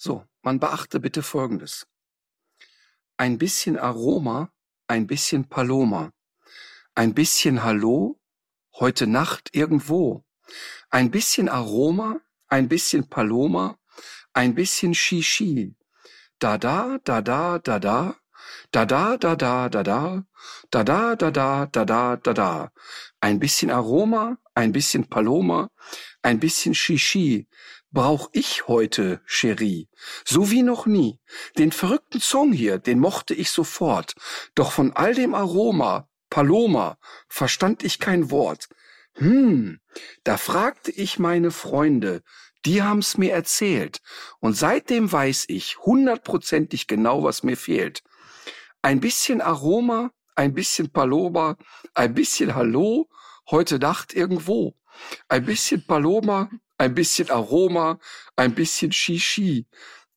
[0.00, 1.88] So, man beachte bitte Folgendes.
[3.16, 4.52] Ein bisschen Aroma,
[4.86, 6.12] ein bisschen Paloma.
[6.94, 8.20] Ein bisschen Hallo,
[8.78, 10.24] heute Nacht irgendwo.
[10.90, 13.76] Ein bisschen Aroma, ein bisschen Paloma,
[14.34, 15.74] ein bisschen Shishi.
[16.38, 18.14] Da da, da da, da da,
[18.70, 20.24] da da, da da, da da,
[20.70, 22.72] da da, da da, da da, da da.
[23.20, 25.70] Ein bisschen Aroma, ein bisschen Paloma,
[26.22, 27.48] ein bisschen Shishi.
[27.90, 29.88] Brauch ich heute, Cherie.
[30.24, 31.18] So wie noch nie.
[31.56, 34.14] Den verrückten Song hier, den mochte ich sofort.
[34.54, 38.68] Doch von all dem Aroma, Paloma, verstand ich kein Wort.
[39.14, 39.80] Hm,
[40.22, 42.22] da fragte ich meine Freunde,
[42.66, 44.02] die haben's mir erzählt.
[44.38, 48.02] Und seitdem weiß ich hundertprozentig genau, was mir fehlt.
[48.82, 51.56] Ein bisschen Aroma, ein bisschen Paloma,
[51.94, 53.08] ein bisschen Hallo,
[53.50, 54.76] heute Nacht irgendwo.
[55.28, 57.98] Ein bisschen Paloma, ein bisschen Aroma,
[58.36, 59.66] ein bisschen Shishi.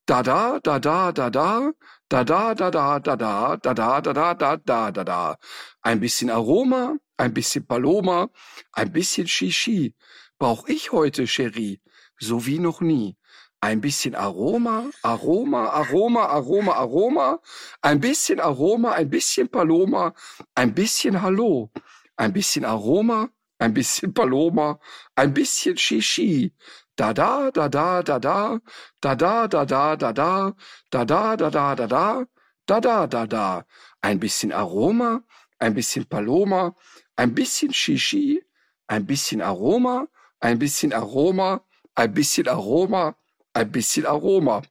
[0.06, 1.72] Da da, da da, da da,
[2.10, 5.38] da da, da da, da da, da da, da da, da da, da da.
[5.82, 8.30] Ein bisschen Aroma, ein bisschen Paloma,
[8.74, 9.96] ein bisschen Shishi.
[10.38, 11.82] Brauch ich heute, Cherie,
[12.20, 13.18] so wie noch nie.
[13.62, 17.40] Ein bisschen Aroma, Aroma, Aroma, Aroma, Aroma,
[17.82, 20.14] ein bisschen Aroma, ein bisschen Paloma,
[20.56, 21.72] ein bisschen Hallo,
[22.18, 23.30] ein bisschen Aroma,
[23.62, 24.80] ein bisschen Paloma,
[25.16, 26.54] ein bisschen Shishi.
[26.96, 28.60] Da da, da da, da da,
[29.00, 30.54] da da, da da, da da,
[30.90, 32.26] da da, da da, da da,
[32.66, 33.66] da da, da da.
[34.02, 35.22] Ein bisschen Aroma,
[35.60, 36.76] ein bisschen Paloma,
[37.16, 38.44] ein bisschen Shishi,
[38.88, 40.08] ein bisschen Aroma,
[40.40, 41.62] ein bisschen Aroma,
[41.94, 43.16] ein bisschen Aroma,
[43.54, 44.64] ein bisschen Aroma.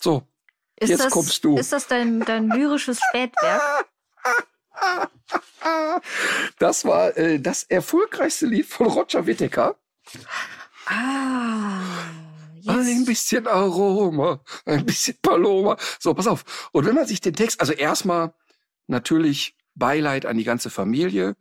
[0.00, 0.22] So,
[0.76, 1.56] Ist jetzt das, kommst du.
[1.58, 3.88] Ist das dein, dein lyrisches Spätwerk?
[6.58, 9.76] Das war äh, das erfolgreichste Lied von Roger Whittaker.
[10.86, 11.80] Ah,
[12.66, 13.06] Ein jetzt.
[13.06, 15.76] bisschen Aroma, ein bisschen Paloma.
[15.98, 16.68] So, pass auf.
[16.72, 18.34] Und wenn man sich den Text, also erstmal
[18.86, 21.36] natürlich Beileid an die ganze Familie.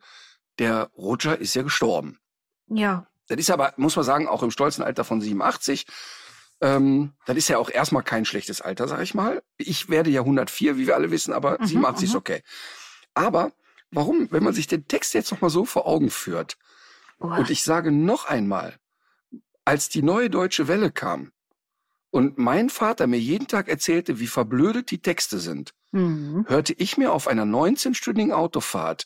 [0.59, 2.19] Der Roger ist ja gestorben.
[2.67, 5.85] Ja, Das ist aber, muss man sagen, auch im stolzen Alter von 87.
[6.61, 9.41] Ähm, das ist ja auch erstmal kein schlechtes Alter, sag ich mal.
[9.57, 12.17] Ich werde ja 104, wie wir alle wissen, aber Mhm, 87 ist mhm.
[12.17, 12.43] okay.
[13.13, 13.51] Aber
[13.91, 16.57] warum, wenn man sich den Text jetzt noch mal so vor Augen führt,
[17.19, 17.37] Uah.
[17.37, 18.75] und ich sage noch einmal,
[19.65, 21.31] als die neue deutsche Welle kam
[22.11, 26.45] und mein Vater mir jeden Tag erzählte, wie verblödet die Texte sind, Mhm.
[26.47, 29.05] hörte ich mir auf einer 19-stündigen Autofahrt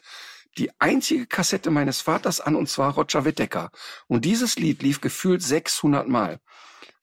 [0.58, 3.72] die einzige Kassette meines Vaters an, und zwar Roger Whittaker.
[4.08, 6.40] Und dieses Lied lief gefühlt 600 Mal.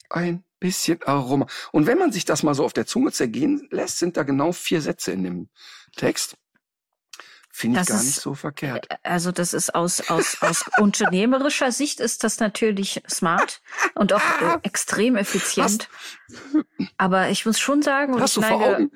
[0.09, 1.47] Ein bisschen Aroma.
[1.71, 4.53] Und wenn man sich das mal so auf der Zunge zergehen lässt, sind da genau
[4.53, 5.49] vier Sätze in dem
[5.97, 6.37] Text.
[7.57, 8.89] Finde ich Das gar ist- nicht so verkehrt.
[9.05, 13.63] Also das ist aus, aus, aus unternehmerischer Sicht ist das natürlich smart
[13.95, 15.89] und auch äh, extrem effizient.
[16.97, 18.91] Aber ich muss schon sagen, Hast du ich vor neige, Augen?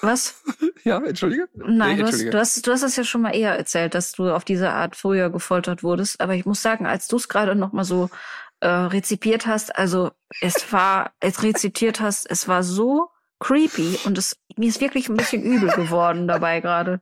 [0.00, 0.34] was?
[0.82, 1.48] Ja, entschuldige.
[1.54, 2.30] Nein, Nee, du, hast, entschuldige.
[2.30, 4.94] du, hast, du hast das ja schon mal eher erzählt, dass du auf diese Art
[4.96, 6.20] früher gefoltert wurdest.
[6.20, 8.10] Aber ich muss sagen, als du es gerade noch mal so
[8.60, 10.10] äh, rezipiert hast, also
[10.40, 15.16] es war, es rezitiert hast, es war so creepy und es, mir ist wirklich ein
[15.16, 17.00] bisschen übel geworden dabei gerade.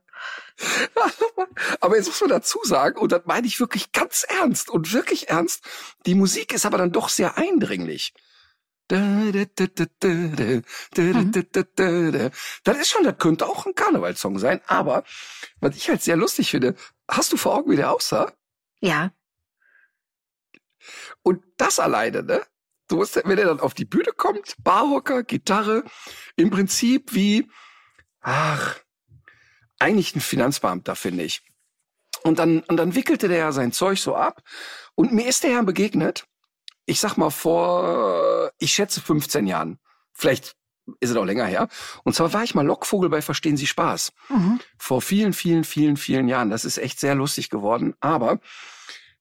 [1.79, 5.29] aber jetzt muss man dazu sagen, und das meine ich wirklich ganz ernst und wirklich
[5.29, 5.63] ernst,
[6.05, 8.13] die Musik ist aber dann doch sehr eindringlich.
[8.91, 9.47] Mhm.
[12.63, 15.03] Das ist schon, das könnte auch ein Karnevalssong sein, aber
[15.59, 16.75] was ich halt sehr lustig finde,
[17.07, 18.31] hast du vor Augen, wie der aussah?
[18.81, 19.11] Ja.
[21.23, 22.45] Und das alleine, ne?
[22.87, 25.83] Du musst, wenn er dann auf die Bühne kommt, Barhocker, Gitarre,
[26.35, 27.49] im Prinzip wie,
[28.21, 28.79] ach,
[29.79, 31.41] eigentlich ein Finanzbeamter, finde ich.
[32.23, 34.41] Und dann, und dann wickelte der ja sein Zeug so ab.
[34.95, 36.25] Und mir ist der ja begegnet,
[36.85, 39.79] ich sag mal vor, ich schätze 15 Jahren.
[40.13, 40.55] Vielleicht
[40.99, 41.67] ist es auch länger her.
[42.03, 44.11] Und zwar war ich mal Lockvogel bei Verstehen Sie Spaß.
[44.29, 44.59] mhm.
[44.77, 46.49] Vor vielen, vielen, vielen, vielen Jahren.
[46.49, 47.95] Das ist echt sehr lustig geworden.
[47.99, 48.39] Aber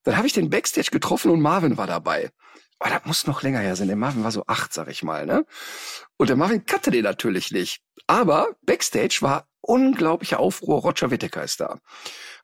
[0.03, 2.31] dann habe ich den Backstage getroffen und Marvin war dabei.
[2.79, 3.89] Aber das muss noch länger her sein.
[3.89, 5.47] Der Marvin war so acht, sag ich mal, ne?
[6.17, 7.83] Und der Marvin kannte den natürlich nicht.
[8.07, 10.81] Aber Backstage war unglaublicher Aufruhr.
[10.81, 11.79] Roger Whittaker ist da.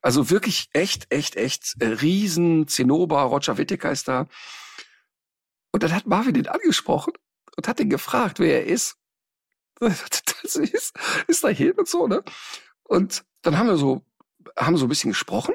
[0.00, 3.22] Also wirklich echt, echt, echt äh, riesen Zinnober.
[3.22, 4.26] Roger Whittaker ist da.
[5.72, 7.12] Und dann hat Marvin den angesprochen
[7.56, 8.96] und hat ihn gefragt, wer er ist.
[10.42, 10.98] Das ist,
[11.28, 12.24] ist da hin und so, ne?
[12.82, 14.04] Und dann haben wir so,
[14.58, 15.54] haben so ein bisschen gesprochen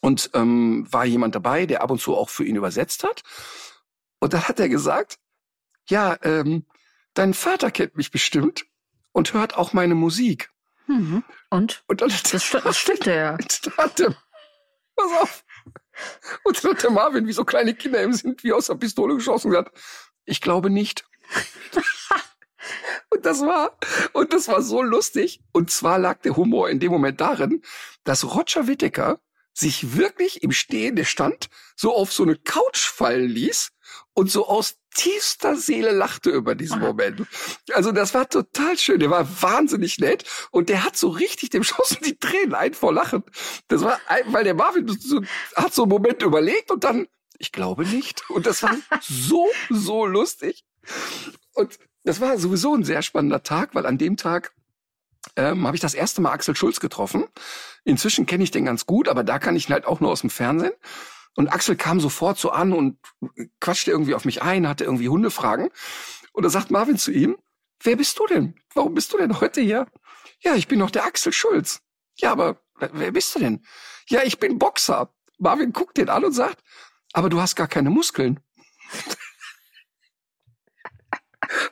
[0.00, 3.22] und ähm, war jemand dabei, der ab und zu auch für ihn übersetzt hat.
[4.20, 5.18] Und dann hat er gesagt,
[5.88, 6.66] ja, ähm,
[7.14, 8.66] dein Vater kennt mich bestimmt
[9.12, 10.50] und hört auch meine Musik.
[10.86, 11.24] Mhm.
[11.48, 11.82] Und?
[11.88, 13.38] Und dann, Das, sti das stimmte ja.
[13.76, 14.14] hat der,
[14.94, 15.44] pass auf.
[16.44, 19.14] Und dann hat der Marvin, wie so kleine Kinder im sind, wie aus der Pistole
[19.14, 19.76] geschossen und gesagt,
[20.24, 21.04] ich glaube nicht.
[23.10, 23.76] und das war,
[24.12, 25.42] und das war so lustig.
[25.52, 27.62] Und zwar lag der Humor in dem Moment darin,
[28.04, 29.20] dass Roger Whittaker
[29.52, 33.72] sich wirklich im stehenden Stand so auf so eine Couch fallen ließ
[34.14, 37.26] und so aus tiefster Seele lachte über diesen Moment.
[37.72, 38.98] Also das war total schön.
[39.00, 42.92] Der war wahnsinnig nett und der hat so richtig dem schossen die Tränen ein vor
[42.92, 43.22] Lachen.
[43.68, 45.22] Das war, weil der Marvin so,
[45.56, 47.06] hat so einen Moment überlegt und dann,
[47.38, 48.28] ich glaube nicht.
[48.30, 50.64] Und das war so, so lustig.
[51.54, 54.52] Und das war sowieso ein sehr spannender Tag, weil an dem Tag
[55.36, 57.26] ähm, habe ich das erste Mal Axel Schulz getroffen.
[57.84, 60.22] Inzwischen kenne ich den ganz gut, aber da kann ich ihn halt auch nur aus
[60.22, 60.72] dem Fernsehen.
[61.36, 62.98] Und Axel kam sofort so an und
[63.60, 65.70] quatschte irgendwie auf mich ein, hatte irgendwie Hundefragen.
[66.32, 67.36] Und da sagt Marvin zu ihm,
[67.82, 68.54] wer bist du denn?
[68.74, 69.86] Warum bist du denn heute hier?
[70.40, 71.82] Ja, ich bin doch der Axel Schulz.
[72.16, 73.64] Ja, aber wer bist du denn?
[74.08, 75.14] Ja, ich bin Boxer.
[75.38, 76.62] Marvin guckt den an und sagt,
[77.12, 78.40] aber du hast gar keine Muskeln.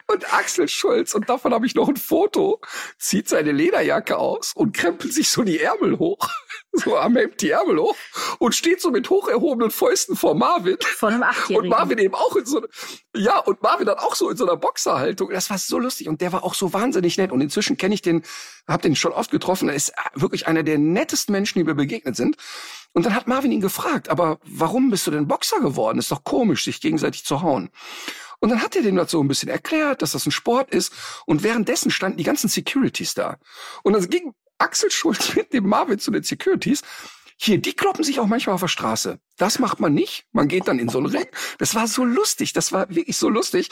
[0.07, 2.61] Und Axel Schulz, und davon habe ich noch ein Foto,
[2.99, 6.29] zieht seine Lederjacke aus und krempelt sich so die Ärmel hoch,
[6.73, 7.97] so am Hemd die Ärmel hoch
[8.39, 10.77] und steht so mit hoch erhobenen Fäusten vor Marvin.
[10.81, 11.71] Von einem Und Achtjährigen.
[11.71, 12.69] Marvin eben auch in so einer,
[13.15, 15.31] ja, und Marvin dann auch so in so einer Boxerhaltung.
[15.31, 17.33] Das war so lustig und der war auch so wahnsinnig nett.
[17.33, 18.23] Und inzwischen kenne ich den,
[18.67, 19.69] habe den schon oft getroffen.
[19.69, 22.37] Er ist wirklich einer der nettesten Menschen, die mir begegnet sind.
[22.93, 25.99] Und dann hat Marvin ihn gefragt, aber warum bist du denn Boxer geworden?
[25.99, 27.71] Ist doch komisch, sich gegenseitig zu hauen.
[28.41, 30.93] Und dann hat er dem das so ein bisschen erklärt, dass das ein Sport ist.
[31.27, 33.39] Und währenddessen standen die ganzen Securities da.
[33.83, 36.83] Und dann ging Axel Schulz mit dem Marvin zu den Securities.
[37.41, 39.21] Hier, die kloppen sich auch manchmal auf der Straße.
[39.37, 40.27] Das macht man nicht.
[40.33, 41.27] Man geht dann in so einen Ring.
[41.59, 42.53] Das war so lustig.
[42.53, 43.69] Das war wirklich so lustig.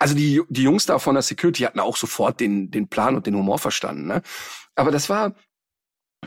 [0.00, 3.26] Also die, die Jungs da von der Security hatten auch sofort den, den Plan und
[3.26, 4.08] den Humor verstanden.
[4.08, 4.22] Ne?
[4.74, 5.34] Aber das war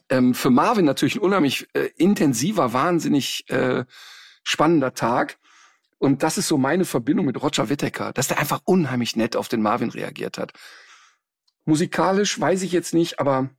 [0.09, 3.83] ähm, für Marvin natürlich ein unheimlich äh, intensiver, wahnsinnig äh,
[4.43, 5.37] spannender Tag.
[5.99, 9.47] Und das ist so meine Verbindung mit Roger Whittaker, dass der einfach unheimlich nett auf
[9.47, 10.53] den Marvin reagiert hat.
[11.65, 13.49] Musikalisch weiß ich jetzt nicht, aber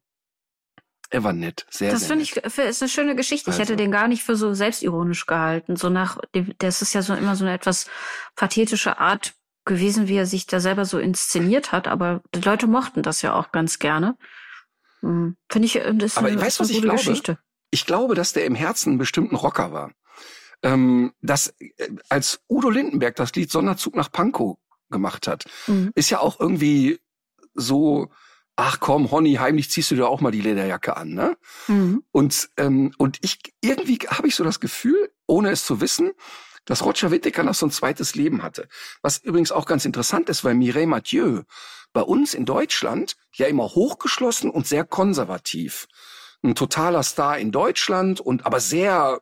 [1.10, 3.50] er war nett, sehr, Das finde ich ist eine schöne Geschichte.
[3.50, 3.76] Ich hätte Also.
[3.76, 5.76] den gar nicht für so selbstironisch gehalten.
[5.76, 6.18] So nach,
[6.58, 7.86] das ist ja so immer so eine etwas
[8.36, 11.88] pathetische Art gewesen, wie er sich da selber so inszeniert hat.
[11.88, 14.16] Aber die Leute mochten das ja auch ganz gerne.
[15.00, 16.98] Hm, Finde ich, äh, das ist Aber eine, weißt was ich glaube?
[16.98, 17.38] Geschichte.
[17.70, 19.92] Ich glaube, dass der im Herzen bestimmt ein Rocker war.
[20.62, 24.58] Ähm, dass äh, als Udo Lindenberg das Lied Sonderzug nach Pankow
[24.90, 25.92] gemacht hat, Mhm.
[25.94, 26.98] ist ja auch irgendwie
[27.54, 28.10] so,
[28.56, 31.36] ach komm, Honey, heimlich ziehst du dir auch mal die Lederjacke an, ne?
[31.68, 32.02] Mhm.
[32.10, 36.12] Und, ähm, und ich irgendwie habe ich so das Gefühl, ohne es zu wissen,
[36.64, 38.68] dass Roger Whittaker noch so ein zweites Leben hatte.
[39.00, 41.42] Was übrigens auch ganz interessant ist, weil Mireille Mathieu
[41.92, 45.86] bei uns in Deutschland ja immer hochgeschlossen und sehr konservativ.
[46.42, 49.20] Ein totaler Star in Deutschland und aber sehr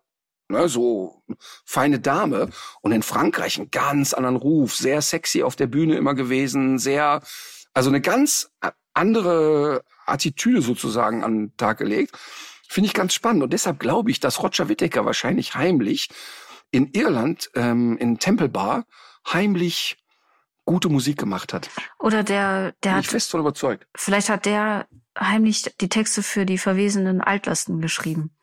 [0.49, 1.23] ne, so
[1.65, 2.51] feine Dame
[2.81, 7.23] und in Frankreich einen ganz anderen Ruf, sehr sexy auf der Bühne immer gewesen, sehr
[7.73, 8.51] also eine ganz
[8.95, 12.17] andere Attitüde sozusagen an den Tag gelegt.
[12.69, 16.09] Finde ich ganz spannend und deshalb glaube ich, dass Roger Whittaker wahrscheinlich heimlich
[16.71, 18.87] in Irland ähm, in Temple Bar
[19.31, 19.97] heimlich
[20.65, 21.71] gute Musik gemacht hat.
[21.99, 23.87] Oder der, der Bin ich hat, fest von überzeugt.
[23.95, 24.89] vielleicht hat der
[25.19, 28.36] heimlich die Texte für die verwesenen Altlasten geschrieben.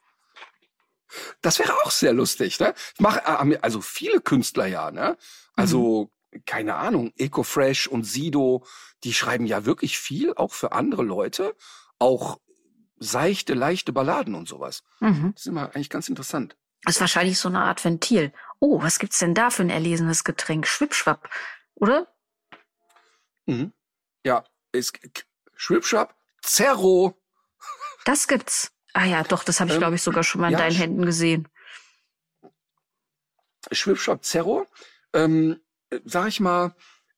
[1.41, 2.73] Das wäre auch sehr lustig, ne?
[2.99, 5.17] Mach, äh, also viele Künstler ja, ne?
[5.55, 6.11] Also,
[6.45, 8.65] keine Ahnung, Ecofresh und Sido,
[9.03, 11.55] die schreiben ja wirklich viel, auch für andere Leute.
[11.99, 12.39] Auch
[12.97, 14.83] seichte, leichte Balladen und sowas.
[14.99, 15.33] Mhm.
[15.33, 16.55] Das ist immer eigentlich ganz interessant.
[16.83, 18.33] Das ist wahrscheinlich so eine Art Ventil.
[18.59, 20.67] Oh, was gibt's denn da für ein erlesenes Getränk?
[20.67, 21.29] Schwippschwapp,
[21.75, 22.07] oder?
[23.45, 23.73] Mhm.
[24.25, 24.99] Ja, ist
[25.55, 27.17] Schwipschwap, Zerro.
[28.05, 28.72] Das gibt's.
[28.93, 30.75] Ah ja, doch, das habe ich, Ähm, glaube ich, sogar schon mal in ja, deinen
[30.75, 31.47] Händen gesehen.
[33.71, 34.67] Schwipschwap Zerro,
[35.13, 35.59] ähm,
[36.05, 36.75] sag ich mal,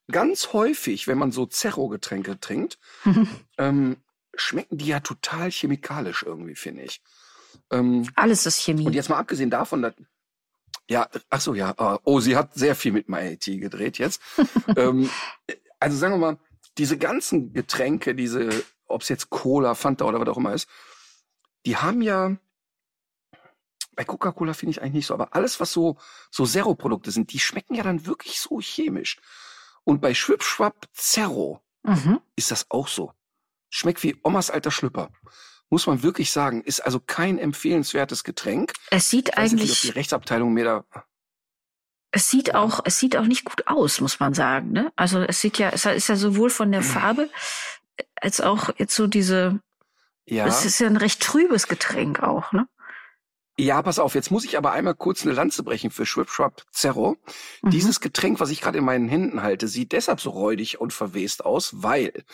[0.10, 2.80] ganz häufig, wenn man so Zerro-Getränke trinkt,
[3.58, 3.98] ähm,
[4.36, 7.02] schmecken die ja total chemikalisch irgendwie, finde ich.
[7.72, 8.86] Ähm, Alles ist Chemie.
[8.86, 9.94] und jetzt mal abgesehen davon, dass,
[10.88, 14.22] ja, ach so, ja, äh, oh, sie hat sehr viel mit MyIT gedreht jetzt.
[14.78, 15.10] ähm,
[15.80, 16.38] also sagen wir mal,
[16.78, 20.68] diese ganzen Getränke, diese ob es jetzt Cola, Fanta oder was auch immer ist,
[21.66, 22.38] die haben ja,
[23.96, 25.98] bei Coca-Cola finde ich eigentlich nicht so, aber alles, was so,
[26.30, 29.18] so Zero-Produkte sind, die schmecken ja dann wirklich so chemisch.
[29.84, 32.20] Und bei Schwipschwapp Zero Mhm.
[32.36, 33.14] ist das auch so.
[33.70, 35.10] Schmeckt wie Omas alter Schlüpper.
[35.70, 36.64] Muss man wirklich sagen.
[36.64, 38.74] Ist also kein empfehlenswertes Getränk.
[38.90, 41.04] Es sieht Ich weiß nicht, die eigentlich, Rechtsabteilung mir da.
[42.12, 44.72] es sieht auch, es sieht auch nicht gut aus, muss man sagen.
[44.72, 44.92] Ne?
[44.96, 47.30] Also es sieht ja, es ist ja sowohl von der Farbe
[48.16, 49.60] als auch jetzt so diese,
[50.26, 50.48] Ja.
[50.48, 52.68] es ist ja ein recht trübes Getränk auch, ne?
[53.58, 57.16] Ja, pass auf, jetzt muss ich aber einmal kurz eine Lanze brechen für Schwipschwap Zero.
[57.62, 57.70] Mhm.
[57.70, 61.46] Dieses Getränk, was ich gerade in meinen Händen halte, sieht deshalb so räudig und verwest
[61.46, 62.26] aus, weil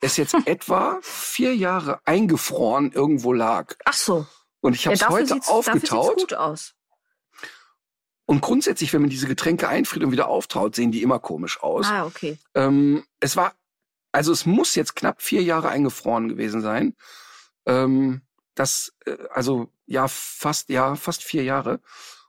[0.00, 3.76] es jetzt etwa vier Jahre eingefroren irgendwo lag.
[3.86, 4.26] Ach so.
[4.60, 6.16] Und ich habe es dafür heute aufgetaut.
[6.18, 6.74] gut aus.
[8.26, 11.86] Und grundsätzlich, wenn man diese Getränke einfriert und wieder auftaut, sehen die immer komisch aus.
[11.86, 12.38] Ah, okay.
[12.54, 13.54] Ähm, es war,
[14.12, 16.94] also es muss jetzt knapp vier Jahre eingefroren gewesen sein.
[17.66, 18.22] Ähm,
[18.54, 21.80] das, äh, also ja, fast, ja, fast vier Jahre.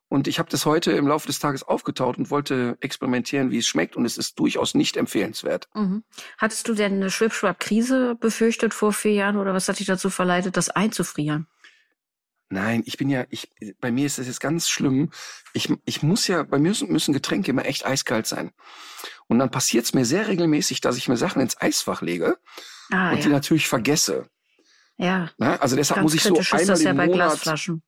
[0.08, 3.66] Und ich habe das heute im Laufe des Tages aufgetaut und wollte experimentieren, wie es
[3.66, 3.96] schmeckt.
[3.96, 5.68] Und es ist durchaus nicht empfehlenswert.
[5.74, 6.04] Mhm.
[6.38, 10.56] Hattest du denn eine Schwipschwap-Krise befürchtet vor vier Jahren oder was hat dich dazu verleitet,
[10.56, 11.48] das einzufrieren?
[12.54, 15.10] Nein, ich bin ja, ich, bei mir ist das jetzt ganz schlimm.
[15.54, 18.52] Ich, ich muss ja, bei mir müssen, müssen Getränke immer echt eiskalt sein.
[19.28, 22.38] Und dann passiert es mir sehr regelmäßig, dass ich mir Sachen ins Eisfach lege
[22.92, 23.34] Ah, und die ja.
[23.34, 24.28] natürlich vergesse.
[24.98, 25.30] ja.
[25.38, 25.60] Ne?
[25.62, 27.82] Also deshalb Ganz muss ich so kritisch ist einmal das ja im bei Monat Glasflaschen.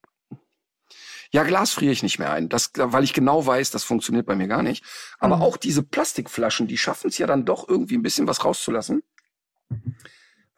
[1.32, 4.36] Ja, Glas friere ich nicht mehr ein, das, weil ich genau weiß, das funktioniert bei
[4.36, 4.84] mir gar nicht.
[5.20, 5.42] Aber Mhm.
[5.42, 9.04] auch diese Plastikflaschen, die schaffen es ja dann doch irgendwie ein bisschen was rauszulassen.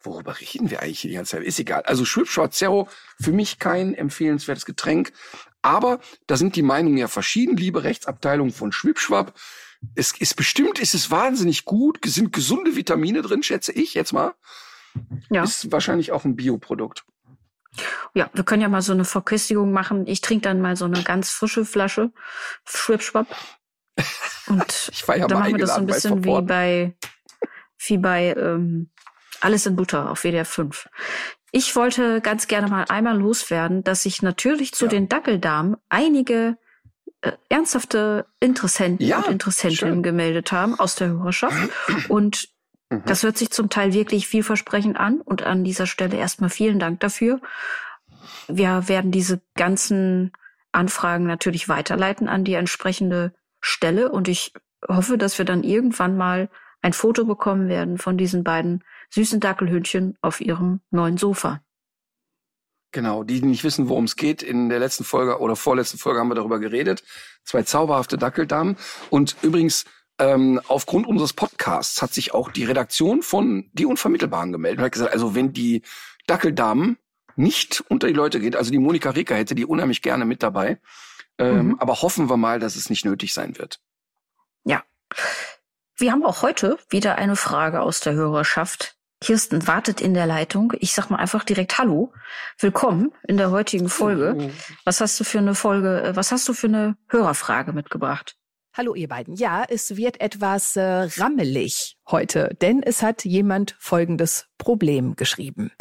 [0.00, 1.44] Worüber reden wir eigentlich hier die ganze Zeit?
[1.44, 1.82] Ist egal.
[1.82, 2.88] Also Schwipschwart Zero,
[3.20, 5.12] für mich kein empfehlenswertes Getränk.
[5.62, 9.34] Aber da sind die Meinungen ja verschieden, liebe Rechtsabteilung von Schwipschwab.
[9.94, 14.34] Es ist bestimmt, ist es wahnsinnig gut, sind gesunde Vitamine drin, schätze ich jetzt mal.
[15.30, 15.44] Ja.
[15.44, 17.04] Ist wahrscheinlich auch ein Bioprodukt.
[18.14, 20.06] Ja, wir können ja mal so eine Verköstigung machen.
[20.06, 22.12] Ich trinke dann mal so eine ganz frische Flasche
[22.64, 23.26] Schwipschwapp.
[24.46, 26.96] Und Ich war ja dann mal machen wir das so ein bisschen wie bei,
[27.78, 28.90] wie bei ähm,
[29.40, 30.88] Alles in Butter auf WDR 5.
[31.52, 34.90] Ich wollte ganz gerne mal einmal loswerden, dass sich natürlich zu Ja.
[34.90, 36.56] den Dackeldamen einige
[37.22, 40.02] äh, ernsthafte Interessenten Ja, und Interessentinnen schön.
[40.04, 41.56] gemeldet haben aus der Hörerschaft.
[42.08, 42.48] Und
[42.90, 43.02] Mhm.
[43.06, 45.20] das hört sich zum Teil wirklich vielversprechend an.
[45.20, 47.40] Und an dieser Stelle erstmal vielen Dank dafür.
[48.46, 50.32] Wir werden diese ganzen
[50.72, 54.10] Anfragen natürlich weiterleiten an die entsprechende Stelle.
[54.10, 54.52] Und ich
[54.88, 56.48] hoffe, dass wir dann irgendwann mal
[56.82, 61.62] ein Foto bekommen werden von diesen beiden süßen Dackelhündchen auf ihrem neuen Sofa.
[62.90, 66.20] Genau, die, die nicht wissen, worum es geht, in der letzten Folge oder vorletzten Folge
[66.20, 67.02] haben wir darüber geredet.
[67.44, 68.76] Zwei zauberhafte Dackeldamen.
[69.10, 69.84] Und übrigens,
[70.18, 74.92] ähm, aufgrund unseres Podcasts hat sich auch die Redaktion von Die Unvermittelbaren gemeldet und hat
[74.92, 75.82] gesagt, also wenn die
[76.26, 76.96] Dackeldamen
[77.36, 80.80] nicht unter die Leute geht, also die Monika Reker hätte die unheimlich gerne mit dabei.
[81.38, 81.76] Ähm, Mhm.
[81.78, 83.80] Aber hoffen wir mal, dass es nicht nötig sein wird.
[84.64, 84.82] Ja.
[85.96, 88.97] Wir haben auch heute wieder eine Frage aus der Hörerschaft.
[89.20, 90.72] Kirsten wartet in der Leitung.
[90.78, 92.12] Ich sag mal einfach direkt Hallo.
[92.58, 94.50] Willkommen in der heutigen Folge.
[94.84, 98.36] Was hast du für eine Folge, äh, was hast du für eine Hörerfrage mitgebracht?
[98.76, 99.34] Hallo ihr beiden.
[99.34, 105.72] Ja, es wird etwas äh, rammelig heute, denn es hat jemand folgendes Problem geschrieben.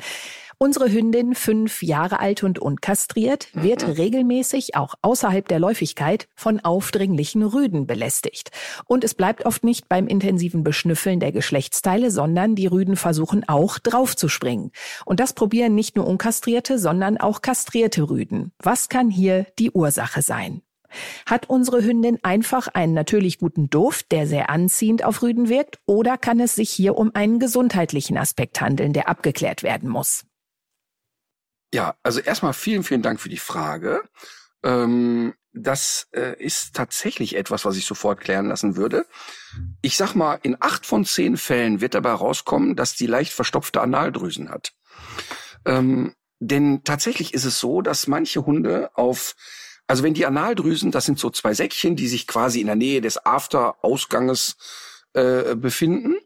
[0.60, 7.44] Unsere Hündin, fünf Jahre alt und unkastriert, wird regelmäßig auch außerhalb der Läufigkeit von aufdringlichen
[7.44, 8.50] Rüden belästigt.
[8.88, 13.78] Und es bleibt oft nicht beim intensiven Beschnüffeln der Geschlechtsteile, sondern die Rüden versuchen auch
[13.78, 14.72] draufzuspringen.
[15.06, 18.52] Und das probieren nicht nur unkastrierte, sondern auch kastrierte Rüden.
[18.58, 20.64] Was kann hier die Ursache sein?
[21.28, 26.18] Hat unsere Hündin einfach einen natürlich guten Duft, der sehr anziehend auf Rüden wirkt, oder
[26.18, 30.24] kann es sich hier um einen gesundheitlichen Aspekt handeln, der abgeklärt werden muss?
[31.74, 34.04] Ja, also erstmal vielen, vielen Dank für die Frage.
[34.64, 39.06] Ähm, das äh, ist tatsächlich etwas, was ich sofort klären lassen würde.
[39.82, 43.82] Ich sag mal, in acht von zehn Fällen wird dabei rauskommen, dass die leicht verstopfte
[43.82, 44.74] Analdrüsen hat.
[45.66, 49.36] Ähm, denn tatsächlich ist es so, dass manche Hunde auf,
[49.88, 53.02] also wenn die Analdrüsen, das sind so zwei Säckchen, die sich quasi in der Nähe
[53.02, 54.58] des After-Ausganges
[55.14, 56.18] äh, befinden.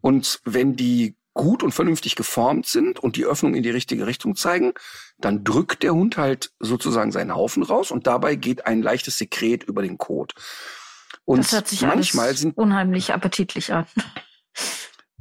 [0.00, 4.34] Und wenn die gut und vernünftig geformt sind und die Öffnung in die richtige Richtung
[4.34, 4.74] zeigen,
[5.18, 9.62] dann drückt der Hund halt sozusagen seinen Haufen raus und dabei geht ein leichtes Sekret
[9.62, 10.34] über den Kot.
[11.24, 13.86] Und das hört sich manchmal sind unheimlich appetitlich an.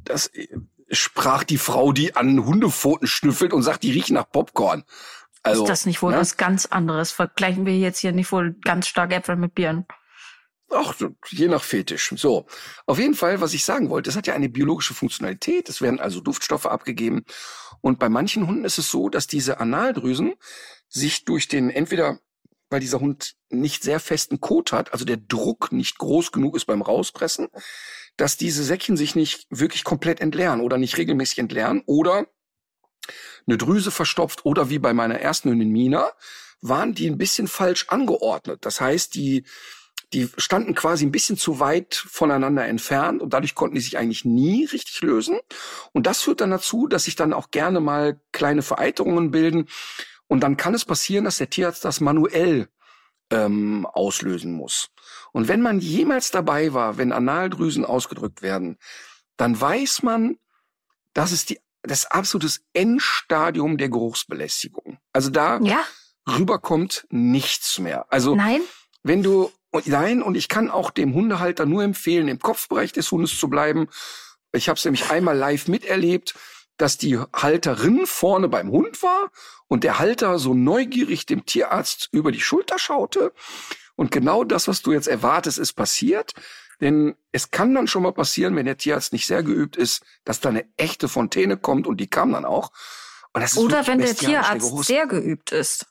[0.04, 0.48] das äh,
[0.90, 4.84] sprach die Frau, die an Hundepfoten schnüffelt und sagt, die riechen nach Popcorn.
[5.44, 6.18] Also, ist das nicht wohl ne?
[6.18, 7.12] was ganz anderes?
[7.12, 9.86] Vergleichen wir jetzt hier nicht wohl ganz stark Äpfel mit Birnen?
[10.70, 10.94] Ach,
[11.30, 12.14] je nach Fetisch.
[12.18, 12.46] So.
[12.86, 15.70] Auf jeden Fall, was ich sagen wollte, es hat ja eine biologische Funktionalität.
[15.70, 17.24] Es werden also Duftstoffe abgegeben.
[17.82, 20.34] Und bei manchen Hunden ist es so, dass diese Analdrüsen
[20.90, 22.20] sich durch den, entweder
[22.70, 26.66] weil dieser Hund nicht sehr festen Kot hat, also der Druck nicht groß genug ist
[26.66, 27.48] beim Rauspressen,
[28.18, 32.28] dass diese Säckchen sich nicht wirklich komplett entleeren oder nicht regelmäßig entleeren oder
[33.46, 36.12] eine Drüse verstopft oder wie bei meiner ersten Hündin Mina,
[36.62, 38.66] waren die ein bisschen falsch angeordnet.
[38.66, 39.46] Das heißt, die
[40.14, 44.24] die standen quasi ein bisschen zu weit voneinander entfernt und dadurch konnten die sich eigentlich
[44.24, 45.40] nie richtig lösen.
[45.92, 49.68] Und das führt dann dazu, dass sich dann auch gerne mal kleine Vereiterungen bilden.
[50.28, 52.70] Und dann kann es passieren, dass der Tierarzt das manuell
[53.32, 54.90] ähm, auslösen muss.
[55.34, 58.78] Und wenn man jemals dabei war, wenn Analdrüsen ausgedrückt werden,
[59.36, 60.38] dann weiß man,
[61.14, 65.00] dass es die, das absolutes Endstadium der Geruchsbelästigung.
[65.12, 65.80] Also da ja.
[66.30, 68.06] rüberkommt nichts mehr.
[68.12, 68.62] Also Nein.
[69.04, 73.12] wenn du und nein, und ich kann auch dem Hundehalter nur empfehlen, im Kopfbereich des
[73.12, 73.88] Hundes zu bleiben.
[74.52, 76.34] Ich habe es nämlich einmal live miterlebt,
[76.78, 79.32] dass die Halterin vorne beim Hund war
[79.68, 83.34] und der Halter so neugierig dem Tierarzt über die Schulter schaute.
[83.96, 86.34] Und genau das, was du jetzt erwartest, ist passiert.
[86.82, 90.40] Denn es kann dann schon mal passieren, wenn der Tierarzt nicht sehr geübt ist, dass
[90.40, 92.72] da eine echte Fontäne kommt und die kam dann auch.
[93.58, 95.86] Oder wenn der Tierarzt sehr geübt ist.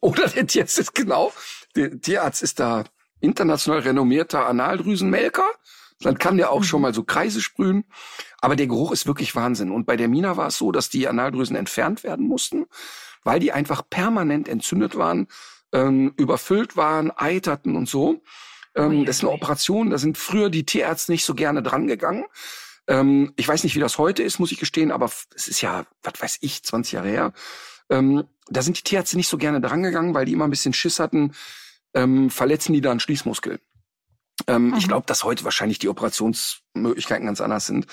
[0.00, 1.32] Oder der Tierarzt ist genau
[1.76, 2.84] der Tierarzt ist da
[3.20, 5.44] international renommierter Analdrüsenmelker.
[6.00, 6.82] Dann kann der auch schon mhm.
[6.82, 7.84] mal so Kreise sprühen.
[8.40, 9.70] Aber der Geruch ist wirklich Wahnsinn.
[9.70, 12.66] Und bei der Mina war es so, dass die Analdrüsen entfernt werden mussten,
[13.24, 15.28] weil die einfach permanent entzündet waren,
[15.72, 18.22] ähm, überfüllt waren, eiterten und so.
[18.74, 22.24] Ähm, das ist eine Operation, da sind früher die Tierärzte nicht so gerne dran gegangen.
[22.86, 25.86] Ähm, ich weiß nicht, wie das heute ist, muss ich gestehen, aber es ist ja,
[26.02, 27.32] was weiß ich, 20 Jahre her.
[27.88, 30.72] Ähm, da sind die Tierärzte nicht so gerne dran gegangen, weil die immer ein bisschen
[30.72, 31.32] Schiss hatten,
[31.96, 33.58] ähm, verletzen die dann Schließmuskel.
[34.46, 37.86] Ähm, Ich glaube, dass heute wahrscheinlich die Operationsmöglichkeiten ganz anders sind.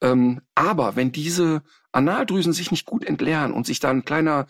[0.00, 4.46] Ähm, aber wenn diese Analdrüsen sich nicht gut entleeren und sich da ein kleiner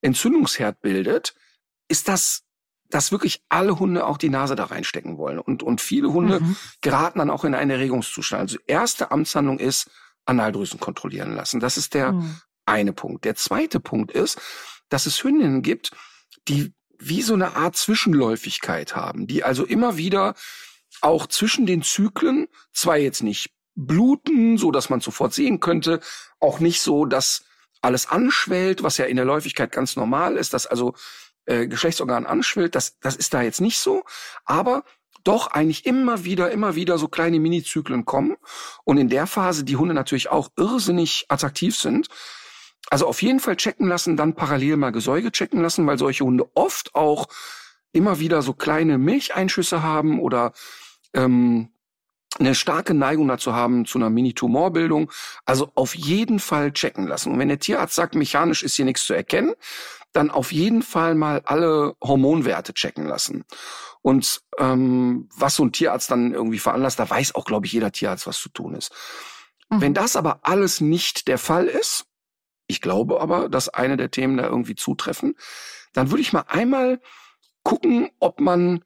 [0.00, 1.34] Entzündungsherd bildet,
[1.88, 2.44] ist das,
[2.88, 5.40] dass wirklich alle Hunde auch die Nase da reinstecken wollen.
[5.40, 6.56] Und, und viele Hunde mhm.
[6.80, 8.42] geraten dann auch in einen Erregungszustand.
[8.42, 9.90] Also erste Amtshandlung ist,
[10.24, 11.60] Analdrüsen kontrollieren lassen.
[11.60, 12.40] Das ist der mhm.
[12.64, 13.24] eine Punkt.
[13.24, 14.40] Der zweite Punkt ist,
[14.88, 15.90] dass es Hündinnen gibt,
[16.48, 20.34] die wie so eine Art Zwischenläufigkeit haben, die also immer wieder
[21.00, 26.00] auch zwischen den Zyklen zwar jetzt nicht bluten, so dass man sofort sehen könnte,
[26.38, 27.44] auch nicht so, dass
[27.80, 30.94] alles anschwellt, was ja in der Läufigkeit ganz normal ist, dass also
[31.46, 34.04] äh, Geschlechtsorgan anschwillt, das, das ist da jetzt nicht so,
[34.44, 34.84] aber
[35.24, 38.36] doch eigentlich immer wieder, immer wieder so kleine Minizyklen kommen.
[38.84, 42.08] Und in der Phase die Hunde natürlich auch irrsinnig attraktiv sind,
[42.88, 46.48] also auf jeden Fall checken lassen, dann parallel mal Gesäuge checken lassen, weil solche Hunde
[46.54, 47.28] oft auch
[47.92, 50.52] immer wieder so kleine Milcheinschüsse haben oder
[51.14, 51.70] ähm,
[52.38, 55.10] eine starke Neigung dazu haben zu einer Mini-Tumorbildung.
[55.44, 57.32] Also auf jeden Fall checken lassen.
[57.32, 59.54] Und wenn der Tierarzt sagt, mechanisch ist hier nichts zu erkennen,
[60.12, 63.44] dann auf jeden Fall mal alle Hormonwerte checken lassen.
[64.02, 67.92] Und ähm, was so ein Tierarzt dann irgendwie veranlasst, da weiß auch, glaube ich, jeder
[67.92, 68.92] Tierarzt, was zu tun ist.
[69.68, 69.80] Mhm.
[69.80, 72.06] Wenn das aber alles nicht der Fall ist,
[72.70, 75.34] ich glaube aber, dass eine der Themen da irgendwie zutreffen.
[75.92, 77.00] Dann würde ich mal einmal
[77.62, 78.84] gucken, ob man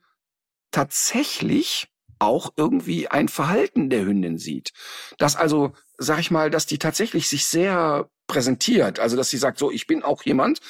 [0.70, 4.72] tatsächlich auch irgendwie ein Verhalten der Hündin sieht.
[5.18, 8.98] Dass also, sag ich mal, dass die tatsächlich sich sehr präsentiert.
[8.98, 10.60] Also, dass sie sagt, so, ich bin auch jemand,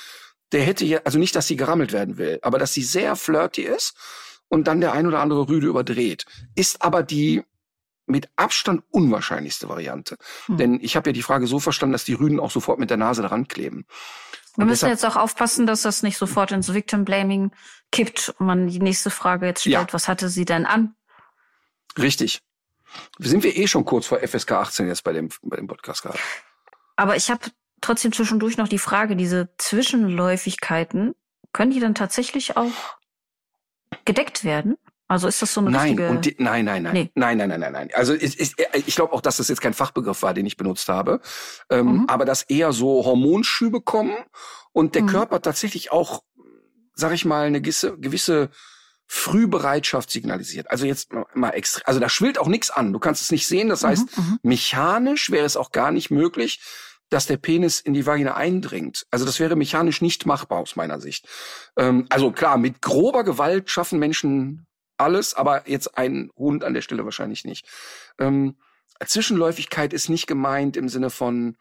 [0.53, 3.63] der hätte ja, also nicht, dass sie gerammelt werden will, aber dass sie sehr flirty
[3.63, 3.95] ist
[4.49, 6.27] und dann der ein oder andere Rüde überdreht.
[6.55, 7.43] Ist aber die
[8.07, 10.17] mit Abstand unwahrscheinlichste Variante.
[10.47, 10.57] Hm.
[10.57, 12.97] Denn ich habe ja die Frage so verstanden, dass die Rüden auch sofort mit der
[12.97, 13.87] Nase daran kleben.
[14.57, 17.51] Wir müssen jetzt auch aufpassen, dass das nicht sofort ins Victim Blaming
[17.91, 19.93] kippt und man die nächste Frage jetzt stellt, ja.
[19.93, 20.95] was hatte sie denn an?
[21.99, 22.41] Richtig.
[23.19, 26.19] Sind wir eh schon kurz vor FSK 18 jetzt bei dem, bei dem Podcast gerade.
[26.95, 31.15] Aber ich habe trotzdem zwischendurch noch die Frage, diese Zwischenläufigkeiten,
[31.53, 32.73] können die dann tatsächlich auch
[34.05, 34.77] gedeckt werden?
[35.07, 36.09] Also ist das so eine nein, richtige...
[36.09, 37.11] Und die, nein, nein, nein, nee.
[37.15, 37.91] nein, nein, nein, nein, nein.
[37.95, 38.55] Also ich, ich,
[38.87, 41.21] ich glaube auch, dass das jetzt kein Fachbegriff war, den ich benutzt habe,
[41.71, 42.05] ähm, mhm.
[42.09, 44.17] aber dass eher so Hormonschübe kommen
[44.73, 45.09] und der mhm.
[45.09, 46.23] Körper tatsächlich auch,
[46.95, 48.51] sag ich mal, eine gewisse, gewisse
[49.07, 50.71] Frühbereitschaft signalisiert.
[50.71, 52.93] Also jetzt mal extra, also da schwillt auch nichts an.
[52.93, 53.69] Du kannst es nicht sehen.
[53.69, 54.39] Das mhm, heißt, mhm.
[54.43, 56.61] mechanisch wäre es auch gar nicht möglich,
[57.11, 59.07] dass der Penis in die Vagina eindringt.
[59.11, 61.29] Also das wäre mechanisch nicht machbar aus meiner Sicht.
[61.77, 66.83] Ähm, also klar, mit grober Gewalt schaffen Menschen alles, aber jetzt ein Hund an der
[66.83, 67.67] Stelle wahrscheinlich nicht.
[68.19, 68.57] Ähm,
[69.05, 71.57] Zwischenläufigkeit ist nicht gemeint im Sinne von,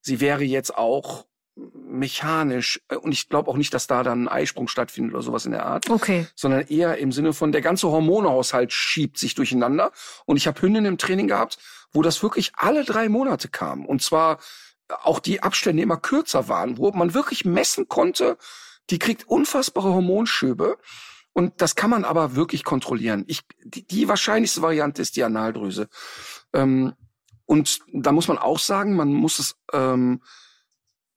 [0.00, 4.28] sie wäre jetzt auch mechanisch äh, und ich glaube auch nicht, dass da dann ein
[4.28, 5.88] Eisprung stattfindet oder sowas in der Art.
[5.88, 6.26] Okay.
[6.34, 9.92] Sondern eher im Sinne von der ganze Hormonehaushalt schiebt sich durcheinander.
[10.26, 11.58] Und ich habe Hündinnen im Training gehabt,
[11.92, 13.86] wo das wirklich alle drei Monate kam.
[13.86, 14.38] Und zwar
[14.88, 18.36] auch die Abstände immer kürzer waren, wo man wirklich messen konnte,
[18.90, 20.76] die kriegt unfassbare Hormonschübe.
[21.34, 23.24] Und das kann man aber wirklich kontrollieren.
[23.26, 25.88] Ich, die, die wahrscheinlichste Variante ist die Analdrüse.
[26.52, 26.94] Ähm,
[27.44, 30.22] und da muss man auch sagen, man muss es, ähm,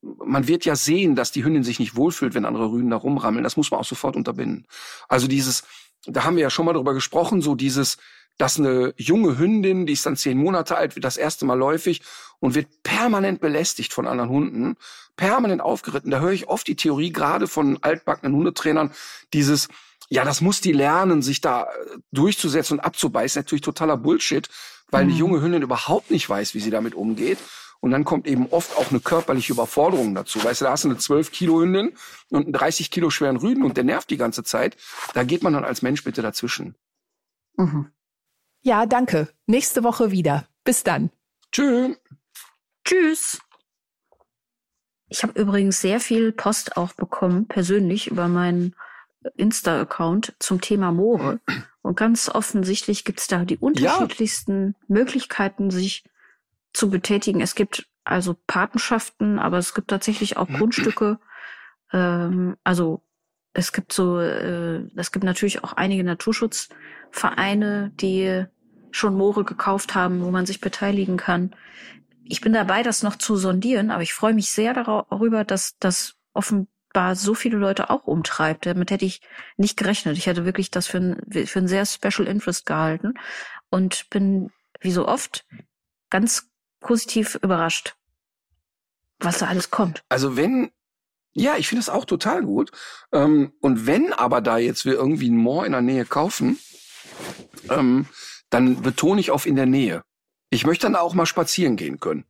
[0.01, 3.43] man wird ja sehen, dass die Hündin sich nicht wohlfühlt, wenn andere Rüden da rumrammeln.
[3.43, 4.65] Das muss man auch sofort unterbinden.
[5.07, 5.63] Also dieses,
[6.05, 7.97] da haben wir ja schon mal drüber gesprochen, so dieses,
[8.39, 12.01] dass eine junge Hündin, die ist dann zehn Monate alt, wird das erste Mal läufig
[12.39, 14.77] und wird permanent belästigt von anderen Hunden,
[15.15, 16.09] permanent aufgeritten.
[16.09, 18.91] Da höre ich oft die Theorie gerade von altbackenen Hundetrainern,
[19.33, 19.67] dieses,
[20.09, 23.39] ja, das muss die lernen, sich da äh, durchzusetzen und abzubeißen.
[23.39, 24.47] Natürlich totaler Bullshit,
[24.89, 25.09] weil mhm.
[25.09, 27.39] eine junge Hündin überhaupt nicht weiß, wie sie damit umgeht.
[27.79, 30.43] Und dann kommt eben oft auch eine körperliche Überforderung dazu.
[30.43, 31.93] Weißt du, da hast du eine 12 Kilo Hündin
[32.29, 34.77] und einen 30 Kilo schweren Rüden und der nervt die ganze Zeit.
[35.13, 36.75] Da geht man dann als Mensch bitte dazwischen.
[37.55, 37.91] Mhm.
[38.61, 39.29] Ja, danke.
[39.45, 40.47] Nächste Woche wieder.
[40.63, 41.11] Bis dann.
[41.51, 41.97] Tschüss.
[42.83, 43.39] Tschüss.
[45.09, 48.75] Ich habe übrigens sehr viel Post auch bekommen, persönlich über meinen
[49.35, 51.39] Insta-Account zum Thema Moore.
[51.81, 54.85] Und ganz offensichtlich gibt es da die unterschiedlichsten ja.
[54.87, 56.03] Möglichkeiten, sich
[56.73, 57.41] zu betätigen.
[57.41, 61.19] Es gibt also Patenschaften, aber es gibt tatsächlich auch Grundstücke.
[61.91, 63.01] Ähm, also
[63.53, 68.45] es gibt so, äh, es gibt natürlich auch einige Naturschutzvereine, die
[68.91, 71.55] schon Moore gekauft haben, wo man sich beteiligen kann.
[72.23, 76.15] Ich bin dabei, das noch zu sondieren, aber ich freue mich sehr darüber, dass das
[76.97, 78.65] offenbar so viele Leute auch umtreibt.
[78.65, 79.21] Damit hätte ich
[79.55, 80.17] nicht gerechnet.
[80.17, 83.13] Ich hätte wirklich das für ein, für ein sehr Special Interest gehalten
[83.69, 85.45] und bin, wie so oft,
[86.09, 87.95] ganz positiv überrascht,
[89.19, 90.03] was da alles kommt.
[90.09, 90.71] Also wenn
[91.33, 92.71] ja, ich finde es auch total gut.
[93.11, 96.57] Ähm, und wenn aber da jetzt wir irgendwie ein Moor in der Nähe kaufen,
[97.69, 98.07] ähm,
[98.49, 100.01] dann betone ich auf in der Nähe.
[100.49, 102.25] Ich möchte dann auch mal spazieren gehen können.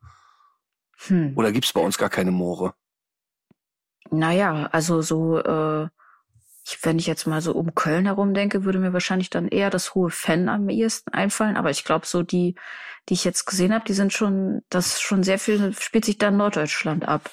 [1.07, 1.37] Hm.
[1.37, 2.73] Oder gibt's bei uns gar keine Moore?
[4.11, 5.87] Naja, also so, äh,
[6.65, 9.69] ich, wenn ich jetzt mal so um Köln herum denke, würde mir wahrscheinlich dann eher
[9.69, 11.57] das hohe Fan am ehesten einfallen.
[11.57, 12.55] Aber ich glaube, so die,
[13.09, 16.29] die ich jetzt gesehen habe, die sind schon, das schon sehr viel, spielt sich da
[16.29, 17.31] in Norddeutschland ab.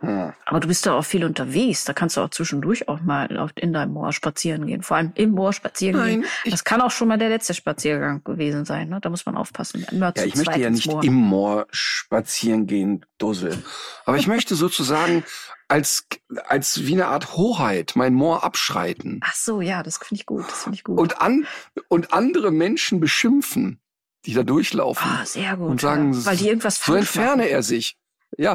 [0.00, 0.32] Hm.
[0.46, 1.84] Aber du bist da auch viel unterwegs.
[1.84, 4.82] Da kannst du auch zwischendurch auch mal in deinem Moor spazieren gehen.
[4.82, 6.50] Vor allem im Moor spazieren Nein, gehen.
[6.50, 8.88] Das kann auch schon mal der letzte Spaziergang gewesen sein.
[8.88, 9.00] Ne?
[9.00, 9.86] Da muss man aufpassen.
[9.90, 11.04] ja, ich möchte ja nicht Moor.
[11.04, 13.62] im Moor spazieren gehen, Dussel.
[14.06, 15.22] Aber ich möchte sozusagen
[15.68, 16.06] als,
[16.46, 19.20] als wie eine Art Hoheit mein Moor abschreiten.
[19.22, 20.44] Ach so, ja, das finde ich gut.
[20.48, 20.98] Das finde ich gut.
[20.98, 21.46] Und, an,
[21.88, 23.80] und andere Menschen beschimpfen,
[24.24, 25.10] die da durchlaufen.
[25.10, 25.68] Ah, sehr gut.
[25.68, 26.24] Und sagen, ja.
[26.24, 27.52] weil die irgendwas so entferne machen.
[27.52, 27.98] er sich.
[28.36, 28.54] Ja.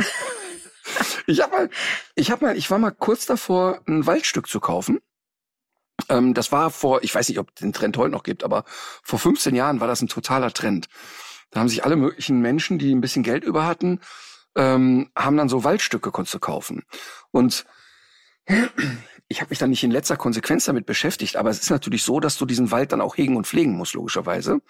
[1.27, 1.69] Ich habe mal,
[2.15, 4.99] ich habe mal, ich war mal kurz davor, ein Waldstück zu kaufen.
[6.09, 8.63] Ähm, das war vor, ich weiß nicht, ob den Trend heute noch gibt, aber
[9.03, 10.87] vor 15 Jahren war das ein totaler Trend.
[11.51, 14.01] Da haben sich alle möglichen Menschen, die ein bisschen Geld über hatten,
[14.55, 16.83] ähm, haben dann so Waldstücke zu kaufen.
[17.31, 17.65] Und
[19.27, 22.19] ich habe mich dann nicht in letzter Konsequenz damit beschäftigt, aber es ist natürlich so,
[22.19, 24.61] dass du diesen Wald dann auch hegen und pflegen musst, logischerweise.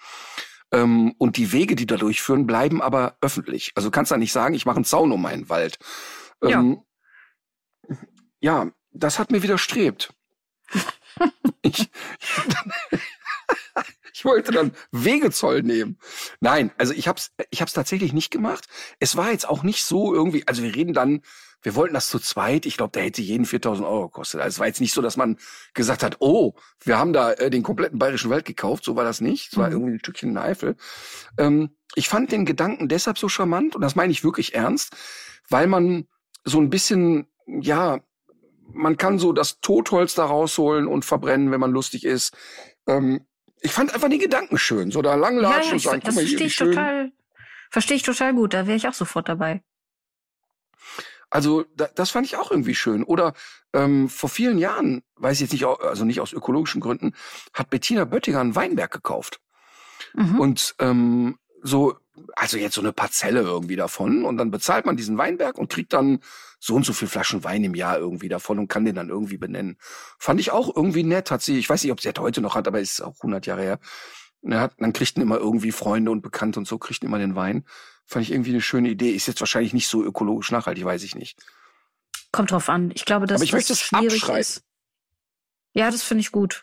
[0.72, 3.72] Ähm, und die Wege, die da durchführen, bleiben aber öffentlich.
[3.74, 5.78] Also du kannst da nicht sagen, ich mache einen Zaun um meinen Wald.
[6.42, 6.82] Ähm,
[8.40, 8.64] ja.
[8.64, 10.12] ja, das hat mir widerstrebt.
[11.62, 11.88] ich, ich
[14.26, 15.98] wollte dann Wegezoll nehmen.
[16.40, 18.66] Nein, also ich hab's, ich hab's tatsächlich nicht gemacht.
[18.98, 21.22] Es war jetzt auch nicht so irgendwie, also wir reden dann
[21.66, 22.64] wir wollten das zu zweit.
[22.64, 24.40] Ich glaube, da hätte jeden 4000 Euro gekostet.
[24.40, 25.36] Also es war jetzt nicht so, dass man
[25.74, 28.84] gesagt hat, oh, wir haben da äh, den kompletten bayerischen Wald gekauft.
[28.84, 29.52] So war das nicht.
[29.52, 29.72] Es war mhm.
[29.72, 30.76] irgendwie ein Stückchen in der Eifel.
[31.38, 34.94] Ähm, ich fand den Gedanken deshalb so charmant und das meine ich wirklich ernst,
[35.48, 36.06] weil man
[36.44, 37.98] so ein bisschen, ja,
[38.72, 42.36] man kann so das Totholz da rausholen und verbrennen, wenn man lustig ist.
[42.86, 43.26] Ähm,
[43.60, 46.24] ich fand einfach die Gedanken schön, so da langlatschen ja, ja, und sagen, guck mal
[46.24, 46.72] hier, wie schön.
[46.72, 47.12] Total,
[47.70, 49.62] verstehe ich total gut, da wäre ich auch sofort dabei.
[51.30, 53.02] Also da, das fand ich auch irgendwie schön.
[53.02, 53.34] Oder
[53.72, 57.14] ähm, vor vielen Jahren, weiß ich jetzt nicht, also nicht aus ökologischen Gründen,
[57.52, 59.40] hat Bettina Böttinger einen Weinberg gekauft.
[60.14, 60.40] Mhm.
[60.40, 61.96] Und ähm, so,
[62.34, 64.24] also jetzt so eine Parzelle irgendwie davon.
[64.24, 66.20] Und dann bezahlt man diesen Weinberg und kriegt dann
[66.58, 69.38] so und so viel Flaschen Wein im Jahr irgendwie davon und kann den dann irgendwie
[69.38, 69.76] benennen.
[70.18, 71.30] Fand ich auch irgendwie nett.
[71.30, 73.46] Hat sie, ich weiß nicht, ob sie das heute noch hat, aber ist auch 100
[73.46, 73.78] Jahre her.
[74.42, 77.64] Ja, dann kriegten immer irgendwie Freunde und Bekannte und so kriegten immer den Wein.
[78.04, 79.10] Fand ich irgendwie eine schöne Idee.
[79.10, 81.38] Ist jetzt wahrscheinlich nicht so ökologisch nachhaltig, weiß ich nicht.
[82.32, 82.92] Kommt drauf an.
[82.94, 84.62] Ich glaube, dass Aber ich das möchte es schwierig ist.
[85.72, 86.62] Ja, das finde ich gut.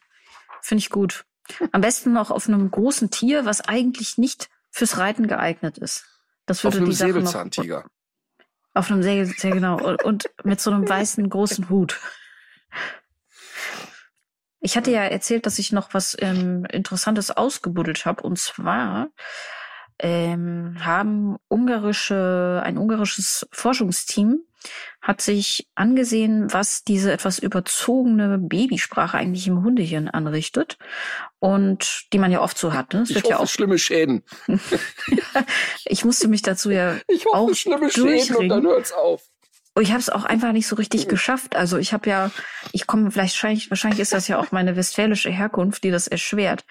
[0.61, 1.25] Finde ich gut.
[1.71, 6.05] Am besten noch auf einem großen Tier, was eigentlich nicht fürs Reiten geeignet ist.
[6.45, 7.85] Das würde auf einem die Sache Säbelzahntiger.
[8.73, 9.79] Auf einem sehr genau.
[9.79, 12.01] Und, und mit so einem weißen großen Hut.
[14.59, 18.23] Ich hatte ja erzählt, dass ich noch was ähm, Interessantes ausgebuddelt habe.
[18.23, 19.09] Und zwar
[19.99, 24.41] ähm, haben ungarische, ein ungarisches Forschungsteam
[25.01, 30.77] hat sich angesehen, was diese etwas überzogene Babysprache eigentlich im Hundehirn anrichtet
[31.39, 32.93] und die man ja oft so hat.
[32.93, 33.01] Ne?
[33.01, 34.23] Es ich wird hoffe, ja auch schlimme Schäden.
[35.85, 39.23] ich musste mich dazu ja ich hoffe, auch schlimme Schäden und dann hört's auf.
[39.75, 41.55] Und ich habe es auch einfach nicht so richtig geschafft.
[41.55, 42.31] Also ich habe ja,
[42.71, 46.65] ich komme vielleicht wahrscheinlich, wahrscheinlich ist das ja auch meine westfälische Herkunft, die das erschwert.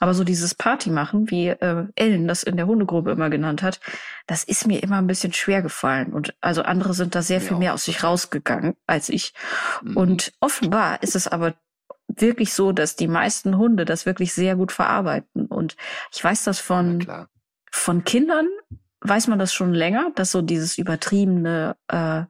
[0.00, 3.78] Aber so dieses Party machen, wie äh, Ellen das in der Hundegruppe immer genannt hat,
[4.26, 6.12] das ist mir immer ein bisschen schwer gefallen.
[6.12, 9.34] Und also andere sind da sehr viel mehr aus sich rausgegangen als ich.
[9.82, 9.96] Mhm.
[9.96, 11.54] Und offenbar ist es aber
[12.08, 15.46] wirklich so, dass die meisten Hunde das wirklich sehr gut verarbeiten.
[15.46, 15.76] Und
[16.12, 17.06] ich weiß das von,
[17.70, 18.48] von Kindern,
[19.00, 22.22] weiß man das schon länger, dass so dieses übertriebene äh,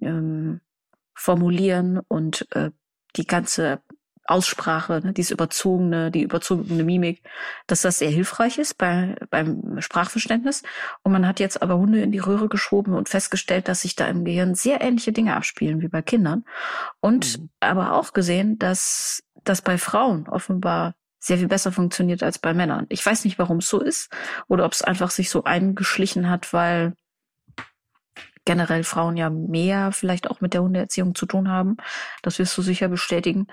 [0.00, 0.60] ähm,
[1.14, 2.70] Formulieren und äh,
[3.16, 3.80] die ganze
[4.28, 7.22] Aussprache, ne, dieses überzogene, die überzogene Mimik,
[7.66, 10.62] dass das sehr hilfreich ist bei, beim Sprachverständnis.
[11.02, 14.06] Und man hat jetzt aber Hunde in die Röhre geschoben und festgestellt, dass sich da
[14.08, 16.44] im Gehirn sehr ähnliche Dinge abspielen wie bei Kindern.
[17.00, 17.50] Und mhm.
[17.60, 20.94] aber auch gesehen, dass das bei Frauen offenbar
[21.26, 22.86] sehr viel besser funktioniert als bei Männern.
[22.88, 24.10] Ich weiß nicht, warum es so ist
[24.46, 26.94] oder ob es einfach sich so eingeschlichen hat, weil
[28.44, 31.78] generell Frauen ja mehr vielleicht auch mit der Hundeerziehung zu tun haben.
[32.22, 33.48] Das wirst du sicher bestätigen.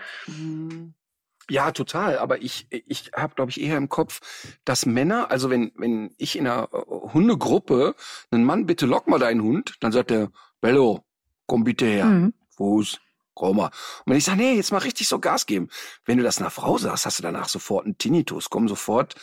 [1.49, 2.19] Ja, total.
[2.19, 4.21] Aber ich, ich habe, glaube ich, eher im Kopf,
[4.65, 7.95] dass Männer, also wenn, wenn ich in einer Hundegruppe
[8.29, 10.29] einen Mann, bitte lock mal deinen Hund, dann sagt er,
[10.61, 11.03] Bello,
[11.47, 12.05] komm bitte her.
[12.05, 12.33] Mhm.
[12.55, 12.99] Fuß.
[13.39, 13.67] Roma.
[13.67, 15.69] Und wenn ich sage, nee, jetzt mal richtig so Gas geben.
[16.05, 19.15] Wenn du das einer Frau sagst, hast du danach sofort einen Tinnitus, kommen sofort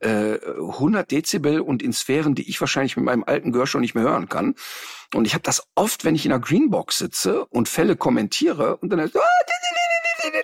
[0.00, 3.94] äh, 100 Dezibel und in Sphären, die ich wahrscheinlich mit meinem alten Gehör schon nicht
[3.94, 4.54] mehr hören kann.
[5.14, 8.90] Und ich habe das oft, wenn ich in einer Greenbox sitze und Fälle kommentiere und
[8.90, 9.20] dann so,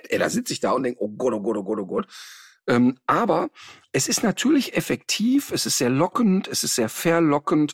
[0.09, 2.07] ey, da sitze ich da und denke, oh Gott, oh Gott, oh Gott, oh Gott.
[2.67, 3.49] Ähm, aber
[3.93, 7.73] es ist natürlich effektiv, es ist sehr lockend, es ist sehr verlockend.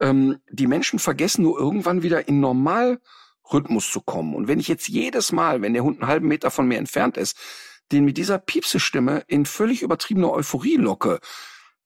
[0.00, 3.00] Ähm, die Menschen vergessen nur irgendwann wieder in normal
[3.52, 4.34] Rhythmus zu kommen.
[4.34, 7.16] Und wenn ich jetzt jedes Mal, wenn der Hund einen halben Meter von mir entfernt
[7.16, 7.36] ist,
[7.92, 11.20] den mit dieser Piepsestimme in völlig übertriebene Euphorie locke,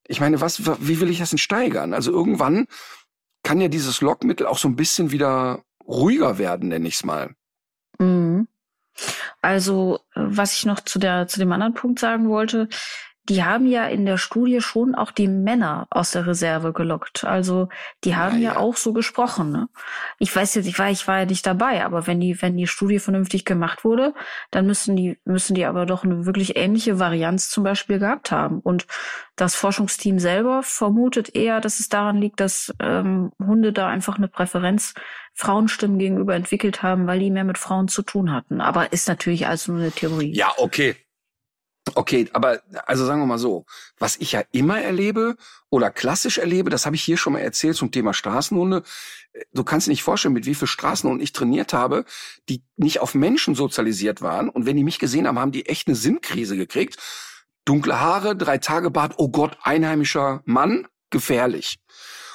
[0.06, 1.92] ich meine, was, wie will ich das denn steigern?
[1.92, 2.66] Also irgendwann
[3.42, 7.34] kann ja dieses Lockmittel auch so ein bisschen wieder ruhiger werden, nenne ich es mal.
[7.98, 8.48] Mhm.
[9.40, 12.68] Also, äh, was ich noch zu der, zu dem anderen Punkt sagen wollte,
[13.28, 17.24] die haben ja in der Studie schon auch die Männer aus der Reserve gelockt.
[17.24, 17.68] Also
[18.04, 18.54] die haben ja, ja.
[18.54, 19.52] ja, auch so gesprochen.
[19.52, 19.68] Ne?
[20.18, 22.66] Ich weiß jetzt, ich war, ich war ja nicht dabei, aber wenn die, wenn die
[22.66, 24.14] Studie vernünftig gemacht wurde,
[24.50, 28.60] dann müssen die, müssen die aber doch eine wirklich ähnliche Varianz zum Beispiel gehabt haben.
[28.60, 28.86] Und
[29.36, 34.28] das Forschungsteam selber vermutet eher, dass es daran liegt, dass ähm, Hunde da einfach eine
[34.28, 34.94] Präferenz
[35.34, 38.60] Frauenstimmen gegenüber entwickelt haben, weil die mehr mit Frauen zu tun hatten.
[38.60, 40.34] Aber ist natürlich also nur eine Theorie.
[40.34, 40.96] Ja, okay.
[41.94, 43.64] Okay, aber also sagen wir mal so,
[43.98, 45.36] was ich ja immer erlebe
[45.70, 48.82] oder klassisch erlebe, das habe ich hier schon mal erzählt zum Thema Straßenhunde.
[49.52, 52.04] Du kannst dir nicht vorstellen, mit wie viel Straßenhunden ich trainiert habe,
[52.48, 54.48] die nicht auf Menschen sozialisiert waren.
[54.48, 56.96] Und wenn die mich gesehen haben, haben die echt eine Sinnkrise gekriegt.
[57.64, 61.78] Dunkle Haare, drei Tage Bart, oh Gott, einheimischer Mann, gefährlich.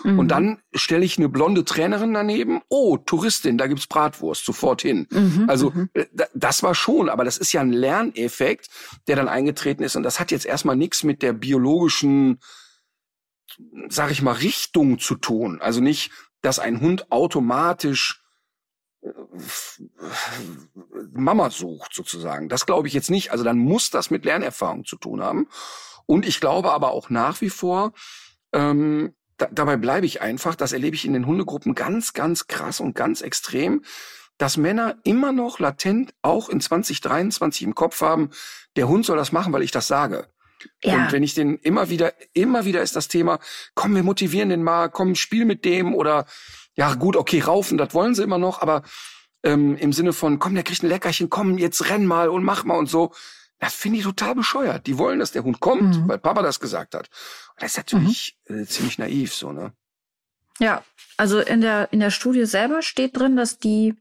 [0.04, 0.20] Mhm.
[0.20, 2.62] Und dann stelle ich eine blonde Trainerin daneben.
[2.70, 5.08] Oh, Touristin, da gibt's Bratwurst, sofort hin.
[5.10, 5.46] Mhm.
[5.48, 5.90] Also mhm.
[5.94, 8.70] Äh, das war schon, aber das ist ja ein Lerneffekt,
[9.08, 9.96] der dann eingetreten ist.
[9.96, 12.40] Und das hat jetzt erstmal nichts mit der biologischen,
[13.90, 15.62] sag ich mal, Richtung zu tun.
[15.62, 18.22] Also nicht, dass ein Hund automatisch
[19.02, 19.10] äh,
[21.14, 22.50] Mama sucht sozusagen.
[22.50, 23.32] Das glaube ich jetzt nicht.
[23.32, 25.48] Also dann muss das mit Lernerfahrung zu tun haben.
[26.06, 27.94] Und ich glaube aber auch nach wie vor,
[28.54, 32.80] ähm, da, dabei bleibe ich einfach, das erlebe ich in den Hundegruppen ganz, ganz krass
[32.80, 33.84] und ganz extrem,
[34.38, 38.30] dass Männer immer noch latent auch in 2023 im Kopf haben,
[38.76, 40.28] der Hund soll das machen, weil ich das sage.
[40.84, 40.96] Ja.
[40.96, 43.40] Und wenn ich den immer wieder, immer wieder ist das Thema,
[43.76, 46.26] komm, wir motivieren den mal, komm, spiel mit dem oder
[46.76, 48.84] ja gut, okay, raufen, das wollen sie immer noch, aber
[49.44, 52.64] ähm, im Sinne von, komm, der kriegt ein Leckerchen, komm, jetzt renn mal und mach
[52.64, 53.14] mal und so.
[53.64, 54.88] Das finde ich total bescheuert.
[54.88, 56.10] Die wollen, dass der Hund kommt, mhm.
[56.10, 57.08] weil Papa das gesagt hat.
[57.52, 58.64] Und das ist natürlich mhm.
[58.64, 59.72] äh, ziemlich naiv, so, ne?
[60.60, 60.84] Ja,
[61.16, 63.96] also in der, in der Studie selber steht drin, dass die,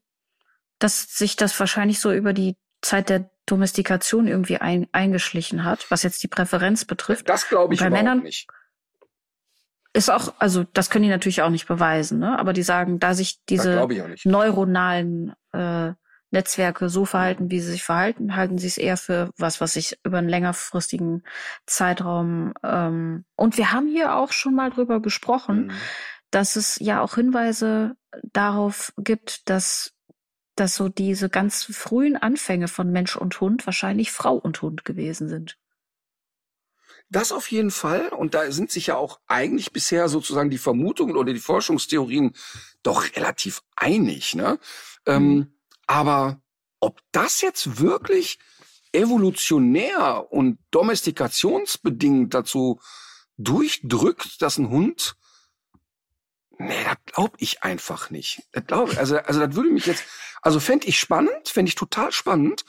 [0.80, 6.02] dass sich das wahrscheinlich so über die Zeit der Domestikation irgendwie ein, eingeschlichen hat, was
[6.02, 7.28] jetzt die Präferenz betrifft.
[7.28, 8.48] Das glaube ich bei Männern nicht.
[9.92, 12.36] Ist auch, also das können die natürlich auch nicht beweisen, ne?
[12.36, 13.76] Aber die sagen, da sich diese
[14.24, 15.92] neuronalen äh,
[16.32, 19.98] Netzwerke so verhalten, wie sie sich verhalten, halten sie es eher für was, was sich
[20.04, 21.22] über einen längerfristigen
[21.66, 25.72] Zeitraum ähm, und wir haben hier auch schon mal drüber gesprochen, mhm.
[26.30, 27.96] dass es ja auch Hinweise
[28.32, 29.92] darauf gibt, dass,
[30.56, 35.28] dass so diese ganz frühen Anfänge von Mensch und Hund wahrscheinlich Frau und Hund gewesen
[35.28, 35.58] sind.
[37.12, 38.08] Das auf jeden Fall.
[38.08, 42.34] Und da sind sich ja auch eigentlich bisher sozusagen die Vermutungen oder die Forschungstheorien
[42.82, 44.34] doch relativ einig.
[44.34, 44.58] Ne?
[45.06, 45.40] Ähm, mhm.
[45.42, 45.54] Ähm,
[45.86, 46.40] aber
[46.80, 48.38] ob das jetzt wirklich
[48.92, 52.80] evolutionär und domestikationsbedingt dazu
[53.38, 55.16] durchdrückt, dass ein Hund
[56.58, 58.42] Nee, das glaube ich einfach nicht.
[58.52, 60.04] Das glaube also also das würde mich jetzt
[60.42, 62.64] also fände ich spannend, fände ich total spannend.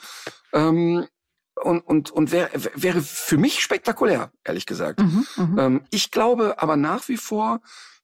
[0.52, 1.06] Ähm,
[1.62, 5.00] und und und wäre wäre für mich spektakulär, ehrlich gesagt.
[5.00, 7.60] Mhm, mhm, ähm, ich glaube aber nach wie vor,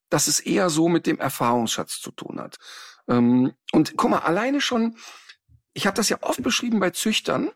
[0.08, 2.58] dass es eher so mit dem Erfahrungsschatz zu tun hat.
[3.10, 4.96] Ähm, und guck mal, alleine schon,
[5.74, 7.50] ich habe das ja oft beschrieben bei Züchtern.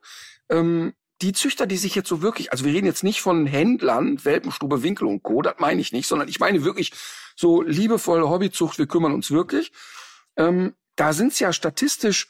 [0.51, 4.23] Ähm, die Züchter, die sich jetzt so wirklich, also wir reden jetzt nicht von Händlern,
[4.25, 6.93] Welpenstube, Winkel und Co., das meine ich nicht, sondern ich meine wirklich
[7.37, 9.73] so liebevolle Hobbyzucht, wir kümmern uns wirklich.
[10.37, 12.29] Ähm, da sind es ja statistisch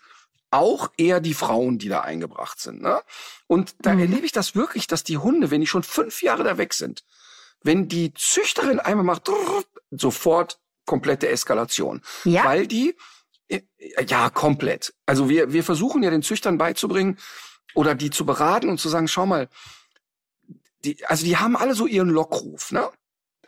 [0.51, 2.81] auch eher die Frauen, die da eingebracht sind.
[2.83, 3.01] Ne?
[3.49, 4.01] Und da mhm.
[4.01, 7.05] erlebe ich das wirklich, dass die Hunde, wenn die schon fünf Jahre da weg sind,
[7.63, 9.29] wenn die Züchterin einmal macht,
[9.91, 12.03] sofort komplette Eskalation.
[12.25, 12.45] Ja.
[12.45, 12.95] Weil die,
[14.09, 14.95] ja, komplett.
[15.07, 17.19] Also wir, wir versuchen ja den Züchtern beizubringen
[17.75, 19.49] oder die zu beraten und zu sagen, schau mal,
[20.85, 22.89] die, also die haben alle so ihren Lockruf, ne?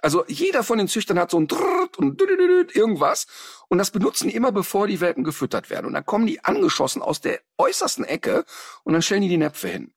[0.03, 3.27] Also jeder von den Züchtern hat so ein Drrrt und irgendwas
[3.69, 5.87] und das benutzen die immer, bevor die Welpen gefüttert werden.
[5.87, 8.45] Und dann kommen die angeschossen aus der äußersten Ecke
[8.85, 9.95] und dann stellen die die Näpfe hin.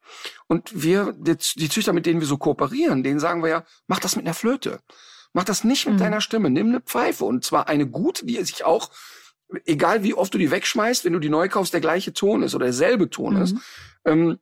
[0.48, 4.00] Und wir, die, die Züchter, mit denen wir so kooperieren, denen sagen wir ja, mach
[4.00, 4.80] das mit einer Flöte.
[5.34, 6.00] Mach das nicht mit mhm.
[6.00, 6.50] deiner Stimme.
[6.50, 8.90] Nimm eine Pfeife und zwar eine gute, die sich auch,
[9.66, 12.54] egal wie oft du die wegschmeißt, wenn du die neu kaufst, der gleiche Ton ist
[12.56, 13.42] oder derselbe Ton mhm.
[13.42, 13.56] ist.
[14.06, 14.40] Ähm,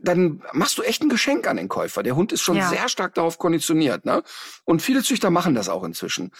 [0.00, 2.02] dann machst du echt ein Geschenk an den Käufer.
[2.02, 2.68] Der Hund ist schon ja.
[2.68, 4.04] sehr stark darauf konditioniert.
[4.04, 4.24] Ne?
[4.64, 6.32] Und viele Züchter machen das auch inzwischen.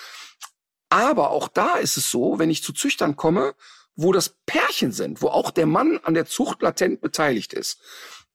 [0.89, 3.55] Aber auch da ist es so, wenn ich zu Züchtern komme,
[3.95, 7.81] wo das Pärchen sind, wo auch der Mann an der Zucht latent beteiligt ist,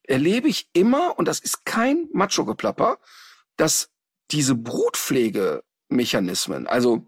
[0.04, 2.98] erlebe ich immer, und das ist kein Macho-Geplapper,
[3.56, 3.90] dass
[4.30, 7.06] diese Brutpflegemechanismen, also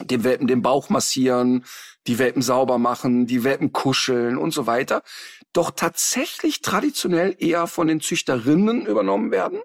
[0.00, 1.64] dem Welpen den Bauch massieren,
[2.06, 5.02] die Welpen sauber machen, die Welpen kuscheln und so weiter,
[5.52, 9.60] doch tatsächlich traditionell eher von den Züchterinnen übernommen werden.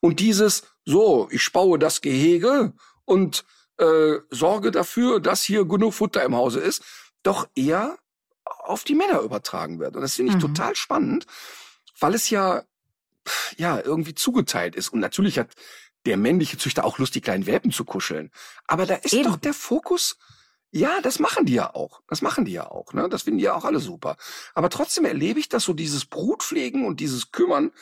[0.00, 2.72] Und dieses, so, ich spaue das Gehege
[3.04, 3.44] und
[3.78, 6.82] äh, sorge dafür, dass hier genug Futter im Hause ist,
[7.22, 7.98] doch eher
[8.44, 9.96] auf die Männer übertragen wird.
[9.96, 10.54] Und das finde ich mhm.
[10.54, 11.26] total spannend,
[11.98, 12.62] weil es ja,
[13.56, 14.90] ja, irgendwie zugeteilt ist.
[14.90, 15.48] Und natürlich hat
[16.06, 18.30] der männliche Züchter auch Lust, die kleinen Welpen zu kuscheln.
[18.66, 19.24] Aber da ist Eben.
[19.24, 20.16] doch der Fokus
[20.72, 22.00] ja, das machen die ja auch.
[22.08, 22.92] Das machen die ja auch.
[22.92, 23.08] Ne?
[23.08, 24.16] Das finden die ja auch alle super.
[24.54, 27.72] Aber trotzdem erlebe ich, dass so dieses Brutpflegen und dieses Kümmern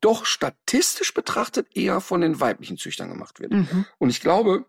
[0.00, 3.52] doch statistisch betrachtet eher von den weiblichen Züchtern gemacht wird.
[3.52, 3.86] Mhm.
[3.98, 4.66] Und ich glaube,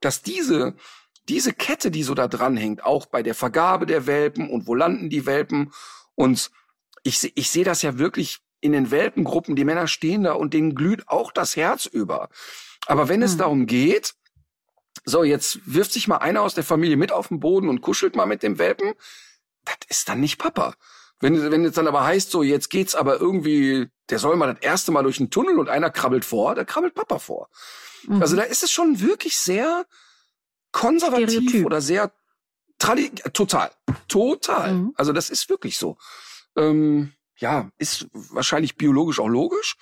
[0.00, 0.74] dass diese,
[1.28, 5.08] diese Kette, die so da dranhängt, auch bei der Vergabe der Welpen und wo landen
[5.08, 5.72] die Welpen
[6.16, 6.50] und
[7.04, 10.74] ich, ich sehe das ja wirklich in den Welpengruppen, die Männer stehen da und denen
[10.74, 12.28] glüht auch das Herz über.
[12.86, 13.26] Aber wenn mhm.
[13.26, 14.14] es darum geht,
[15.04, 18.16] so, jetzt wirft sich mal einer aus der Familie mit auf den Boden und kuschelt
[18.16, 18.94] mal mit dem Welpen.
[19.64, 20.74] Das ist dann nicht Papa.
[21.20, 24.62] Wenn, wenn es dann aber heißt, so, jetzt geht's aber irgendwie, der soll mal das
[24.62, 27.48] erste Mal durch den Tunnel und einer krabbelt vor, da krabbelt Papa vor.
[28.06, 28.22] Mhm.
[28.22, 29.86] Also da ist es schon wirklich sehr
[30.70, 31.66] konservativ Stereotyp.
[31.66, 32.12] oder sehr
[32.78, 33.70] tradi total,
[34.06, 34.74] total.
[34.74, 34.94] Mhm.
[34.96, 35.96] Also das ist wirklich so.
[36.56, 39.76] Ähm, ja, ist wahrscheinlich biologisch auch logisch.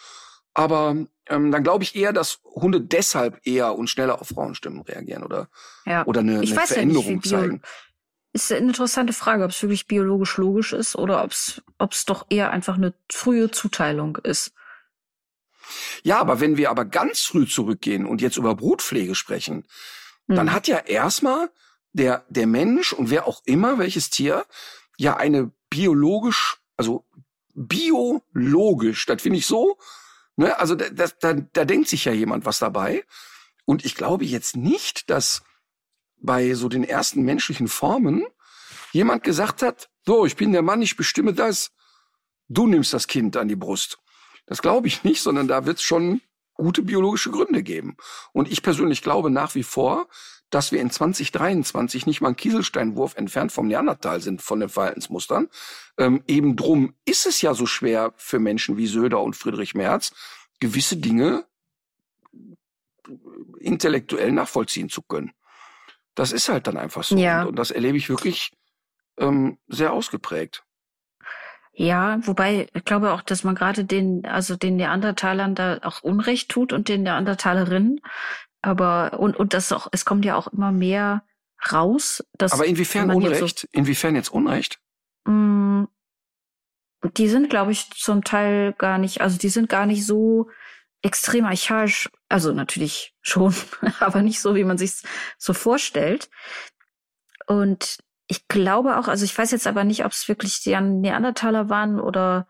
[0.54, 0.96] Aber
[1.28, 5.48] ähm, dann glaube ich eher, dass Hunde deshalb eher und schneller auf Frauenstimmen reagieren oder,
[5.84, 6.06] ja.
[6.06, 7.62] oder eine, eine Veränderung ja nicht, zeigen.
[8.32, 12.06] Ist eine interessante Frage, ob es wirklich biologisch logisch ist oder ob es ob es
[12.06, 14.52] doch eher einfach eine frühe Zuteilung ist.
[16.02, 19.66] Ja, aber wenn wir aber ganz früh zurückgehen und jetzt über Brutpflege sprechen,
[20.28, 20.36] hm.
[20.36, 21.50] dann hat ja erstmal
[21.92, 24.46] der, der Mensch und wer auch immer, welches Tier,
[24.96, 27.04] ja eine biologisch, also
[27.56, 29.76] biologisch, das finde ich so
[30.36, 30.58] Ne?
[30.58, 33.04] Also da, da, da denkt sich ja jemand was dabei.
[33.64, 35.42] Und ich glaube jetzt nicht, dass
[36.18, 38.24] bei so den ersten menschlichen Formen
[38.92, 41.72] jemand gesagt hat, so, ich bin der Mann, ich bestimme das.
[42.48, 43.98] Du nimmst das Kind an die Brust.
[44.46, 46.20] Das glaube ich nicht, sondern da wird es schon
[46.56, 47.96] gute biologische Gründe geben.
[48.32, 50.08] Und ich persönlich glaube nach wie vor,
[50.50, 55.48] dass wir in 2023 nicht mal ein Kieselsteinwurf entfernt vom Neandertal sind von den Verhaltensmustern.
[55.98, 60.12] Ähm, eben drum ist es ja so schwer für Menschen wie Söder und Friedrich Merz,
[60.60, 61.46] gewisse Dinge
[63.58, 65.32] intellektuell nachvollziehen zu können.
[66.14, 67.16] Das ist halt dann einfach so.
[67.16, 67.42] Ja.
[67.42, 68.52] Und, und das erlebe ich wirklich
[69.18, 70.65] ähm, sehr ausgeprägt.
[71.78, 76.48] Ja, wobei ich glaube auch, dass man gerade den, also den Neandertalern da auch Unrecht
[76.48, 78.00] tut und den Neandertalerinnen,
[78.62, 81.22] Aber und und das auch, es kommt ja auch immer mehr
[81.70, 82.24] raus.
[82.38, 83.58] Dass Aber inwiefern Unrecht?
[83.58, 84.80] So, inwiefern jetzt Unrecht?
[85.26, 85.88] Mh, mm,
[87.14, 90.48] die sind, glaube ich, zum Teil gar nicht, also die sind gar nicht so
[91.02, 93.54] extrem archaisch, also natürlich schon,
[94.00, 95.02] aber nicht so, wie man sich
[95.36, 96.30] so vorstellt.
[97.46, 97.98] Und
[98.28, 102.00] ich glaube auch, also ich weiß jetzt aber nicht, ob es wirklich die Neandertaler waren
[102.00, 102.46] oder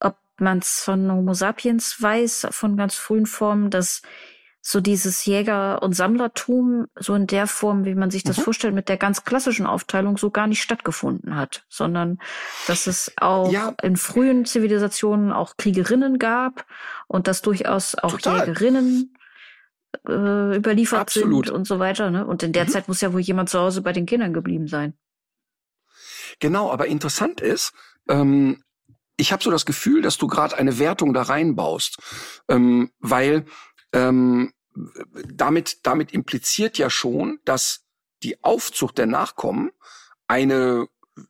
[0.00, 4.02] ob man es von Homo sapiens weiß, von ganz frühen Formen, dass
[4.60, 8.42] so dieses Jäger- und Sammlertum so in der Form, wie man sich das mhm.
[8.42, 12.18] vorstellt, mit der ganz klassischen Aufteilung so gar nicht stattgefunden hat, sondern
[12.66, 13.74] dass es auch ja.
[13.82, 16.66] in frühen Zivilisationen auch Kriegerinnen gab
[17.06, 18.40] und dass durchaus auch Total.
[18.40, 19.14] Jägerinnen
[20.06, 21.46] äh, überliefert Absolut.
[21.46, 22.10] sind und so weiter.
[22.10, 22.26] Ne?
[22.26, 22.68] Und in der mhm.
[22.68, 24.94] Zeit muss ja wohl jemand zu Hause bei den Kindern geblieben sein.
[26.40, 27.72] Genau, aber interessant ist,
[28.08, 28.62] ähm,
[29.16, 31.98] ich habe so das Gefühl, dass du gerade eine Wertung da reinbaust,
[32.48, 33.46] ähm, weil
[33.92, 34.52] ähm,
[35.34, 37.84] damit, damit impliziert ja schon, dass
[38.22, 39.70] die Aufzucht der Nachkommen
[40.28, 40.86] eine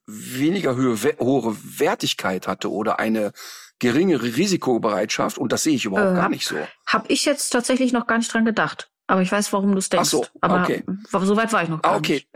[0.06, 3.32] weniger hohe, Wertigkeit hatte oder eine
[3.78, 6.56] geringere Risikobereitschaft und das sehe ich überhaupt äh, gar nicht so.
[6.86, 8.90] Habe ich jetzt tatsächlich noch gar nicht dran gedacht.
[9.06, 10.08] Aber ich weiß, warum du es denkst.
[10.08, 10.84] Ach so, aber okay.
[11.10, 12.14] so weit war ich noch gar ah, okay.
[12.14, 12.28] nicht.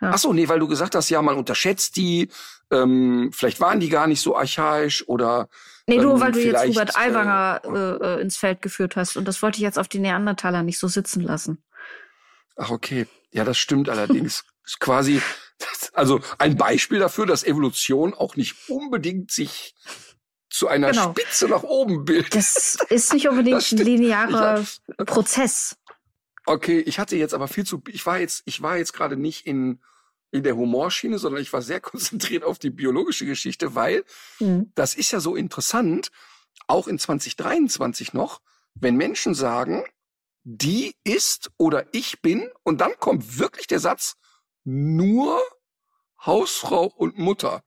[0.00, 0.10] Ja.
[0.12, 2.28] Ach so, nee, weil du gesagt hast, ja, man unterschätzt die,
[2.70, 5.48] ähm, vielleicht waren die gar nicht so archaisch oder
[5.88, 9.16] Nee, nur weil du jetzt Hubert Aiwanger äh, äh, ins Feld geführt hast.
[9.16, 11.62] Und das wollte ich jetzt auf die Neandertaler nicht so sitzen lassen.
[12.56, 13.06] Ach, okay.
[13.30, 14.44] Ja, das stimmt allerdings.
[14.64, 15.22] ist quasi,
[15.92, 19.74] also ein Beispiel dafür, dass Evolution auch nicht unbedingt sich
[20.50, 21.10] zu einer genau.
[21.10, 22.34] Spitze nach oben bildet.
[22.34, 24.64] Das ist nicht unbedingt ein linearer
[25.06, 25.76] Prozess.
[26.44, 29.46] Okay, ich hatte jetzt aber viel zu, ich war jetzt, ich war jetzt gerade nicht
[29.46, 29.80] in
[30.32, 34.04] in der Humorschiene, sondern ich war sehr konzentriert auf die biologische Geschichte, weil
[34.38, 34.70] mhm.
[34.74, 36.10] das ist ja so interessant,
[36.66, 38.40] auch in 2023 noch,
[38.74, 39.84] wenn Menschen sagen,
[40.44, 44.16] die ist oder ich bin, und dann kommt wirklich der Satz,
[44.66, 45.40] nur
[46.24, 47.62] Hausfrau und Mutter.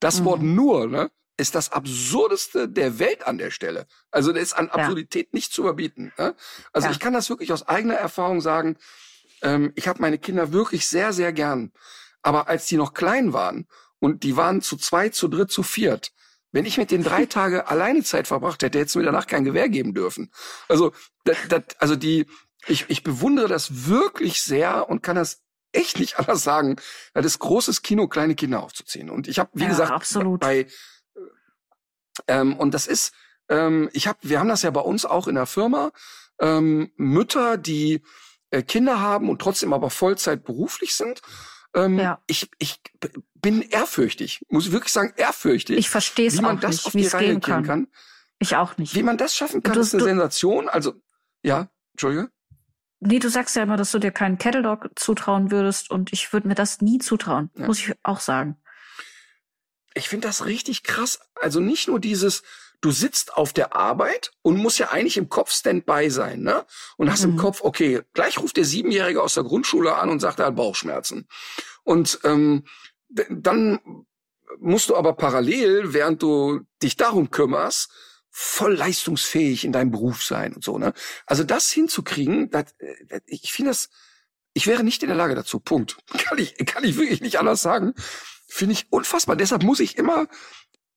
[0.00, 0.24] Das mhm.
[0.26, 3.86] Wort nur, ne, ist das absurdeste der Welt an der Stelle.
[4.10, 5.30] Also da ist an Absurdität ja.
[5.32, 6.12] nicht zu überbieten.
[6.18, 6.34] Ne?
[6.72, 6.92] Also ja.
[6.92, 8.76] ich kann das wirklich aus eigener Erfahrung sagen,
[9.42, 11.72] ähm, ich habe meine Kinder wirklich sehr, sehr gern.
[12.22, 13.66] Aber als die noch klein waren
[13.98, 16.12] und die waren zu zwei, zu dritt, zu viert,
[16.52, 19.44] wenn ich mit den drei Tage alleine Zeit verbracht hätte, hätte es mir danach kein
[19.44, 20.30] Gewehr geben dürfen.
[20.68, 20.92] Also,
[21.24, 22.26] das, das, also die,
[22.66, 25.42] ich, ich bewundere das wirklich sehr und kann das
[25.72, 26.76] echt nicht anders sagen.
[27.14, 29.10] Das ist großes Kino, kleine Kinder aufzuziehen.
[29.10, 30.40] Und ich habe, wie ja, gesagt, absolut.
[30.40, 30.66] bei
[32.28, 33.12] ähm, und das ist,
[33.48, 35.92] ähm, ich habe, wir haben das ja bei uns auch in der Firma.
[36.40, 38.02] Ähm, Mütter, die
[38.50, 41.20] äh, Kinder haben und trotzdem aber Vollzeit beruflich sind.
[41.74, 42.22] Ähm, ja.
[42.26, 42.80] ich, ich
[43.34, 45.76] bin ehrfürchtig, muss ich wirklich sagen, ehrfürchtig.
[45.76, 47.64] Ich verstehe es auch man das nicht, auf die Reihe kann.
[47.64, 47.88] kann.
[48.38, 48.94] Ich auch nicht.
[48.94, 50.68] Wie man das schaffen kann, du, ist eine Sensation.
[50.68, 50.94] Also,
[51.42, 52.30] ja, Entschuldige.
[53.00, 56.32] Nee, du sagst ja immer, dass du dir keinen Kettle Dog zutrauen würdest und ich
[56.32, 57.66] würde mir das nie zutrauen, ja.
[57.66, 58.56] muss ich auch sagen.
[59.94, 61.20] Ich finde das richtig krass.
[61.34, 62.42] Also nicht nur dieses,
[62.80, 66.64] du sitzt auf der Arbeit und musst ja eigentlich im Kopf Standby sein, ne?
[66.96, 67.32] Und hast mhm.
[67.32, 70.56] im Kopf, okay, gleich ruft der Siebenjährige aus der Grundschule an und sagt, er hat
[70.56, 71.28] Bauchschmerzen.
[71.84, 72.64] Und ähm,
[73.08, 74.04] dann
[74.58, 77.90] musst du aber parallel, während du dich darum kümmerst,
[78.38, 80.92] voll leistungsfähig in deinem Beruf sein und so, ne?
[81.26, 82.74] Also das hinzukriegen, das,
[83.08, 83.88] das, ich finde das,
[84.52, 85.60] ich wäre nicht in der Lage dazu.
[85.60, 85.96] Punkt.
[86.18, 87.94] Kann ich, kann ich wirklich nicht anders sagen.
[88.48, 89.36] Finde ich unfassbar.
[89.36, 90.28] Deshalb muss ich immer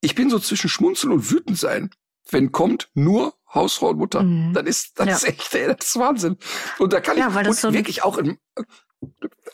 [0.01, 1.91] ich bin so zwischen Schmunzeln und wütend sein.
[2.31, 4.53] Wenn kommt nur Hausfrau und Mutter, mhm.
[4.53, 5.15] dann ist das ja.
[5.15, 6.37] ist echt, ey, das ist Wahnsinn.
[6.77, 8.37] Und da kann ja, ich das so wirklich auch in,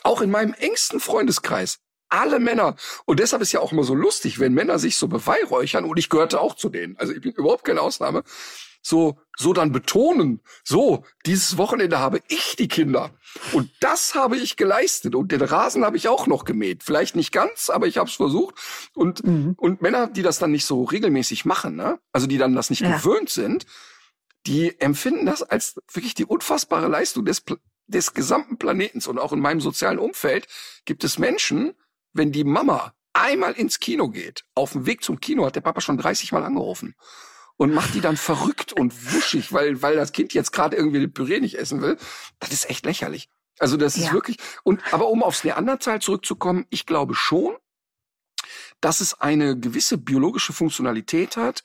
[0.02, 1.78] auch in meinem engsten Freundeskreis
[2.08, 2.76] alle Männer.
[3.04, 6.08] Und deshalb ist ja auch immer so lustig, wenn Männer sich so beweihräuchern, und ich
[6.08, 8.22] gehörte auch zu denen, also ich bin überhaupt keine Ausnahme,
[8.86, 13.10] so, so dann betonen, so, dieses Wochenende habe ich die Kinder.
[13.52, 15.16] Und das habe ich geleistet.
[15.16, 16.84] Und den Rasen habe ich auch noch gemäht.
[16.84, 18.54] Vielleicht nicht ganz, aber ich habe es versucht.
[18.94, 19.54] Und, mhm.
[19.56, 21.98] und Männer, die das dann nicht so regelmäßig machen, ne?
[22.12, 22.96] also die dann das nicht ja.
[22.96, 23.66] gewöhnt sind,
[24.46, 27.42] die empfinden das als wirklich die unfassbare Leistung des,
[27.88, 29.08] des gesamten Planetens.
[29.08, 30.46] Und auch in meinem sozialen Umfeld
[30.84, 31.74] gibt es Menschen,
[32.16, 35.80] wenn die Mama einmal ins Kino geht, auf dem Weg zum Kino hat der Papa
[35.80, 36.94] schon 30 Mal angerufen
[37.56, 41.12] und macht die dann verrückt und wuschig, weil, weil das Kind jetzt gerade irgendwie den
[41.12, 41.96] Püree nicht essen will.
[42.38, 43.28] Das ist echt lächerlich.
[43.58, 44.12] Also das ist ja.
[44.12, 47.56] wirklich, und, aber um aufs Neandertal zurückzukommen, ich glaube schon,
[48.82, 51.64] dass es eine gewisse biologische Funktionalität hat,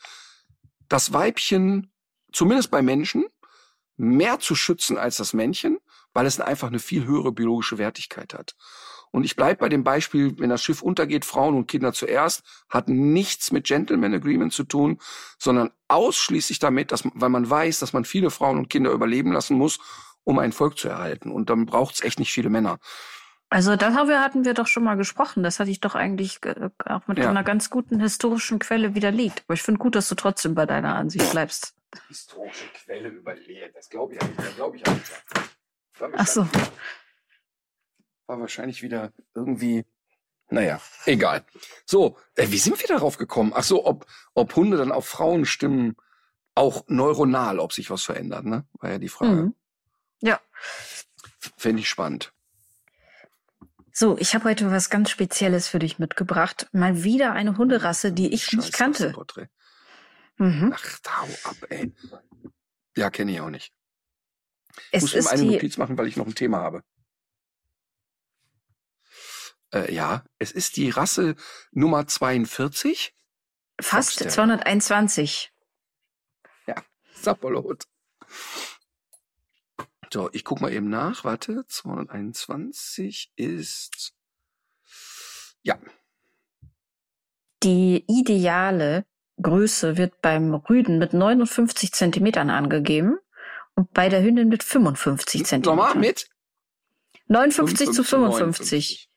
[0.88, 1.91] das Weibchen,
[2.32, 3.26] zumindest bei Menschen,
[3.97, 5.80] mehr zu schützen als das Männchen,
[6.14, 8.56] weil es einfach eine viel höhere biologische Wertigkeit hat.
[9.12, 12.88] Und ich bleibe bei dem Beispiel, wenn das Schiff untergeht, Frauen und Kinder zuerst, hat
[12.88, 14.99] nichts mit Gentleman Agreement zu tun,
[15.38, 19.57] sondern ausschließlich damit, dass, weil man weiß, dass man viele Frauen und Kinder überleben lassen
[19.57, 19.80] muss,
[20.24, 21.30] um ein Volk zu erhalten.
[21.32, 22.80] Und dann braucht's echt nicht viele Männer.
[23.49, 25.43] Also darüber hatten wir doch schon mal gesprochen.
[25.43, 27.30] Das hatte ich doch eigentlich äh, auch mit Ja.
[27.30, 29.43] einer ganz guten historischen Quelle widerlegt.
[29.45, 31.74] Aber ich finde gut, dass du trotzdem bei deiner Ansicht bleibst.
[32.07, 34.39] Historische Quelle überlegt, das glaube ich nicht.
[34.39, 35.12] Das glaube ich auch nicht.
[35.99, 36.41] War Ach so.
[36.45, 36.72] wahrscheinlich-
[38.32, 39.84] War wahrscheinlich wieder irgendwie.
[40.49, 41.43] Naja, egal.
[41.86, 43.51] So, äh, wie sind wir darauf gekommen?
[43.53, 45.97] Ach so, ob, ob Hunde dann auf Frauen stimmen,
[46.55, 48.65] auch neuronal, ob sich was verändert, ne?
[48.79, 49.36] War ja die Frage.
[49.36, 49.55] Mhm.
[50.21, 50.39] Ja.
[51.57, 52.32] Fände ich spannend.
[53.91, 56.69] So, ich habe heute was ganz Spezielles für dich mitgebracht.
[56.71, 59.03] Mal wieder eine Hunderasse, die ich nicht Scheiß kannte.
[59.07, 59.47] Rassenporträt.
[60.38, 60.73] Mhm.
[60.73, 61.93] Ach, hau ab, ey.
[62.95, 63.73] Ja, kenne ich auch nicht.
[64.69, 66.86] Ich Es muss eben eine die, Notiz machen, weil ich noch ein Thema habe.
[69.74, 71.36] Äh, ja, es ist die Rasse
[71.72, 73.13] Nummer 42.
[73.80, 74.32] fast Foxterrier.
[74.32, 75.51] 221.
[77.22, 77.84] Sapperlot.
[80.11, 81.24] So, ich guck mal eben nach.
[81.24, 84.13] Warte, 221 ist.
[85.63, 85.80] Ja,
[87.63, 89.05] Die ideale
[89.41, 93.19] Größe wird beim Rüden mit 59 Zentimetern angegeben
[93.76, 95.99] und bei der Hündin mit 55 nochmal Zentimetern.
[95.99, 96.30] mit
[97.28, 98.07] 59 zu 55.
[98.07, 99.11] 55.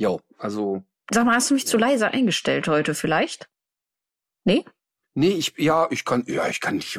[0.00, 0.82] Jo, also,
[1.12, 3.50] Sag mal, hast du mich zu leise eingestellt heute vielleicht?
[4.44, 4.64] Nee?
[5.12, 6.98] nee, ich, ja, ich kann, ja, ich kann nicht,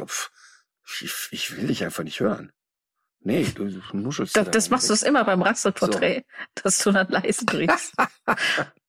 [1.01, 2.51] ich, ich will dich einfach nicht hören.
[3.21, 4.37] Nee, du, du nuschelst.
[4.37, 6.25] Das, da das machst du es immer beim Rasselporträt,
[6.63, 7.95] dass du dann leise kriegst.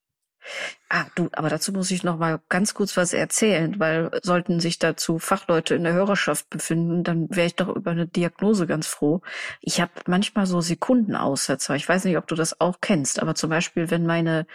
[0.89, 4.79] ah, du, aber dazu muss ich noch mal ganz kurz was erzählen, weil sollten sich
[4.79, 9.23] dazu Fachleute in der Hörerschaft befinden, dann wäre ich doch über eine Diagnose ganz froh.
[9.61, 11.75] Ich habe manchmal so Sekundenaussetzer.
[11.77, 14.47] Ich weiß nicht, ob du das auch kennst, aber zum Beispiel, wenn meine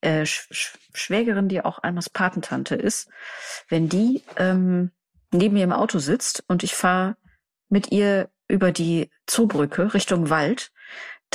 [0.00, 3.08] äh, Sch Sch Schwägerin, die auch Almas Patentante ist,
[3.68, 4.90] wenn die ähm,
[5.32, 7.16] neben mir im Auto sitzt und ich fahre
[7.68, 10.70] mit ihr über die Zoobrücke Richtung Wald,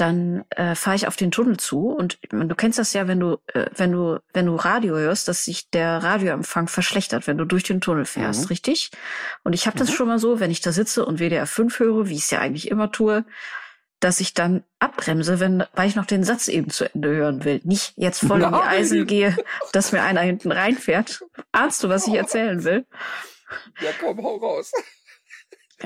[0.01, 3.37] dann äh, fahre ich auf den Tunnel zu und du kennst das ja, wenn du
[3.53, 7.63] äh, wenn du wenn du Radio hörst, dass sich der Radioempfang verschlechtert, wenn du durch
[7.63, 8.47] den Tunnel fährst, Mhm.
[8.47, 8.91] richtig?
[9.43, 9.93] Und ich habe das Mhm.
[9.93, 12.39] schon mal so, wenn ich da sitze und WDR 5 höre, wie ich es ja
[12.39, 13.23] eigentlich immer tue,
[13.99, 17.61] dass ich dann abbremse, wenn weil ich noch den Satz eben zu Ende hören will,
[17.63, 18.67] nicht jetzt voll in die Nein.
[18.67, 19.37] Eisen gehe,
[19.73, 21.21] dass mir einer hinten reinfährt.
[21.51, 22.85] Ahnst du, was ich erzählen will?
[23.81, 24.71] Ja, komm, hau raus.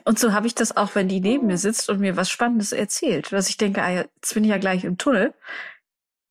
[0.04, 2.72] Und so habe ich das auch, wenn die neben mir sitzt und mir was Spannendes
[2.72, 5.34] erzählt, dass ich denke, ah, ja, jetzt bin ich ja gleich im Tunnel.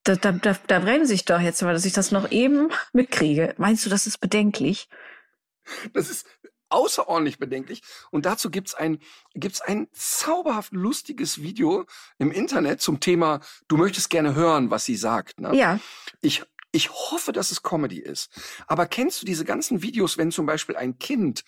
[0.04, 3.54] Da, da, da, da bremse ich doch jetzt mal, dass ich das noch eben mitkriege.
[3.56, 4.88] Meinst du, das ist bedenklich?
[5.94, 6.26] Das ist
[6.68, 7.82] außerordentlich bedenklich.
[8.10, 8.98] Und dazu gibt's ein,
[9.34, 11.86] gibt's ein zauberhaft lustiges Video
[12.18, 15.40] im Internet zum Thema, du möchtest gerne hören, was sie sagt.
[15.40, 15.54] Ne?
[15.56, 15.78] Ja.
[16.20, 16.42] Ich,
[16.72, 18.30] ich hoffe, dass es Comedy ist.
[18.66, 21.44] Aber kennst du diese ganzen Videos, wenn zum Beispiel ein Kind,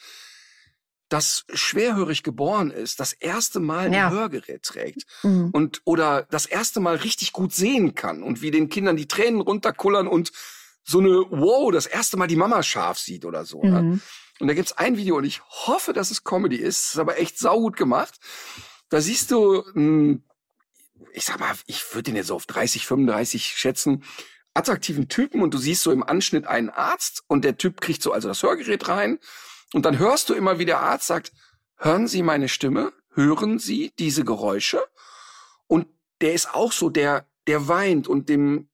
[1.09, 4.07] das schwerhörig geboren ist, das erste Mal Ja.
[4.09, 5.51] ein Hörgerät trägt Mhm.
[5.53, 9.41] und oder das erste Mal richtig gut sehen kann und wie den Kindern die Tränen
[9.41, 10.33] runterkullern und
[10.85, 13.63] so eine Wow, das erste Mal die Mama scharf sieht oder so.
[13.63, 13.83] Ne?
[13.83, 14.01] Mhm.
[14.39, 16.91] Und da gibt's ein Video und ich hoffe, dass es Comedy ist.
[16.91, 18.19] Ist aber echt saugut gemacht.
[18.91, 19.65] Da siehst du,
[21.13, 24.05] ich sag mal, ich würde den jetzt so auf 30, 35 schätzen,
[24.55, 28.13] attraktiven Typen und du siehst so im Anschnitt einen Arzt und der Typ kriegt so
[28.13, 29.19] also das Hörgerät rein
[29.73, 31.33] und dann hörst du immer, wie der Arzt sagt,
[31.77, 32.93] hören Sie meine Stimme?
[33.12, 34.83] Hören Sie diese Geräusche?
[35.67, 35.89] Und
[36.21, 38.69] der ist auch so, der, der weint und dem,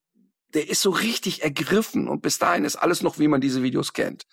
[0.55, 3.93] der ist so richtig ergriffen und bis dahin ist alles noch, wie man diese Videos
[3.93, 4.27] kennt.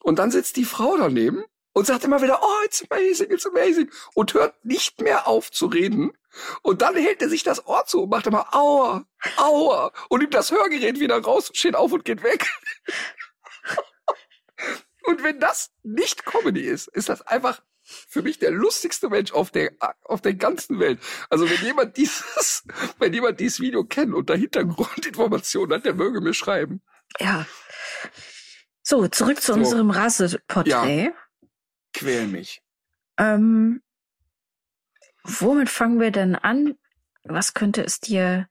[0.00, 3.90] Und dann sitzt die Frau daneben und sagt immer wieder, oh, it's amazing, it's amazing
[4.14, 6.12] und hört nicht mehr auf zu reden.
[6.62, 9.04] Und dann hält er sich das Ohr zu und macht immer aua,
[9.36, 12.46] aua und nimmt das Hörgerät wieder raus und steht auf und geht weg.
[15.04, 19.50] und wenn das nicht Comedy ist, ist das einfach für mich der lustigste Mensch auf
[19.50, 19.72] der,
[20.04, 21.00] auf der ganzen Welt.
[21.30, 22.64] Also wenn jemand dieses,
[22.98, 26.82] wenn jemand dieses Video kennt und da Hintergrundinformationen hat, der möge mir schreiben.
[27.18, 27.46] Ja.
[28.82, 29.58] So, zurück zu So.
[29.58, 31.12] unserem Rasseporträt.
[31.92, 32.62] Quäl mich.
[33.18, 33.82] Ähm,
[35.24, 36.78] womit fangen wir denn an?
[37.24, 38.48] Was könnte es dir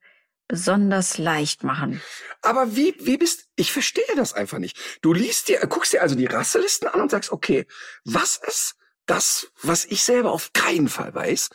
[0.51, 2.01] besonders leicht machen?
[2.41, 4.77] Aber wie, wie bist, ich verstehe das einfach nicht.
[5.01, 7.65] Du liest dir, guckst dir also die Rasselisten an und sagst, okay,
[8.03, 8.75] was ist
[9.05, 11.49] das, was ich selber auf keinen Fall weiß?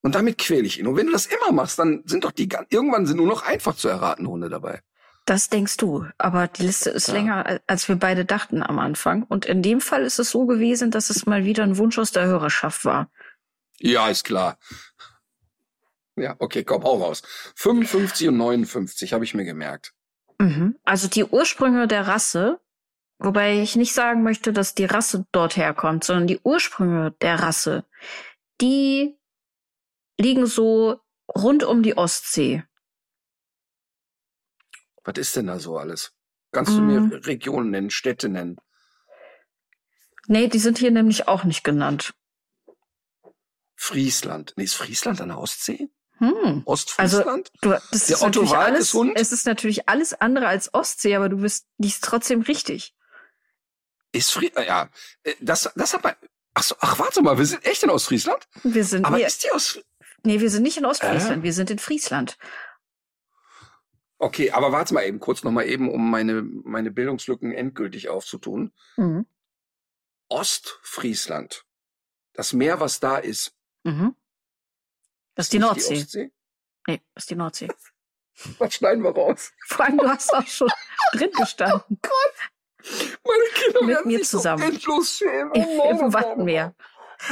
[0.00, 0.86] Und damit quäle ich ihn.
[0.86, 3.76] Und wenn du das immer machst, dann sind doch die, irgendwann sind nur noch einfach
[3.76, 4.80] zu erraten Hunde dabei.
[5.26, 7.14] Das denkst du, aber die Liste ist Ja.
[7.14, 9.24] länger, al- als wir beide dachten am Anfang.
[9.24, 12.12] Und in dem Fall ist es so gewesen, dass es mal wieder ein Wunsch aus
[12.12, 13.10] der Hörerschaft war.
[13.78, 14.58] Ja, ist klar.
[16.20, 17.22] Ja, okay, komm, hau raus.
[17.56, 19.94] 55 und 59 habe ich mir gemerkt.
[20.38, 20.78] Mhm.
[20.84, 22.60] Also die Ursprünge der Rasse,
[23.18, 27.84] wobei ich nicht sagen möchte, dass die Rasse dort herkommt, sondern die Ursprünge der Rasse,
[28.60, 29.16] die
[30.20, 31.00] liegen so
[31.34, 32.64] rund um die Ostsee.
[35.04, 36.12] Was ist denn da so alles?
[36.52, 36.86] Kannst du Mm.
[36.86, 38.56] mir Regionen nennen, Städte nennen?
[40.26, 42.14] Nee, die sind hier nämlich auch nicht genannt.
[43.76, 44.54] Friesland.
[44.56, 45.88] Nee, ist Friesland an der Ostsee?
[46.18, 46.62] Hm.
[46.64, 47.50] Ostfriesland?
[47.62, 49.20] Du, das Der ist Otto natürlich alles, Walkeshund?
[49.20, 52.94] es ist natürlich alles andere als Ostsee, aber du bist nicht trotzdem richtig.
[54.12, 54.88] ist Fri äh, ja,
[55.22, 56.14] äh, das, das hat man,
[56.54, 58.48] ach so, ach, warte mal, wir sind echt in Ostfriesland?
[58.64, 59.78] Wir sind, Aber nee, ist die aus,
[60.24, 61.42] nee, wir sind nicht in Ostfriesland, Äh?
[61.44, 62.36] wir sind in Friesland.
[64.18, 68.72] okay, aber warte mal eben, kurz nochmal eben, um meine, meine Bildungslücken endgültig aufzutun.
[68.96, 69.26] Mhm.
[70.28, 71.64] Ostfriesland.
[72.32, 73.54] Das Meer, was da ist.
[73.84, 74.14] Mhm.
[75.38, 75.94] Das ist die Nordsee.
[75.94, 76.32] Die Ostsee?
[76.88, 77.68] nee, das ist die Nordsee.
[78.58, 79.52] Was schneiden wir raus?
[79.68, 80.68] Vor allem, du hast auch schon
[81.12, 81.98] drin gestanden.
[83.24, 84.62] Meine Kinder Mit werden mir sich zusammen.
[84.62, 85.52] so endlos schämen.
[85.54, 86.74] Oh, im Wattenmeer.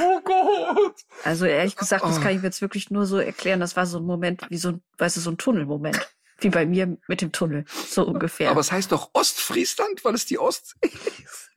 [0.01, 0.97] Oh Gott.
[1.25, 2.21] Also ehrlich gesagt, das Oh.
[2.21, 3.59] kann ich mir jetzt wirklich nur so erklären.
[3.59, 6.09] Das war so ein Moment, wie so ein, weißt du, so ein Tunnelmoment.
[6.39, 7.65] Wie bei mir mit dem Tunnel.
[7.89, 8.51] So ungefähr.
[8.51, 11.51] Aber es heißt doch Ostfriesland, weil es die Ostsee ist.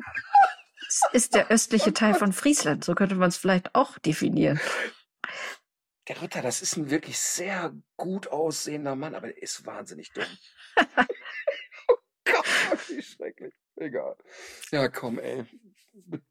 [0.88, 2.84] es ist der östliche Teil von Friesland.
[2.86, 4.60] So könnte man es vielleicht auch definieren.
[6.10, 10.26] Der Ritter, das ist ein wirklich sehr gut aussehender Mann, aber der ist wahnsinnig dumm.
[11.88, 11.95] oh
[12.26, 13.53] Gott, wie schrecklich.
[13.78, 14.16] Egal.
[14.72, 15.45] Ja, komm, ey.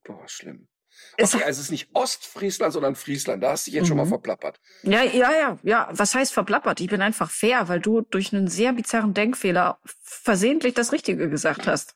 [0.05, 0.69] Boah, schlimm.
[1.17, 3.43] Es- Okay, also es ist nicht Ostfriesland, sondern Friesland.
[3.43, 4.09] Da hast du dich jetzt schon mal Mhm.
[4.11, 4.61] verplappert.
[4.83, 5.89] Ja, ja, ja, ja.
[5.93, 6.81] Was heißt verplappert?
[6.81, 11.67] Ich bin einfach fair, weil du durch einen sehr bizarren Denkfehler versehentlich das Richtige gesagt
[11.69, 11.95] hast.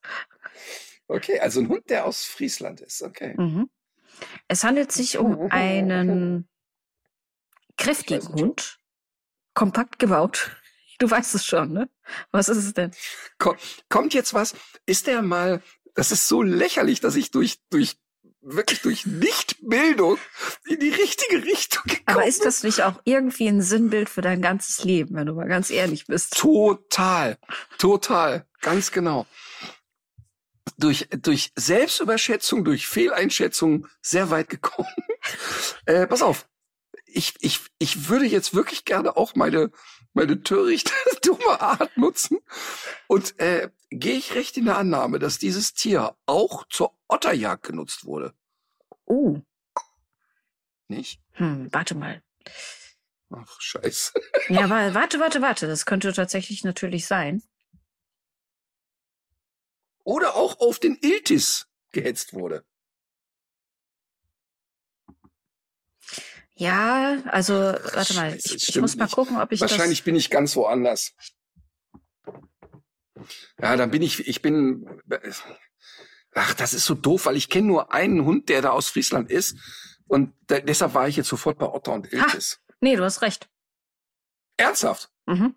[1.08, 3.02] Okay, also ein Hund, der aus Friesland ist.
[3.02, 3.34] Okay.
[3.36, 3.68] Mhm.
[4.46, 6.48] Es handelt sich um einen
[7.82, 8.28] kräftigen.
[8.28, 8.78] Hund,
[9.54, 10.50] kompakt gebaut.
[10.98, 11.90] Du weißt es schon, ne?
[12.30, 12.92] Was ist es denn?
[13.38, 13.56] Komm,
[13.88, 14.54] kommt jetzt was?
[14.86, 15.60] Ist der mal,
[15.94, 17.96] das ist so lächerlich, dass ich durch, durch,
[18.40, 20.18] wirklich durch Nichtbildung
[20.66, 24.42] in die richtige Richtung gekommen Aber ist das nicht auch irgendwie ein Sinnbild für dein
[24.42, 26.36] ganzes Leben, wenn du mal ganz ehrlich bist?
[26.36, 27.36] Total,
[27.78, 29.26] total, ganz genau.
[30.78, 34.94] Durch, durch Selbstüberschätzung, durch Fehleinschätzung sehr weit gekommen.
[35.86, 36.46] äh, pass auf,
[37.14, 39.70] ich, ich, ich würde jetzt wirklich gerne auch meine,
[40.12, 40.92] meine törichte,
[41.22, 42.38] dumme Art nutzen
[43.06, 48.04] und äh, gehe ich recht in der Annahme, dass dieses Tier auch zur Otterjagd genutzt
[48.04, 48.34] wurde,
[49.04, 49.40] Oh,
[50.88, 51.20] nicht?
[51.32, 52.22] hm, warte mal.
[53.30, 54.12] Ach, scheiße.
[54.48, 55.66] Ja, aber warte, warte, warte.
[55.66, 57.42] Das könnte tatsächlich natürlich sein.
[60.04, 62.64] Oder auch auf den Iltis gehetzt wurde.
[66.54, 68.36] Ja, also, warte mal.
[68.36, 71.14] Ich, ich muss mal gucken, ob ich Wahrscheinlich bin ich ganz woanders.
[73.60, 74.86] Ja, dann bin ich, ich bin,
[76.34, 79.30] ach, das ist so doof, weil ich kenne nur einen Hund, der da aus Friesland
[79.30, 79.56] ist.
[80.06, 82.32] Und da, deshalb war ich jetzt sofort bei Otter und Iltis.
[82.32, 82.60] das.
[82.80, 83.48] Nee, du hast recht.
[84.56, 85.10] Ernsthaft?
[85.26, 85.54] Mhm.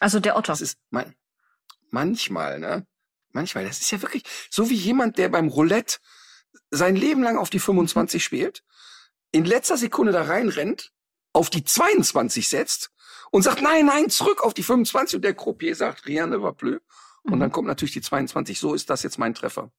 [0.00, 0.52] Also der Otter.
[0.52, 1.14] Das ist man,
[1.90, 2.86] manchmal, ne?
[3.32, 5.98] Manchmal, das ist ja wirklich so wie jemand, der beim Roulette
[6.70, 8.64] sein Leben lang auf die 25 spielt,
[9.32, 10.92] in letzter Sekunde da reinrennt,
[11.32, 12.90] auf die 22 setzt
[13.30, 16.52] und sagt, nein, nein, zurück auf die 25 und der Croupier sagt, rien ne va
[16.52, 16.80] plus.
[17.22, 17.40] Und Mhm.
[17.40, 18.58] dann kommt natürlich die 22.
[18.58, 19.70] So ist das jetzt mein Treffer.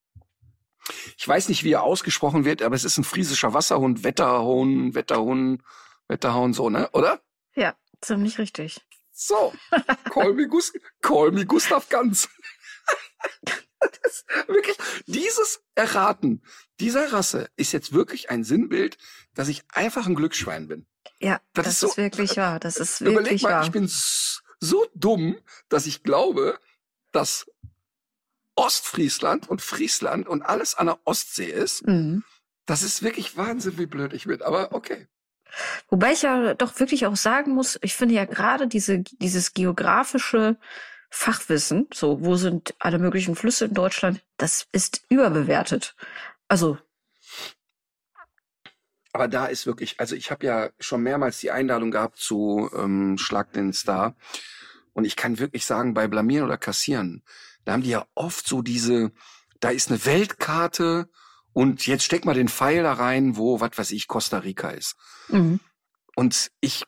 [1.16, 5.62] Ich weiß nicht, wie er ausgesprochen wird, aber es ist ein friesischer Wasserhund, Wetterhund, Wetterhund,
[6.08, 6.88] Wetterhauen, so, ne?
[6.92, 7.20] Oder?
[7.54, 8.80] Ja, ziemlich richtig.
[9.12, 9.52] So,
[10.10, 10.72] call me, Gus
[11.02, 12.28] call me Gustav Ganz.
[14.02, 14.76] das, wirklich,
[15.06, 16.42] dieses Erraten
[16.80, 18.98] dieser Rasse ist jetzt wirklich ein Sinnbild,
[19.34, 20.86] dass ich einfach ein Glücksschwein bin.
[21.20, 22.60] Ja, Das das, ist ist, so- wirklich wahr.
[22.60, 23.64] Das ist Überleg wirklich mal, wahr.
[23.64, 23.88] ich bin
[24.60, 25.36] so dumm,
[25.68, 26.58] dass ich glaube,
[27.12, 27.46] dass
[28.54, 31.86] Ostfriesland und Friesland und alles an der Ostsee ist.
[31.86, 32.22] Mhm.
[32.66, 34.42] Das ist wirklich Wahnsinn, wie blöd ich bin.
[34.42, 35.08] Aber okay.
[35.88, 40.56] Wobei ich ja doch wirklich auch sagen muss, ich finde ja gerade diese, dieses geografische
[41.14, 45.94] Fachwissen, so wo sind alle möglichen Flüsse in Deutschland, das ist überbewertet.
[46.48, 46.78] Also,
[49.12, 53.18] Aber da ist wirklich, also ich habe ja schon mehrmals die Einladung gehabt zu ähm,
[53.18, 54.16] Schlag den Star.
[54.94, 57.22] Und ich kann wirklich sagen, bei Blamieren oder Kassieren,
[57.66, 59.12] da haben die ja oft so diese,
[59.60, 61.10] da ist eine Weltkarte
[61.52, 64.96] und jetzt steck mal den Pfeil da rein, wo, was weiß ich, Costa Rica ist.
[65.28, 65.60] mhm.
[66.14, 66.84] Und ich,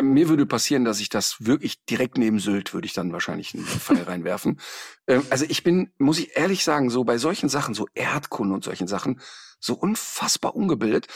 [0.00, 3.64] mir würde passieren, dass ich das wirklich direkt neben Sylt würde ich dann wahrscheinlich einen
[3.64, 4.60] Pfeil reinwerfen.
[5.06, 8.64] Ähm, also ich bin, muss ich ehrlich sagen, so bei solchen Sachen, so Erdkunde und
[8.64, 9.20] solchen Sachen,
[9.58, 11.08] so unfassbar ungebildet.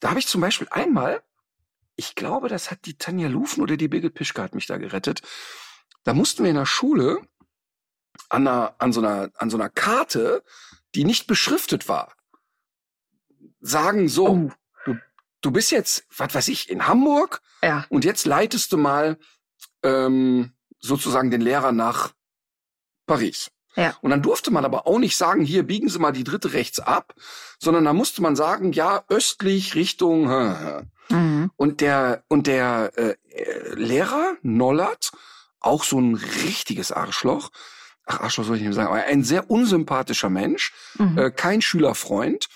[0.00, 1.22] Da habe ich zum Beispiel einmal,
[1.96, 5.22] ich glaube, das hat die Tanja Lufen oder die Birgit Pischke hat mich da gerettet.
[6.02, 7.20] Da mussten wir in der Schule
[8.28, 10.42] an, einer, an, so einer, an so einer Karte,
[10.94, 12.14] die nicht beschriftet war,
[13.60, 14.50] sagen so, Oh.
[15.44, 17.84] Du, bist jetzt, was weiß ich, in Hamburg Ja.
[17.88, 19.18] und jetzt leitest du mal
[19.82, 22.12] ähm, sozusagen den Lehrer nach
[23.06, 23.50] Paris.
[23.76, 23.96] Ja.
[24.02, 26.78] Und dann durfte man aber auch nicht sagen, hier biegen Sie mal die dritte rechts
[26.78, 27.14] ab,
[27.58, 30.28] sondern da musste man sagen, ja, östlich Richtung.
[31.08, 31.50] Mhm.
[31.56, 35.10] Und der und der äh, äh, Lehrer Nollert,
[35.60, 37.50] auch so ein richtiges Arschloch.
[38.06, 41.18] Ach, Arschloch soll ich nicht sagen, aber ein sehr unsympathischer Mensch, Mhm.
[41.18, 42.46] äh, kein Schülerfreund.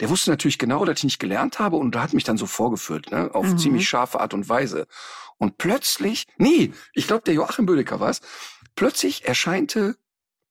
[0.00, 3.10] Der wusste natürlich genau, dass ich nicht gelernt habe und hat mich dann so vorgeführt,
[3.12, 3.58] ne, auf Mhm.
[3.58, 4.86] ziemlich scharfe Art und Weise.
[5.38, 8.20] Und plötzlich, nee, ich glaube, der Joachim Bödecker war's.
[8.76, 9.96] Plötzlich erscheinte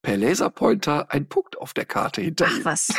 [0.02, 2.64] per Laserpointer ein Punkt auf der Karte hinter Ach ihm.
[2.64, 2.88] was.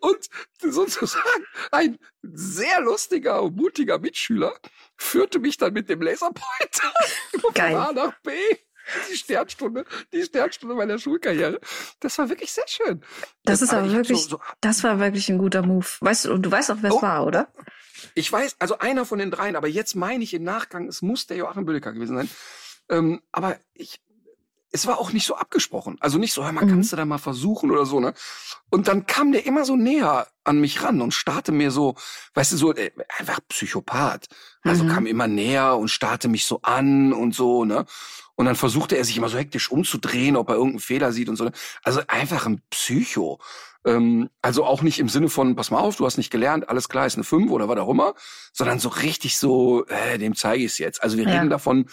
[0.00, 0.28] Und
[0.60, 4.54] sozusagen ein sehr lustiger und mutiger Mitschüler
[4.96, 6.92] führte mich dann mit dem Laserpointer
[7.40, 7.54] von.
[7.60, 8.32] A nach B.
[9.10, 11.60] Die Sternstunde, die Sternstunde meiner Schulkarriere.
[12.00, 13.02] Das war wirklich sehr schön.
[13.44, 15.86] Das ist aber wirklich, So, so, das war wirklich ein guter Move.
[16.00, 17.02] Weißt du, und du weißt auch, wer es Oh.
[17.02, 17.52] war, oder?
[18.14, 21.26] ich weiß, also einer von den dreien, aber jetzt meine ich im Nachgang, es muss
[21.26, 22.30] der Joachim Bödecker gewesen sein.
[22.88, 24.00] Ähm, aber ich,
[24.72, 25.96] es war auch nicht so abgesprochen.
[26.00, 26.70] Also nicht so, hör mal, Mhm.
[26.70, 28.14] kannst du da mal versuchen oder so, ne?
[28.70, 31.96] Und dann kam der immer so näher an mich ran und starrte mir so,
[32.34, 34.28] weißt du, so, äh, einfach Psychopath.
[34.62, 34.88] Also Mhm.
[34.88, 37.84] kam immer näher und starrte mich so an und so, ne?
[38.36, 41.36] Und dann versuchte er sich immer so hektisch umzudrehen, ob er irgendeinen Fehler sieht und
[41.36, 41.50] so.
[41.82, 43.38] Also einfach ein Psycho.
[43.84, 46.88] Ähm, also auch nicht im Sinne von, pass mal auf, du hast nicht gelernt, alles
[46.88, 48.14] klar, ist eine 5 oder was auch immer,
[48.52, 51.02] sondern so richtig so, äh, dem zeige ich es jetzt.
[51.02, 51.32] Also wir Ja.
[51.32, 51.86] reden davon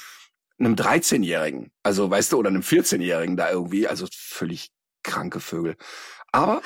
[0.59, 4.71] einem 13-Jährigen, also weißt du, oder einem 14-Jährigen da irgendwie, also völlig
[5.03, 5.75] kranke Vögel.
[6.31, 6.61] Aber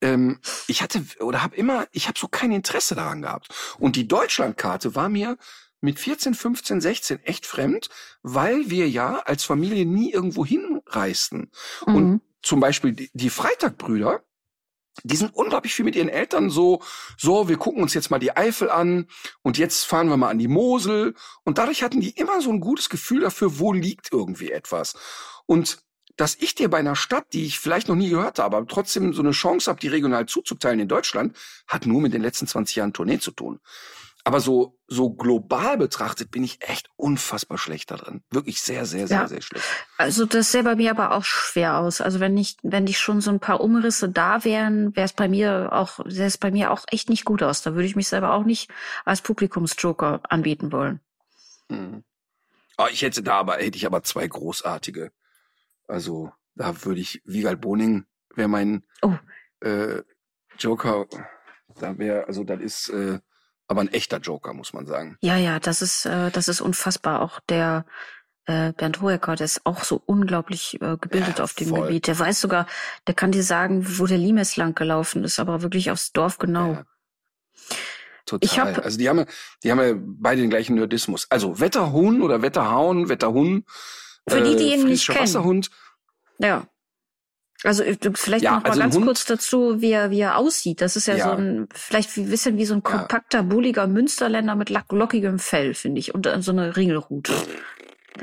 [0.00, 3.48] ähm, ich hatte oder habe immer, ich habe so kein Interesse daran gehabt.
[3.78, 5.36] Und die Deutschlandkarte war mir
[5.80, 7.88] mit 14, 15, 16 echt fremd,
[8.22, 11.50] weil wir ja als Familie nie irgendwo hinreisten.
[11.84, 12.20] Und Mhm.
[12.42, 14.22] zum Beispiel die, die Freitagbrüder,
[15.02, 16.80] die sind unglaublich viel mit ihren Eltern so,
[17.18, 19.08] so, wir gucken uns jetzt mal die Eifel an
[19.42, 21.14] und jetzt fahren wir mal an die Mosel.
[21.44, 24.94] Und dadurch hatten die immer so ein gutes Gefühl dafür, wo liegt irgendwie etwas.
[25.46, 25.78] Und
[26.16, 29.12] dass ich dir bei einer Stadt, die ich vielleicht noch nie gehört habe, aber trotzdem
[29.14, 31.36] so eine Chance habe, die regional zuzuteilen in Deutschland,
[31.66, 33.58] hat nur mit den letzten 20 Jahren Tournee zu tun.
[34.26, 38.22] Aber so, so global betrachtet bin ich echt unfassbar schlecht da drin.
[38.30, 39.28] Wirklich sehr, sehr, sehr, Ja.
[39.28, 39.66] sehr schlecht.
[39.98, 42.00] Also das sähe bei mir aber auch schwer aus.
[42.00, 45.28] Also wenn nicht, wenn nicht schon so ein paar Umrisse da wären, wäre es bei
[45.28, 47.60] mir auch, sähe es bei mir auch echt nicht gut aus.
[47.60, 48.70] Da würde ich mich selber auch nicht
[49.04, 51.00] als Publikumsjoker anbieten wollen.
[51.68, 52.02] Mhm.
[52.78, 55.12] Ah, ich hätte da aber, hätte ich aber zwei großartige.
[55.86, 59.12] Also, da würde ich, Wiegald Boning wäre mein Oh.
[59.60, 60.02] äh,
[60.58, 61.06] Joker.
[61.78, 63.18] Da wäre, also das ist äh,
[63.68, 65.16] aber ein echter Joker, muss man sagen.
[65.20, 67.22] Ja, ja, das ist, äh, das ist unfassbar.
[67.22, 67.84] Auch der
[68.46, 71.82] äh, Bernd Hoeker, der ist auch so unglaublich äh, gebildet Ja, auf dem voll.
[71.86, 72.06] Gebiet.
[72.06, 72.66] Der weiß sogar,
[73.06, 76.72] der kann dir sagen, wo der Limes lang gelaufen ist, aber wirklich aufs Dorf genau.
[76.72, 76.84] Ja.
[78.26, 78.44] Total.
[78.46, 79.26] Ich hab- also die haben, ja-
[79.62, 81.26] die haben ja beide den gleichen Nerdismus.
[81.30, 83.64] Also Wetterhuhn oder Wetterhauen, Wetterhun.
[84.28, 85.20] Für die, die ihn nicht kennen.
[85.20, 85.70] Wasserhund.
[86.38, 86.66] Ja.
[87.64, 90.36] Also äh, vielleicht Ja, noch mal also ganz Hund- kurz dazu, wie er, wie er
[90.36, 90.80] aussieht.
[90.80, 91.24] Das ist ja, Ja.
[91.30, 95.74] so ein, vielleicht ein bisschen wie so ein kompakter, bulliger Münsterländer mit lack- lockigem Fell,
[95.74, 96.14] finde ich.
[96.14, 97.32] Und dann so eine Ringelrute.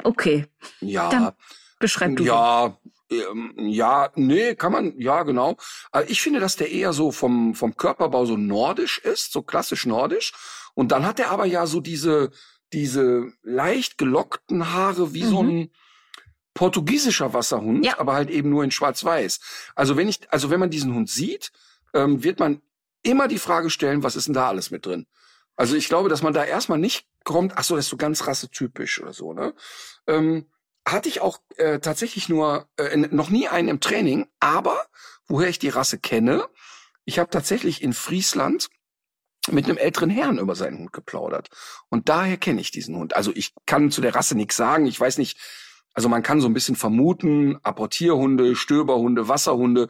[0.04, 0.46] Okay,
[0.80, 1.10] Ja.
[1.10, 1.32] Dann
[1.80, 2.24] beschreib du.
[2.24, 2.78] Ja,
[3.10, 5.58] ähm, ja, nee, kann man, ja, genau.
[5.92, 9.86] Aber ich finde, dass der eher so vom, vom Körperbau so nordisch ist, so klassisch
[9.86, 10.32] nordisch.
[10.76, 12.32] Und dann hat er aber ja so diese,
[12.72, 15.50] diese leicht gelockten Haare wie so Mhm.
[15.50, 15.72] ein
[16.54, 18.00] portugiesischer Wasserhund, Ja.
[18.00, 19.40] aber halt eben nur in schwarz-weiß.
[19.76, 21.52] Also wenn ich, also wenn man diesen Hund sieht,
[21.94, 22.62] ähm, wird man
[23.04, 25.08] immer die Frage stellen, was ist denn da alles mit drin?
[25.56, 28.28] Also ich glaube, dass man da erstmal nicht kommt, ach so, das ist so ganz
[28.28, 29.54] rassetypisch oder so, ne?
[30.08, 30.46] Ähm,
[30.88, 34.86] hatte ich auch äh, tatsächlich nur äh, noch nie einen im Training, aber
[35.28, 36.48] woher ich die Rasse kenne,
[37.06, 38.70] ich habe tatsächlich in Friesland
[39.50, 41.50] mit einem älteren Herrn über seinen Hund geplaudert.
[41.90, 43.16] Und daher kenne ich diesen Hund.
[43.16, 44.86] Also ich kann zu der Rasse nichts sagen.
[44.86, 45.38] Ich weiß nicht,
[45.94, 49.90] also man kann so ein bisschen vermuten, Apportierhunde, Stöberhunde, Wasserhunde,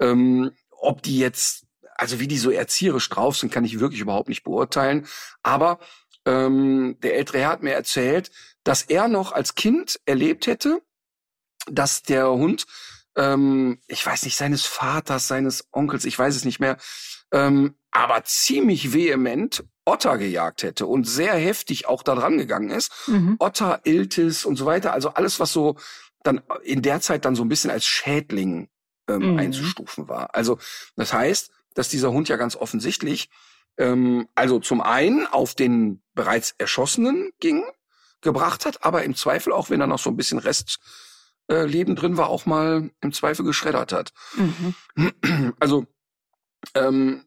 [0.00, 4.28] ähm, ob die jetzt, also wie die so erzieherisch drauf sind, kann ich wirklich überhaupt
[4.28, 5.06] nicht beurteilen.
[5.42, 5.78] Aber
[6.24, 8.30] ähm, der ältere Herr hat mir erzählt,
[8.64, 10.82] dass er noch als Kind erlebt hätte,
[11.70, 12.66] dass der Hund,
[13.16, 16.76] ähm, ich weiß nicht, seines Vaters, seines Onkels, ich weiß es nicht mehr,
[17.32, 22.92] ähm, aber ziemlich vehement Otter gejagt hätte und sehr heftig auch da dran gegangen ist.
[23.06, 23.36] Mhm.
[23.38, 25.76] Otter, Iltis und so weiter, also alles, was so
[26.22, 28.68] dann in der Zeit dann so ein bisschen als Schädling
[29.08, 29.38] ähm, Mhm.
[29.38, 30.34] einzustufen war.
[30.34, 30.58] Also
[30.96, 33.30] das heißt, dass dieser Hund ja ganz offensichtlich
[33.78, 37.64] ähm, also zum einen auf den bereits Erschossenen ging,
[38.20, 40.82] gebracht hat, aber im Zweifel auch, wenn da noch so ein bisschen Restleben
[41.48, 44.12] äh, Leben drin war, auch mal im Zweifel geschreddert hat.
[44.36, 45.54] Mhm.
[45.60, 45.86] Also
[46.74, 47.24] ähm,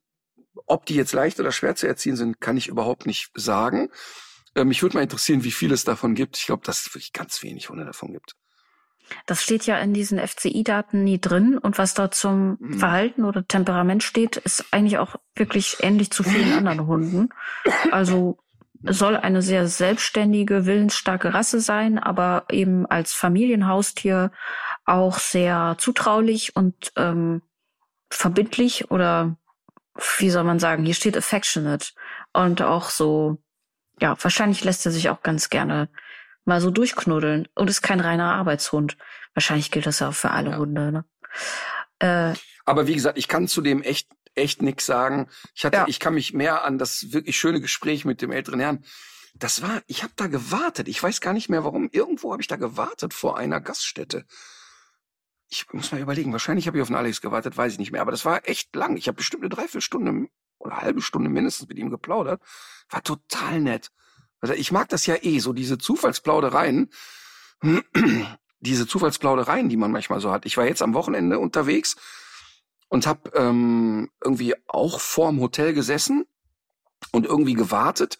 [0.65, 3.89] ob die jetzt leicht oder schwer zu erziehen sind, kann ich überhaupt nicht sagen.
[4.55, 6.38] Äh, mich würde mal interessieren, wie viel es davon gibt.
[6.38, 8.36] Ich glaube, dass es wirklich ganz wenig Hunde davon gibt.
[9.26, 11.57] Das steht ja in diesen FCI-Daten nie drin.
[11.57, 12.80] Und was dort zum mhm.
[12.80, 17.30] Verhalten oder Temperament steht, ist eigentlich auch wirklich ähnlich zu vielen anderen Hunden.
[17.91, 18.38] Also
[18.84, 24.32] soll eine sehr selbstständige, willensstarke Rasse sein, aber eben als Familienhaustier
[24.86, 27.42] auch sehr zutraulich und ähm,
[28.10, 29.38] verbindlich oder
[30.18, 31.92] wie soll man sagen, hier steht affectionate
[32.34, 33.38] und auch so,
[34.00, 35.90] ja, wahrscheinlich lässt er sich auch ganz gerne
[36.46, 38.98] mal so durchknuddeln und ist kein reiner Arbeitshund.
[39.34, 40.58] Wahrscheinlich gilt das ja auch für alle ja.
[40.58, 40.92] Hunde.
[40.92, 41.06] Ne?
[42.00, 42.34] Äh,
[42.66, 45.28] Aber wie gesagt, ich kann zu dem echt echt nix sagen.
[45.54, 45.86] Ich hatte, ja.
[45.88, 48.84] ich kann mich mehr an das wirklich schöne Gespräch mit dem älteren Herrn.
[49.34, 50.88] Das war, ich habe da gewartet.
[50.88, 51.90] Ich weiß gar nicht mehr, warum.
[51.92, 54.26] Irgendwo habe ich da gewartet vor einer Gaststätte.
[55.48, 56.32] Ich muss mal überlegen.
[56.32, 58.02] Wahrscheinlich habe ich auf den Alex gewartet, weiß ich nicht mehr.
[58.02, 58.98] Aber das war echt lang.
[58.98, 60.28] Ich habe bestimmt eine Dreiviertelstunde
[60.60, 62.42] oder eine halbe Stunde mindestens mit ihm geplaudert.
[62.90, 63.92] War total nett.
[64.42, 66.90] Also ich mag das ja eh, so diese Zufallsplaudereien,
[68.60, 70.46] diese Zufallsplaudereien, die man manchmal so hat.
[70.46, 71.96] Ich war jetzt am Wochenende unterwegs
[72.92, 76.26] und habe ähm, irgendwie auch vorm Hotel gesessen
[77.12, 78.20] und irgendwie gewartet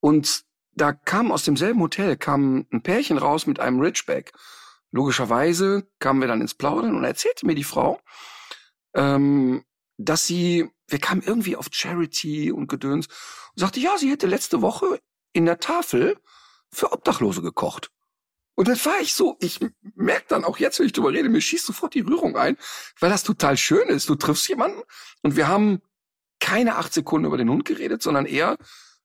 [0.00, 4.32] und da kam aus demselben Hotel kam ein Pärchen raus mit einem Ridgeback.
[4.90, 8.00] Logischerweise kamen wir dann ins Plaudern und erzählte mir die Frau,
[8.94, 9.64] ähm,
[9.96, 14.60] dass sie, wir kamen irgendwie auf Charity und Gedöns und sagte, ja, sie hätte letzte
[14.60, 15.00] Woche
[15.32, 16.18] in der Tafel
[16.72, 17.92] für Obdachlose gekocht.
[18.54, 19.60] Und dann war ich so, ich
[19.94, 22.56] merke dann auch jetzt, wenn ich drüber rede, mir schießt sofort die Rührung ein,
[23.00, 24.08] weil das total schön ist.
[24.08, 24.80] Du triffst jemanden
[25.22, 25.80] und wir haben
[26.40, 28.56] keine acht Sekunden über den Hund geredet, sondern eher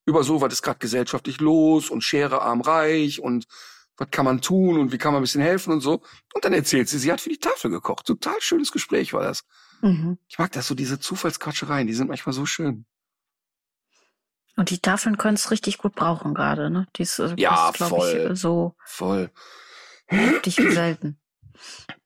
[0.05, 3.45] über so, was ist gerade gesellschaftlich los und Schere arm reich und
[3.97, 6.01] was kann man tun und wie kann man ein bisschen helfen und so.
[6.33, 8.05] Und dann erzählt sie, sie hat für die Tafel gekocht.
[8.05, 9.43] Total schönes Gespräch war das.
[9.81, 10.17] Mhm.
[10.27, 12.85] Ich mag das so, diese Zufallsquatschereien, die sind manchmal so schön.
[14.59, 16.85] Und die Tafeln können es richtig gut brauchen gerade, ne?
[16.97, 18.31] Die ist, also, ja, voll.
[18.33, 19.31] Ich, so voll.
[20.09, 21.17] Wie selten.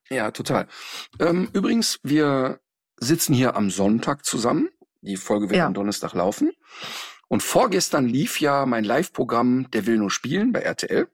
[0.08, 0.68] Ja, total.
[1.18, 2.60] Ähm, übrigens, wir
[2.96, 4.68] sitzen hier am Sonntag zusammen.
[5.00, 5.66] Die Folge wird ja.
[5.66, 6.52] am Donnerstag laufen.
[7.26, 11.08] Und vorgestern lief ja mein Live-Programm Der will nur spielen bei RTL.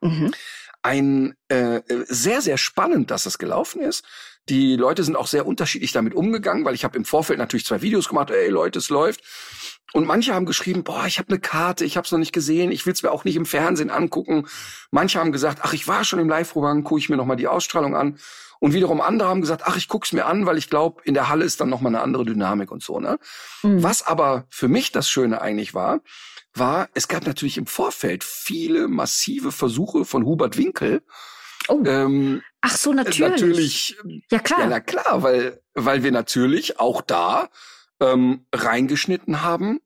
[0.00, 0.34] Mhm.
[0.82, 4.04] Ein äh, sehr, sehr spannend, dass es gelaufen ist.
[4.48, 7.80] Die Leute sind auch sehr unterschiedlich damit umgegangen, weil ich habe im Vorfeld natürlich zwei
[7.80, 9.22] Videos gemacht, ey Leute, es läuft.
[9.92, 12.72] Und manche haben geschrieben, boah, ich habe eine Karte, ich habe es noch nicht gesehen,
[12.72, 14.46] ich will es mir auch nicht im Fernsehen angucken.
[14.90, 17.46] Manche haben gesagt, ach, ich war schon im Live-Programm, gucke ich mir noch mal die
[17.46, 18.18] Ausstrahlung an.
[18.58, 21.28] Und wiederum andere haben gesagt, ach, ich guck's mir an, weil ich glaube, in der
[21.28, 22.98] Halle ist dann noch mal eine andere Dynamik und so.
[22.98, 23.18] Ne?
[23.62, 23.82] Mhm.
[23.82, 26.00] Was aber für mich das Schöne eigentlich war,
[26.54, 31.02] war, es gab natürlich im Vorfeld viele massive Versuche von Hubert Winkel.
[31.68, 31.82] Oh.
[31.84, 33.20] Ähm, ach so, natürlich.
[33.20, 33.96] Natürlich.
[34.30, 34.60] Ja klar.
[34.60, 37.48] Ja, na klar, weil weil wir natürlich auch da
[38.00, 39.80] ähm, reingeschnitten haben,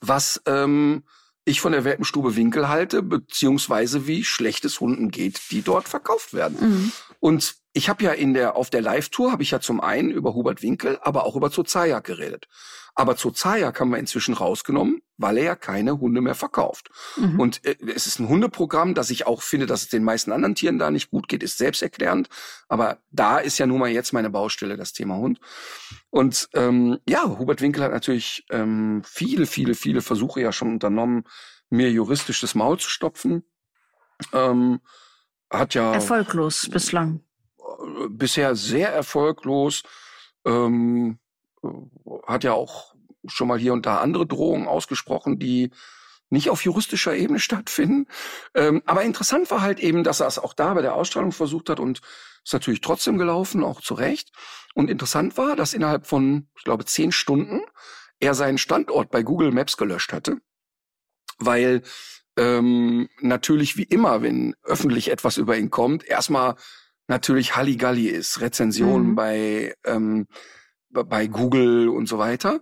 [0.00, 1.04] was ähm,
[1.44, 6.34] ich von der Welpenstube Winkel halte, beziehungsweise wie schlecht es Hunden geht, die dort verkauft
[6.34, 6.58] werden.
[6.60, 6.92] Mhm.
[7.18, 10.34] Und ich habe ja in der auf der Live-Tour habe ich ja zum einen über
[10.34, 12.48] Hubert Winkel, aber auch über Zozajak geredet.
[12.94, 16.90] Aber Zozajak haben wir inzwischen rausgenommen, weil er ja keine Hunde mehr verkauft.
[17.16, 17.38] Mhm.
[17.38, 20.54] Und äh, es ist ein Hundeprogramm, das ich auch finde, dass es den meisten anderen
[20.54, 22.28] Tieren da nicht gut geht, ist selbsterklärend.
[22.68, 25.38] Aber da ist ja nun mal jetzt meine Baustelle das Thema Hund.
[26.08, 31.24] Und ähm, ja, Hubert Winkel hat natürlich ähm, viele, viele, viele Versuche ja schon unternommen,
[31.68, 33.44] mir juristisch das Maul zu stopfen.
[34.32, 34.80] Ähm,
[35.50, 37.22] hat ja erfolglos bislang.
[38.08, 39.82] Bisher sehr erfolglos.
[40.46, 41.18] Ähm,
[42.26, 42.94] hat ja auch
[43.26, 45.70] schon mal hier und da andere Drohungen ausgesprochen, die
[46.30, 48.06] nicht auf juristischer Ebene stattfinden.
[48.54, 51.68] Ähm, aber interessant war halt eben, dass er es auch da bei der Ausstrahlung versucht
[51.68, 52.00] hat und
[52.44, 54.30] ist natürlich trotzdem gelaufen, auch zu Recht.
[54.74, 57.60] Und interessant war, dass innerhalb von, ich glaube, zehn Stunden
[58.18, 60.38] er seinen Standort bei Google Maps gelöscht hatte,
[61.38, 61.82] weil
[62.36, 66.56] ähm, natürlich wie immer, wenn öffentlich etwas über ihn kommt, erstmal
[67.08, 69.14] natürlich Halligalli ist, Rezensionen mhm.
[69.14, 70.26] bei ähm,
[70.90, 72.60] bei Google und so weiter.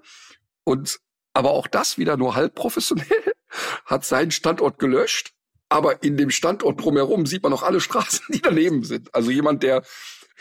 [0.68, 1.00] Und
[1.32, 3.32] aber auch das wieder nur halb professionell,
[3.86, 5.32] hat seinen Standort gelöscht.
[5.70, 9.14] Aber in dem Standort drumherum sieht man noch alle Straßen, die daneben sind.
[9.14, 9.82] Also jemand, der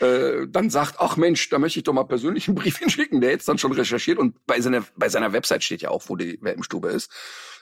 [0.00, 3.30] äh, dann sagt, ach Mensch, da möchte ich doch mal persönlich einen Brief hinschicken, der
[3.30, 6.38] jetzt dann schon recherchiert und bei seiner, bei seiner Website steht ja auch, wo die
[6.42, 7.10] Welpenstube ist.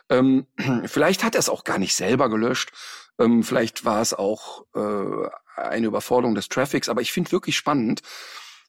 [0.09, 0.47] Ähm,
[0.87, 2.73] vielleicht hat er es auch gar nicht selber gelöscht.
[3.21, 5.29] Ähm, vielleicht war es auch äh,
[5.61, 8.03] eine Überforderung des Traffics, aber ich finde wirklich spannend,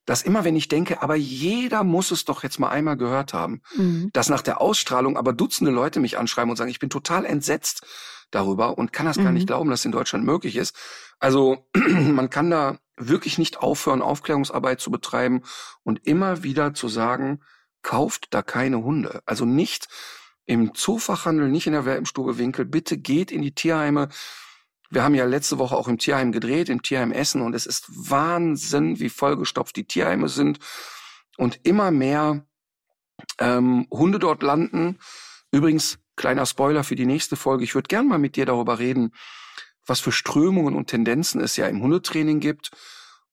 [0.08, 3.62] dass immer wenn ich denke, aber jeder muss es doch jetzt mal einmal gehört haben,
[3.76, 4.10] mhm.
[4.14, 7.86] dass nach der Ausstrahlung aber Dutzende Leute mich anschreiben und sagen, ich bin total entsetzt
[8.32, 9.24] darüber und kann das mhm.
[9.26, 9.48] gar nicht mhm.
[9.48, 10.76] glauben, dass in Deutschland möglich ist.
[11.20, 15.42] Also man kann da wirklich nicht aufhören, Aufklärungsarbeit zu betreiben
[15.84, 17.42] und immer wieder zu sagen,
[17.84, 19.22] kauft da keine Hunde.
[19.26, 19.90] Also nicht
[20.46, 22.64] im Zoofachhandel, nicht in der Welpenstube Winkel.
[22.64, 24.08] Bitte geht in die Tierheime.
[24.90, 27.86] Wir haben ja letzte Woche auch im Tierheim gedreht, im Tierheim Essen und es ist
[27.90, 30.60] Wahnsinn, wie vollgestopft die Tierheime sind
[31.38, 32.46] und immer mehr
[33.40, 35.00] ähm, Hunde dort landen.
[35.52, 37.64] Übrigens, kleiner Spoiler für die nächste Folge.
[37.64, 39.14] Ich würde gern mal mit dir darüber reden,
[39.86, 42.72] was für Strömungen und Tendenzen es ja im Hundetraining gibt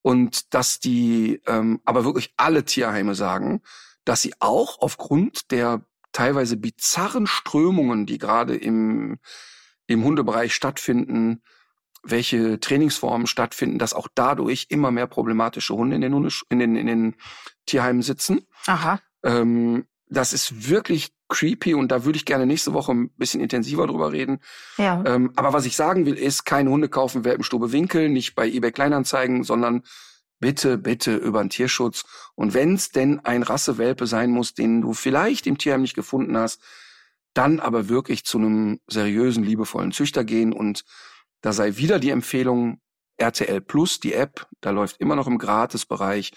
[0.02, 3.62] und dass die ähm, aber wirklich alle Tierheime sagen,
[4.04, 9.18] dass sie auch aufgrund der teilweise bizarren Strömungen, die gerade im,
[9.86, 11.42] im Hundebereich stattfinden,
[12.02, 16.76] welche Trainingsformen stattfinden, dass auch dadurch immer mehr problematische Hunde in den, Hunde, in den,
[16.76, 17.16] in den
[17.66, 18.46] Tierheimen sitzen.
[18.66, 19.00] Aha.
[19.22, 23.86] Ähm, das ist wirklich creepy und da würde ich gerne nächste Woche ein bisschen intensiver
[23.86, 24.40] drüber reden.
[24.76, 25.02] Ja.
[25.06, 28.70] Ähm, aber was ich sagen will, ist, keine Hunde kaufen, Welpenstube Winkel, nicht bei eBay
[28.70, 29.82] Kleinanzeigen, sondern
[30.38, 32.04] bitte, bitte über den Tierschutz.
[32.34, 36.36] Und wenn es denn ein Rassewelpe sein muss, den du vielleicht im Tierheim nicht gefunden
[36.36, 36.60] hast,
[37.34, 40.52] dann aber wirklich zu einem seriösen, liebevollen Züchter gehen.
[40.52, 40.84] Und
[41.40, 42.80] da sei wieder die Empfehlung
[43.16, 46.32] RTL Plus, die App, da läuft immer noch im Gratisbereich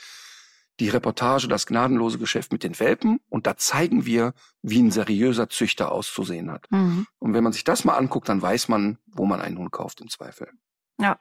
[0.80, 3.20] die Reportage Das gnadenlose Geschäft mit den Welpen.
[3.30, 6.68] Und da zeigen wir, wie ein seriöser Züchter auszusehen hat.
[6.70, 7.08] Mhm.
[7.20, 10.02] Und wenn man sich das mal anguckt, dann weiß man, wo man einen Hund kauft
[10.02, 10.52] im Zweifel.
[11.00, 11.20] Ja.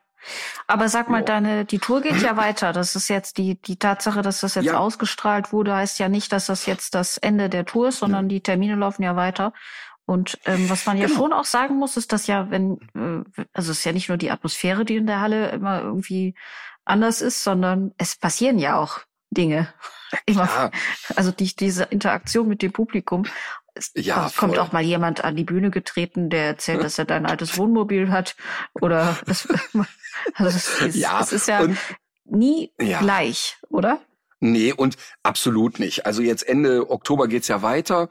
[0.67, 1.25] Aber sag mal, Jo.
[1.27, 2.73] deine, die Tour geht ja weiter.
[2.73, 4.79] Das ist jetzt die, die Tatsache, dass das jetzt Ja.
[4.79, 8.41] ausgestrahlt wurde, heißt ja nicht, dass das jetzt das Ende der Tour ist, sondern die
[8.41, 9.53] Termine laufen ja weiter.
[10.05, 11.19] Und ähm, was man ja Genau.
[11.19, 14.19] schon auch sagen muss, ist, dass ja, wenn, äh, also es ist ja nicht nur
[14.19, 16.35] die Atmosphäre, die in der Halle immer irgendwie
[16.85, 19.01] anders ist, sondern es passieren ja auch
[19.31, 19.73] Dinge.
[20.27, 20.71] Immer, Ja,
[21.17, 23.25] also die, diese Interaktion mit dem Publikum.
[23.77, 24.59] Es Ja, kommt voll.
[24.59, 28.11] auch mal jemand an die Bühne getreten, der erzählt, dass er da ein altes Wohnmobil
[28.11, 28.37] hat.
[28.81, 29.47] Oder das,
[30.35, 31.21] also es, ist, ja.
[31.21, 31.77] es ist ja und
[32.25, 33.01] nie Ja.
[33.01, 34.01] gleich, oder?
[34.41, 36.07] Nee, und absolut nicht.
[36.07, 38.09] Also jetzt Ende Oktober geht's ja weiter.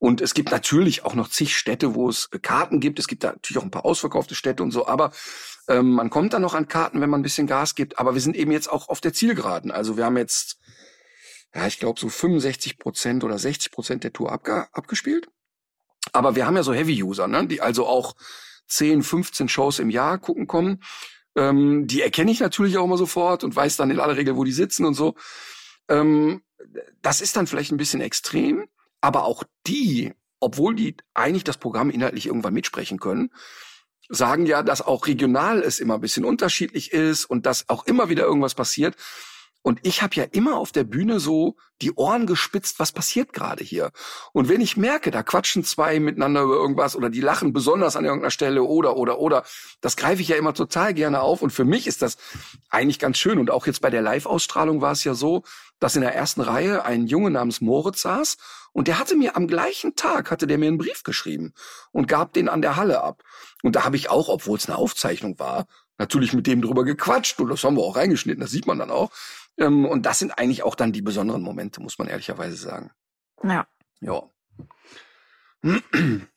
[0.00, 3.00] Und es gibt natürlich auch noch zig Städte, wo es Karten gibt.
[3.00, 5.10] Es gibt da natürlich auch ein paar ausverkaufte Städte und so, aber
[5.68, 7.98] ähm, man kommt dann noch an Karten, wenn man ein bisschen Gas gibt.
[7.98, 9.72] Aber wir sind eben jetzt auch auf der Zielgeraden.
[9.72, 10.58] Also wir haben jetzt,
[11.54, 15.28] ja, ich glaube, so 65 Prozent oder 60 Prozent der Tour abge abgespielt.
[16.12, 17.46] Aber wir haben ja so Heavy-User, ne?
[17.46, 18.14] die also auch
[18.68, 20.82] 10, 15 Shows im Jahr gucken kommen.
[21.36, 24.44] Ähm, die erkenne ich natürlich auch immer sofort und weiß dann in aller Regel, wo
[24.44, 25.14] die sitzen und so.
[25.88, 26.42] Ähm,
[27.02, 28.68] das ist dann vielleicht ein bisschen extrem,
[29.00, 33.30] aber auch die, obwohl die eigentlich das Programm inhaltlich irgendwann mitsprechen können,
[34.08, 38.08] sagen ja, dass auch regional es immer ein bisschen unterschiedlich ist und dass auch immer
[38.08, 38.96] wieder irgendwas passiert.
[39.68, 43.62] Und ich habe ja immer auf der Bühne so die Ohren gespitzt, was passiert gerade
[43.62, 43.90] hier.
[44.32, 48.06] Und wenn ich merke, da quatschen zwei miteinander über irgendwas oder die lachen besonders an
[48.06, 49.44] irgendeiner Stelle oder oder oder,
[49.82, 51.42] das greife ich ja immer total gerne auf.
[51.42, 52.16] Und für mich ist das
[52.70, 53.38] eigentlich ganz schön.
[53.38, 55.42] Und auch jetzt bei der Live-Ausstrahlung war es ja so,
[55.80, 58.38] dass in der ersten Reihe ein Junge namens Moritz saß
[58.72, 61.52] und der hatte mir am gleichen Tag, hatte der mir einen Brief geschrieben
[61.92, 63.22] und gab den an der Halle ab.
[63.62, 65.66] Und da habe ich auch, obwohl es eine Aufzeichnung war,
[65.98, 68.90] natürlich mit dem drüber gequatscht und das haben wir auch reingeschnitten, das sieht man dann
[68.90, 69.10] auch.
[69.58, 72.90] Ähm, und das sind eigentlich auch dann die besonderen Momente, muss man ehrlicherweise sagen.
[73.42, 73.66] Ja.
[74.00, 74.22] Ja.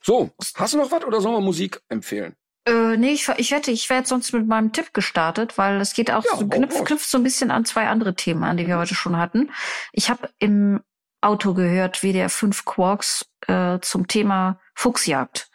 [0.04, 2.36] So, hast du noch was oder sollen wir Musik empfehlen?
[2.66, 5.94] Äh, nee, ich, ich hätte, ich wäre jetzt sonst mit meinem Tipp gestartet, weil es
[5.94, 8.68] geht auch Ja, so, knüpft, knüpft so ein bisschen an zwei andere Themen an, die
[8.68, 9.52] wir heute schon hatten.
[9.94, 10.82] Ich habe im
[11.22, 15.50] Auto gehört, wie der fünf Quarks äh, zum Thema Fuchsjagd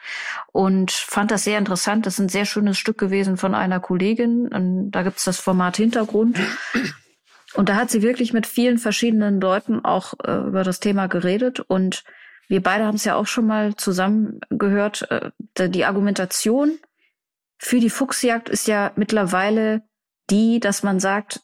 [0.53, 2.07] und fand das sehr interessant.
[2.07, 4.49] Das ist ein sehr schönes Stück gewesen von einer Kollegin.
[4.49, 6.39] Und da gibt's das Format Hintergrund.
[7.57, 11.61] Und da hat sie wirklich mit vielen verschiedenen Leuten auch äh, über das Thema geredet.
[11.61, 12.05] Und
[12.49, 15.11] wir beide haben es ja auch schon mal zusammen gehört.
[15.11, 15.31] Äh,
[15.71, 16.79] die Argumentation
[17.57, 19.83] für die Fuchsjagd ist ja mittlerweile
[20.29, 21.41] die, dass man sagt,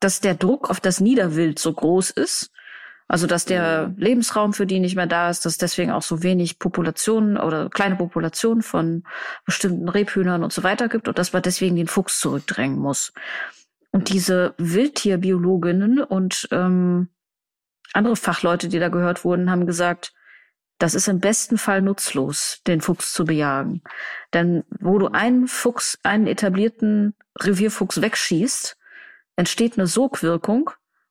[0.00, 2.50] dass der Druck auf das Niederwild so groß ist.
[3.06, 6.58] Also, dass der Lebensraum für die nicht mehr da ist, dass deswegen auch so wenig
[6.58, 9.04] Populationen oder kleine Populationen von
[9.44, 13.12] bestimmten Rebhühnern und so weiter gibt und dass man deswegen den Fuchs zurückdrängen muss.
[13.94, 17.10] Und diese Wildtierbiologinnen und ähm,
[17.92, 20.12] andere Fachleute, die da gehört wurden, haben gesagt,
[20.78, 23.82] das ist im besten Fall nutzlos, den Fuchs zu bejagen.
[24.32, 28.76] Denn wo du einen Fuchs, einen etablierten Revierfuchs wegschießt,
[29.36, 30.70] entsteht eine Sogwirkung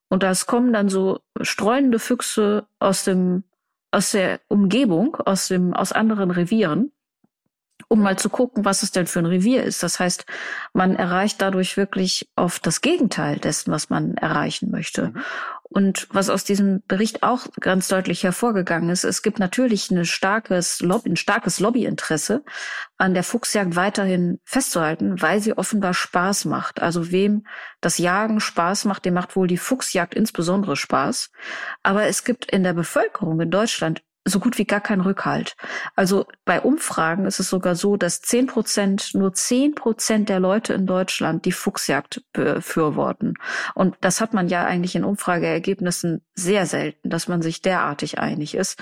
[0.10, 3.46] und das kommen dann so streunende Füchse aus dem,
[3.92, 6.92] aus der Umgebung, aus dem, aus anderen Revieren,
[7.88, 9.84] um mal zu gucken, was es denn für ein Revier ist.
[9.84, 10.26] Das heißt,
[10.74, 15.14] man erreicht dadurch wirklich oft das Gegenteil dessen, was man erreichen möchte.
[15.74, 20.82] Und was aus diesem Bericht auch ganz deutlich hervorgegangen ist, es gibt natürlich ein starkes,
[20.82, 22.44] Lobby, ein starkes Lobbyinteresse,
[22.98, 26.80] an der Fuchsjagd weiterhin festzuhalten, weil sie offenbar Spaß macht.
[26.80, 27.48] Also wem
[27.82, 31.32] das Jagen Spaß macht, dem macht wohl die Fuchsjagd insbesondere Spaß.
[31.82, 35.56] Aber es gibt in der Bevölkerung in Deutschland so gut wie gar keinen Rückhalt.
[35.96, 40.74] Also bei Umfragen ist es sogar so, dass zehn Prozent, nur zehn Prozent der Leute
[40.74, 43.34] in Deutschland die Fuchsjagd befürworten.
[43.76, 48.56] Und das hat man ja eigentlich in Umfrageergebnissen sehr selten, dass man sich derartig einig
[48.56, 48.82] ist.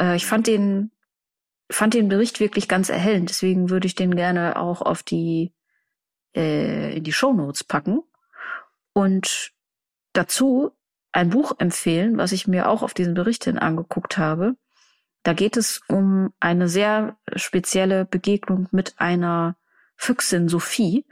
[0.00, 0.90] Äh, ich fand den,
[1.70, 3.28] fand den Bericht wirklich ganz erhellend.
[3.28, 5.52] Deswegen würde ich den gerne auch auf die,
[6.34, 8.02] äh, in die Shownotes packen.
[8.94, 9.52] Und
[10.14, 10.72] dazu
[11.12, 14.56] ein Buch empfehlen, was ich mir auch auf diesen Bericht hin angeguckt habe.
[15.22, 19.56] Da geht es um eine sehr spezielle Begegnung mit einer
[19.96, 21.04] Füchsin Sophie.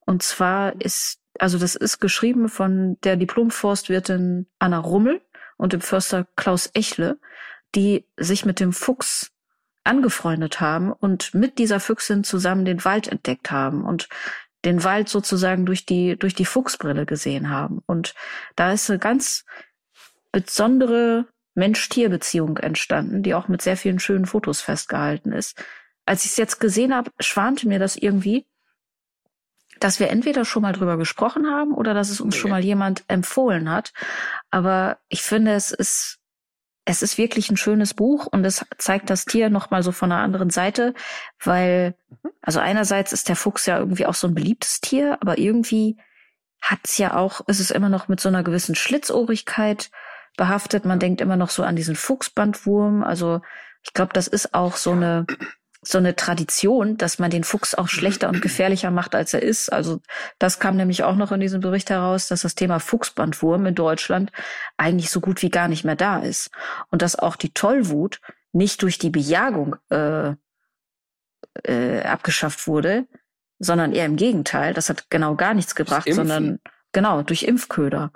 [0.00, 5.20] Und zwar ist, also das ist geschrieben von der Diplomforstwirtin Anna Rummel
[5.56, 7.18] und dem Förster Klaus Echle,
[7.74, 9.30] die sich mit dem Fuchs
[9.84, 14.08] angefreundet haben und mit dieser Füchsin zusammen den Wald entdeckt haben und
[14.64, 17.82] den Wald sozusagen durch die, durch die Fuchsbrille gesehen haben.
[17.86, 18.14] Und
[18.56, 19.44] da ist eine ganz
[20.32, 25.62] besondere Mensch-Tier-Beziehung entstanden, die auch mit sehr vielen schönen Fotos festgehalten ist.
[26.06, 28.46] Als ich es jetzt gesehen habe, schwante mir das irgendwie,
[29.78, 32.40] dass wir entweder schon mal drüber gesprochen haben oder dass es uns nee.
[32.40, 33.92] schon mal jemand empfohlen hat.
[34.50, 36.20] Aber ich finde, es ist
[36.86, 40.10] es ist wirklich ein schönes Buch und es zeigt das Tier noch mal so von
[40.10, 40.94] einer anderen Seite,
[41.42, 42.30] weil mhm.
[42.42, 45.98] also einerseits ist der Fuchs ja irgendwie auch so ein beliebtes Tier, aber irgendwie
[46.60, 49.90] hat's ja auch, ist es immer noch mit so einer gewissen Schlitzohrigkeit
[50.36, 50.84] behaftet.
[50.84, 53.02] Man denkt immer noch so an diesen Fuchsbandwurm.
[53.02, 53.40] Also
[53.82, 55.26] ich glaube, das ist auch so eine
[55.82, 59.72] so eine Tradition, dass man den Fuchs auch schlechter und gefährlicher macht, als er ist.
[59.72, 60.00] Also
[60.38, 64.30] das kam nämlich auch noch in diesem Bericht heraus, dass das Thema Fuchsbandwurm in Deutschland
[64.76, 66.50] eigentlich so gut wie gar nicht mehr da ist.
[66.90, 68.20] Und dass auch die Tollwut
[68.52, 70.34] nicht durch die Bejagung äh,
[71.64, 73.06] äh, abgeschafft wurde,
[73.58, 74.74] sondern eher im Gegenteil.
[74.74, 76.60] Das hat genau gar nichts gebracht, sondern
[76.92, 78.12] genau durch Impfköder.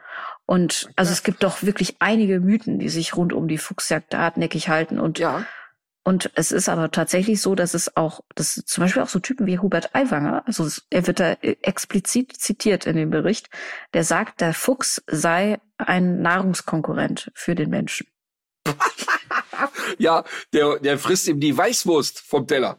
[0.46, 4.68] Und also es gibt doch wirklich einige Mythen, die sich rund um die Fuchsjagd hartnäckig
[4.68, 5.46] halten und ja.
[6.06, 9.46] Und es ist aber tatsächlich so, dass es auch, dass zum Beispiel auch so Typen
[9.46, 13.48] wie Hubert Aiwanger, also er wird da explizit zitiert in dem Bericht,
[13.94, 18.06] der sagt, der Fuchs sei ein Nahrungskonkurrent für den Menschen.
[19.98, 22.78] ja, der, der frisst ihm die Weißwurst vom Teller.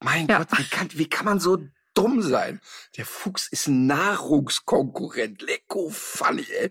[0.00, 0.38] Mein ja.
[0.38, 1.58] Gott, wie kann, wie kann man so
[1.94, 2.60] dumm sein?
[2.96, 5.42] Der Fuchs ist ein Nahrungskonkurrent.
[5.42, 6.70] Lecko funny, ey.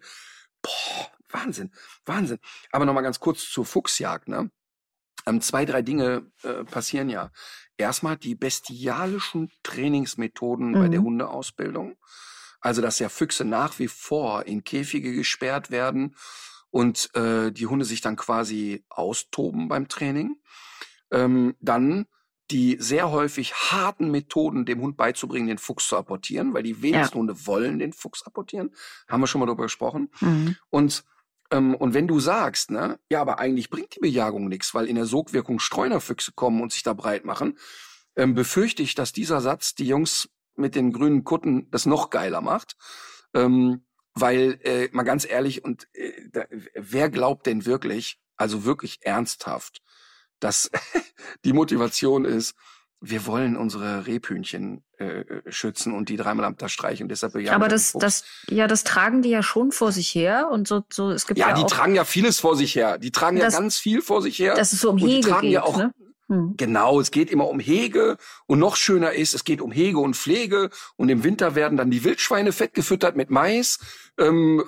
[0.62, 1.72] Boah, Wahnsinn,
[2.06, 2.40] Wahnsinn.
[2.72, 4.52] Aber nochmal ganz kurz zur Fuchsjagd, ne?
[5.26, 7.32] Ähm, zwei, drei Dinge äh, passieren ja.
[7.78, 10.74] Erstmal die bestialischen Trainingsmethoden mhm.
[10.74, 11.06] bei der mhm.
[11.06, 11.98] Hundeausbildung.
[12.62, 16.16] Also, dass ja Füchse nach wie vor in Käfige gesperrt werden
[16.72, 20.36] und äh, die Hunde sich dann quasi austoben beim Training.
[21.12, 22.06] Ähm, dann
[22.52, 27.18] die sehr häufig harten Methoden dem Hund beizubringen, den Fuchs zu apportieren, weil die wenigsten
[27.18, 27.20] ja.
[27.20, 28.72] Hunde wollen den Fuchs apportieren.
[29.08, 30.10] Haben wir schon mal darüber gesprochen.
[30.20, 30.56] Mhm.
[30.70, 31.04] Und
[31.52, 34.96] ähm, und wenn du sagst, ne, ja, aber eigentlich bringt die Bejagung nichts, weil in
[34.96, 37.58] der Sogwirkung Streunerfüchse kommen und sich da breit machen,
[38.16, 42.42] ähm, befürchte ich, dass dieser Satz die Jungs mit den grünen Kutten das noch geiler
[42.42, 42.76] macht.
[43.34, 49.00] Ähm, weil, äh, mal ganz ehrlich, und äh, da, wer glaubt denn wirklich, also wirklich
[49.02, 49.82] ernsthaft,
[50.40, 50.72] dass
[51.46, 52.56] die Motivation ist,
[53.02, 57.56] wir wollen unsere Rebhühnchen äh, schützen und die dreimal am Tag streichen deshalb bejagen.
[57.56, 61.10] Aber das, das, ja, das tragen die ja schon vor sich her und so, so
[61.10, 62.98] es gibt ja, ja die auch, tragen ja vieles vor sich her.
[62.98, 64.56] Die tragen das, ja ganz viel vor sich her.
[64.56, 65.94] Das ist so um Hege und die tragen geht, ja auch, ne?
[66.28, 66.54] Hm.
[66.58, 70.16] Genau, es geht immer um Hege und noch schöner ist, es geht um Hege und
[70.16, 73.80] Pflege und im Winter werden dann die Wildschweine fett gefüttert mit Mais.
[74.20, 74.64] Ähm,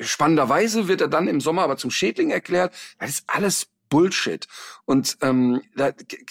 [0.00, 2.72] spannenderweise wird er dann im Sommer aber zum Schädling erklärt.
[2.98, 4.48] Das ist alles Bullshit.
[4.86, 5.90] Und ähm, da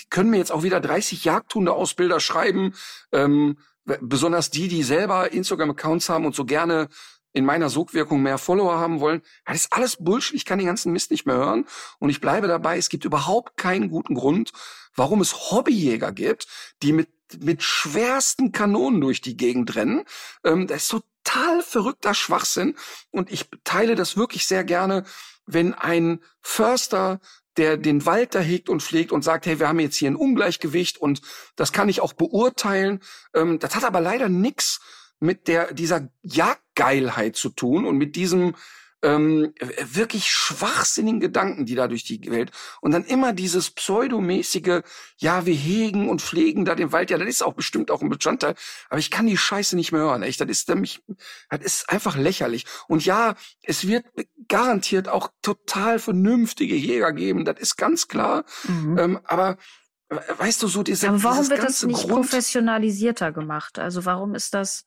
[0.09, 2.73] können mir jetzt auch wieder 30 Jagdhunde-Ausbilder schreiben,
[3.11, 3.57] ähm,
[4.01, 6.89] besonders die, die selber Instagram-Accounts haben und so gerne
[7.31, 9.21] in meiner Sogwirkung mehr Follower haben wollen.
[9.45, 10.35] Das ist alles Bullshit.
[10.35, 11.65] Ich kann den ganzen Mist nicht mehr hören.
[11.99, 14.51] Und ich bleibe dabei, es gibt überhaupt keinen guten Grund,
[14.95, 16.47] warum es Hobbyjäger gibt,
[16.81, 17.09] die mit,
[17.39, 20.03] mit schwersten Kanonen durch die Gegend rennen.
[20.43, 22.75] Ähm, das ist total verrückter Schwachsinn.
[23.11, 25.05] Und ich teile das wirklich sehr gerne,
[25.45, 27.19] wenn ein Förster
[27.57, 30.15] der den Wald da hegt und pflegt und sagt, hey, wir haben jetzt hier ein
[30.15, 31.21] Ungleichgewicht und
[31.55, 33.01] das kann ich auch beurteilen.
[33.33, 34.79] Ähm, das hat aber leider nichts
[35.19, 38.55] mit der dieser Jagdgeilheit zu tun und mit diesem
[39.01, 42.51] ähm, wirklich schwachsinnigen Gedanken, die da durch die Welt
[42.81, 44.81] und dann immer dieses pseudomäßige,
[45.17, 48.09] ja, wir hegen und pflegen da den Wald, ja, das ist auch bestimmt auch ein
[48.09, 48.55] Bestandteil,
[48.89, 51.01] aber ich kann die Scheiße nicht mehr hören, echt, das ist nämlich,
[51.49, 54.05] das ist einfach lächerlich und ja, es wird
[54.47, 58.43] garantiert auch total vernünftige Jäger geben, das ist ganz klar.
[58.67, 58.97] Mhm.
[58.97, 59.57] Ähm, aber
[60.09, 63.77] weißt du, so diese Aber warum wird das nicht Grund, professionalisierter gemacht?
[63.79, 64.85] Also warum ist das,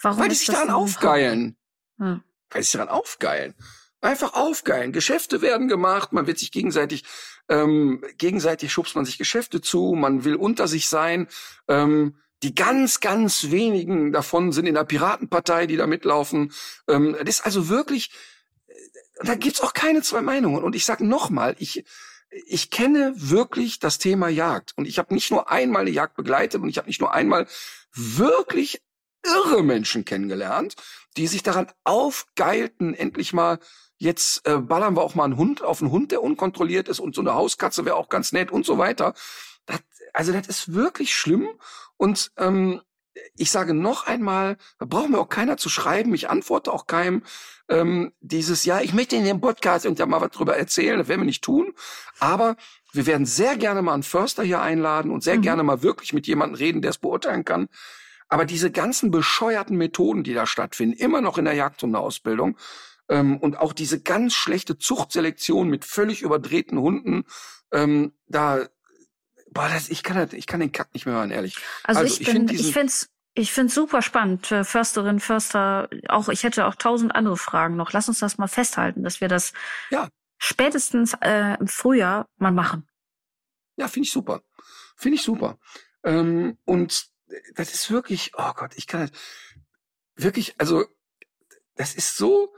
[0.00, 1.56] warum Weil die sich daran aufgeilen.
[1.98, 2.22] Hm.
[2.54, 3.54] Die sich daran aufgeilen.
[4.00, 4.92] Einfach aufgeilen.
[4.92, 7.04] Geschäfte werden gemacht, man wird sich gegenseitig,
[7.48, 11.28] ähm, gegenseitig schubst man sich Geschäfte zu, man will unter sich sein.
[11.68, 16.52] Ähm, die ganz, ganz wenigen davon sind in der Piratenpartei, die da mitlaufen.
[16.86, 18.10] Ähm, das ist also wirklich,
[19.22, 20.62] da gibt's auch keine zwei Meinungen.
[20.62, 21.84] Und ich sage nochmal, ich,
[22.46, 24.72] ich kenne wirklich das Thema Jagd.
[24.76, 27.46] Und ich habe nicht nur einmal eine Jagd begleitet und ich habe nicht nur einmal
[27.94, 28.82] wirklich
[29.24, 30.76] irre Menschen kennengelernt,
[31.16, 33.58] die sich daran aufgeilten, endlich mal
[33.96, 37.14] jetzt äh, ballern wir auch mal einen Hund auf einen Hund, der unkontrolliert ist und
[37.14, 39.14] so eine Hauskatze wäre auch ganz nett und so weiter.
[39.66, 39.80] Das,
[40.12, 41.48] also das ist wirklich schlimm
[41.96, 42.80] und ähm,
[43.36, 47.22] ich sage noch einmal, da braucht mir auch keiner zu schreiben, ich antworte auch keinem
[47.68, 51.08] ähm, dieses, ja, ich möchte in dem Podcast und ja mal was drüber erzählen, das
[51.08, 51.72] werden wir nicht tun,
[52.18, 52.56] aber
[52.92, 55.42] wir werden sehr gerne mal einen Förster hier einladen und sehr mhm.
[55.42, 57.68] gerne mal wirklich mit jemandem reden, der es beurteilen kann.
[58.28, 62.56] Aber diese ganzen bescheuerten Methoden, die da stattfinden, immer noch in der Jagdhundeausbildung,
[63.08, 67.24] ähm, und auch diese ganz schlechte Zuchtselektion mit völlig überdrehten Hunden,
[67.72, 68.66] ähm, da
[69.54, 71.56] Boah, das, ich kann das, ich kann den Kack nicht mehr hören, ehrlich.
[71.84, 74.46] Also, also ich, ich bin, ich find's, ich find's super spannend.
[74.46, 77.92] Försterin, Förster, auch, ich hätte auch tausend andere Fragen noch.
[77.92, 79.52] Lass uns das mal festhalten, dass wir das
[79.90, 80.08] ja.
[80.38, 82.88] spätestens äh, im Frühjahr mal machen.
[83.76, 84.42] Ja, finde ich super.
[84.96, 85.58] Finde ich super.
[86.02, 87.06] Ähm, und
[87.54, 89.10] das ist wirklich, oh Gott, ich kann das
[90.16, 90.86] wirklich, also,
[91.76, 92.54] das ist so,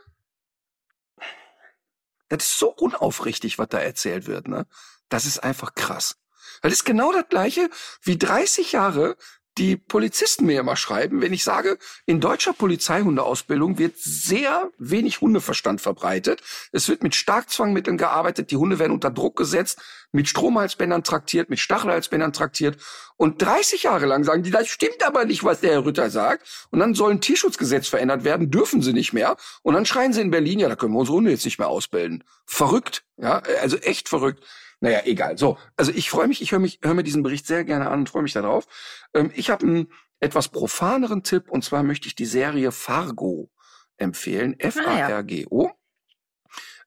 [2.29, 4.67] das ist so unaufrichtig, was da erzählt wird, ne?
[5.09, 6.17] Das ist einfach krass.
[6.63, 7.71] Das ist genau das Gleiche
[8.03, 9.17] wie 30 Jahre
[9.59, 15.81] die Polizisten mir immer schreiben, wenn ich sage, in deutscher Polizeihundeausbildung wird sehr wenig Hundeverstand
[15.81, 16.43] verbreitet.
[16.73, 19.81] Es wird mit Starkzwangmitteln gearbeitet, die Hunde werden unter Druck gesetzt,
[20.13, 22.79] mit Stromhalsbändern traktiert, mit Stachelhalsbändern traktiert.
[23.17, 26.69] Und 30 Jahre lang sagen die, das stimmt aber nicht, was der Herr Rütter sagt.
[26.71, 29.37] Und dann soll ein Tierschutzgesetz verändert werden, dürfen sie nicht mehr.
[29.63, 31.69] Und dann schreien sie in Berlin, ja, da können wir unsere Hunde jetzt nicht mehr
[31.69, 32.25] ausbilden.
[32.45, 34.43] Verrückt, ja, also echt verrückt.
[34.87, 35.37] Naja, egal.
[35.37, 37.99] So, also ich freue mich, ich höre mich, höre mir diesen Bericht sehr gerne an
[37.99, 38.69] und freue mich darauf.
[39.15, 43.51] Ähm, ich habe einen etwas profaneren Tipp und zwar möchte ich die Serie Fargo
[43.97, 44.55] empfehlen.
[44.61, 45.73] F-A-R-G-O.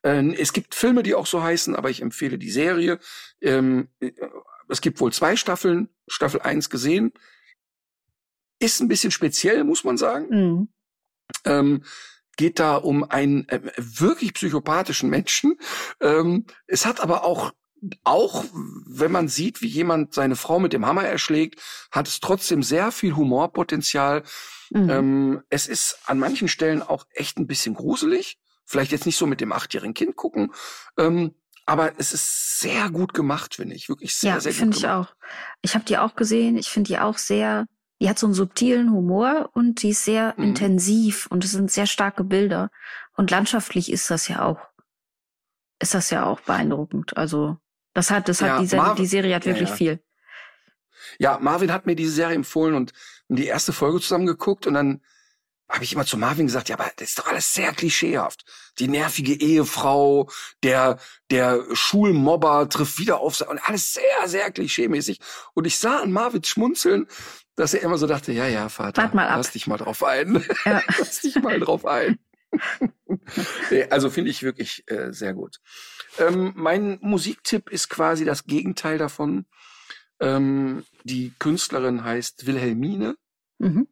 [0.04, 3.00] Ähm, es gibt Filme, die auch so heißen, aber ich empfehle die Serie.
[3.42, 4.14] Ähm, äh,
[4.70, 7.12] es gibt wohl zwei Staffeln, Staffel 1 gesehen.
[8.60, 10.28] Ist ein bisschen speziell, muss man sagen.
[10.30, 10.70] Mhm.
[11.44, 11.84] Ähm,
[12.38, 15.58] geht da um einen äh, wirklich psychopathischen Menschen.
[16.00, 17.52] Ähm, es hat aber auch
[18.04, 21.62] auch wenn man sieht, wie jemand seine Frau mit dem Hammer erschlägt,
[21.92, 24.24] hat es trotzdem sehr viel Humorpotenzial.
[24.72, 24.90] Mhm.
[24.90, 28.38] Ähm, es ist an manchen Stellen auch echt ein bisschen gruselig.
[28.66, 30.54] Vielleicht jetzt nicht so mit dem achtjährigen Kind gucken.
[30.98, 31.34] Ähm,
[31.66, 33.90] aber es ist sehr gut gemacht, finde ich.
[33.90, 34.60] Wirklich sehr, ja, sehr gut.
[34.60, 35.14] Finde ich auch.
[35.62, 36.58] Ich habe die auch gesehen.
[36.58, 37.68] Ich finde die auch sehr,
[38.02, 40.46] die hat so einen subtilen Humor und die ist sehr mhm.
[40.46, 42.70] intensiv und es sind sehr starke Bilder.
[43.16, 44.60] Und landschaftlich ist das ja auch,
[45.80, 47.18] ist das ja auch beeindruckend.
[47.18, 47.58] Also
[48.00, 49.76] das hat, das ja, hat die, Serie, die Serie hat wirklich ja, ja.
[49.76, 50.00] viel.
[51.18, 52.94] Ja, Marvin hat mir diese Serie empfohlen und
[53.28, 55.02] die erste Folge zusammen geguckt und dann
[55.70, 58.44] habe ich immer zu Marvin gesagt, ja, aber das ist doch alles sehr klischeehaft.
[58.80, 60.30] Die nervige Ehefrau,
[60.64, 60.98] der
[61.30, 65.20] der Schulmobber trifft wieder auf und alles sehr sehr klischeemäßig.
[65.54, 67.06] Und ich sah an Marvins Schmunzeln,
[67.56, 69.38] dass er immer so dachte, ja, ja, Vater, Wart mal ab.
[69.38, 70.44] lass dich mal drauf ein.
[70.66, 70.82] Ja.
[70.98, 72.18] lass dich mal drauf ein.
[73.90, 75.60] also finde ich wirklich äh, sehr gut.
[76.18, 79.46] Ähm, mein Musiktipp ist quasi das Gegenteil davon.
[80.20, 83.16] Ähm, die Künstlerin heißt Wilhelmine.
[83.60, 83.88] Mhm.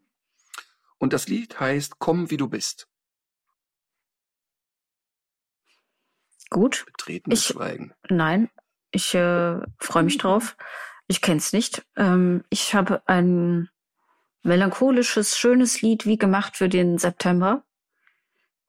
[0.98, 2.88] Und das Lied heißt Komm, wie du bist.
[6.50, 6.86] Gut.
[6.86, 7.94] Betretenes ich, Schweigen.
[8.10, 8.50] Nein,
[8.92, 10.58] ich äh, freue mich drauf.
[11.08, 11.86] Ich kenn's nicht.
[11.96, 13.70] Ähm, ich habe ein
[14.44, 17.64] melancholisches, schönes Lied wie gemacht für den September.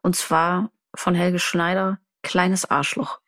[0.02, 3.20] Und zwar von Helge Schneider, Kleines Arschloch.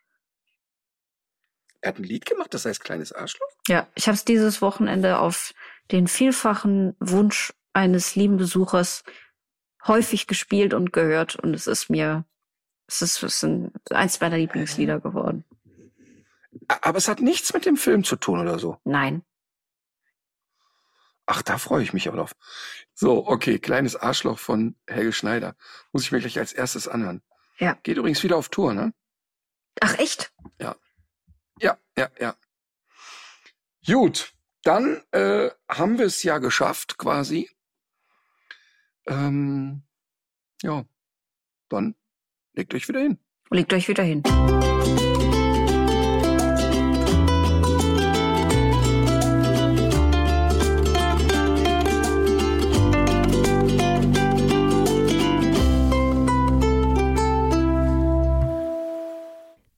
[1.80, 3.48] Er hat ein Lied gemacht, das heißt Kleines Arschloch?
[3.66, 5.54] Ja, ich habe es dieses Wochenende auf
[5.90, 9.02] den vielfachen Wunsch eines lieben Besuchers
[9.86, 12.24] häufig gespielt und gehört und es ist mir,
[12.86, 15.44] es ist, es ist eins meiner Lieblingslieder geworden.
[16.68, 18.78] Aber es hat nichts mit dem Film zu tun oder so?
[18.84, 19.22] Nein.
[21.26, 22.32] Ach, da freue ich mich aber drauf.
[22.92, 25.54] So, okay, kleines Arschloch von Helge Schneider.
[25.92, 27.22] Muss ich mir gleich als erstes anhören.
[27.58, 27.78] Ja.
[27.82, 28.92] Geht übrigens wieder auf Tour, ne?
[29.80, 30.32] Ach, echt?
[32.00, 32.08] Ja.
[32.18, 32.34] Ja.
[33.86, 34.32] Gut,
[34.62, 37.50] dann äh, haben wir es ja geschafft, quasi.
[39.06, 39.82] Ähm,
[40.62, 40.86] ja,
[41.68, 41.94] dann
[42.54, 43.18] legt euch wieder hin.
[43.50, 44.22] Legt euch wieder hin.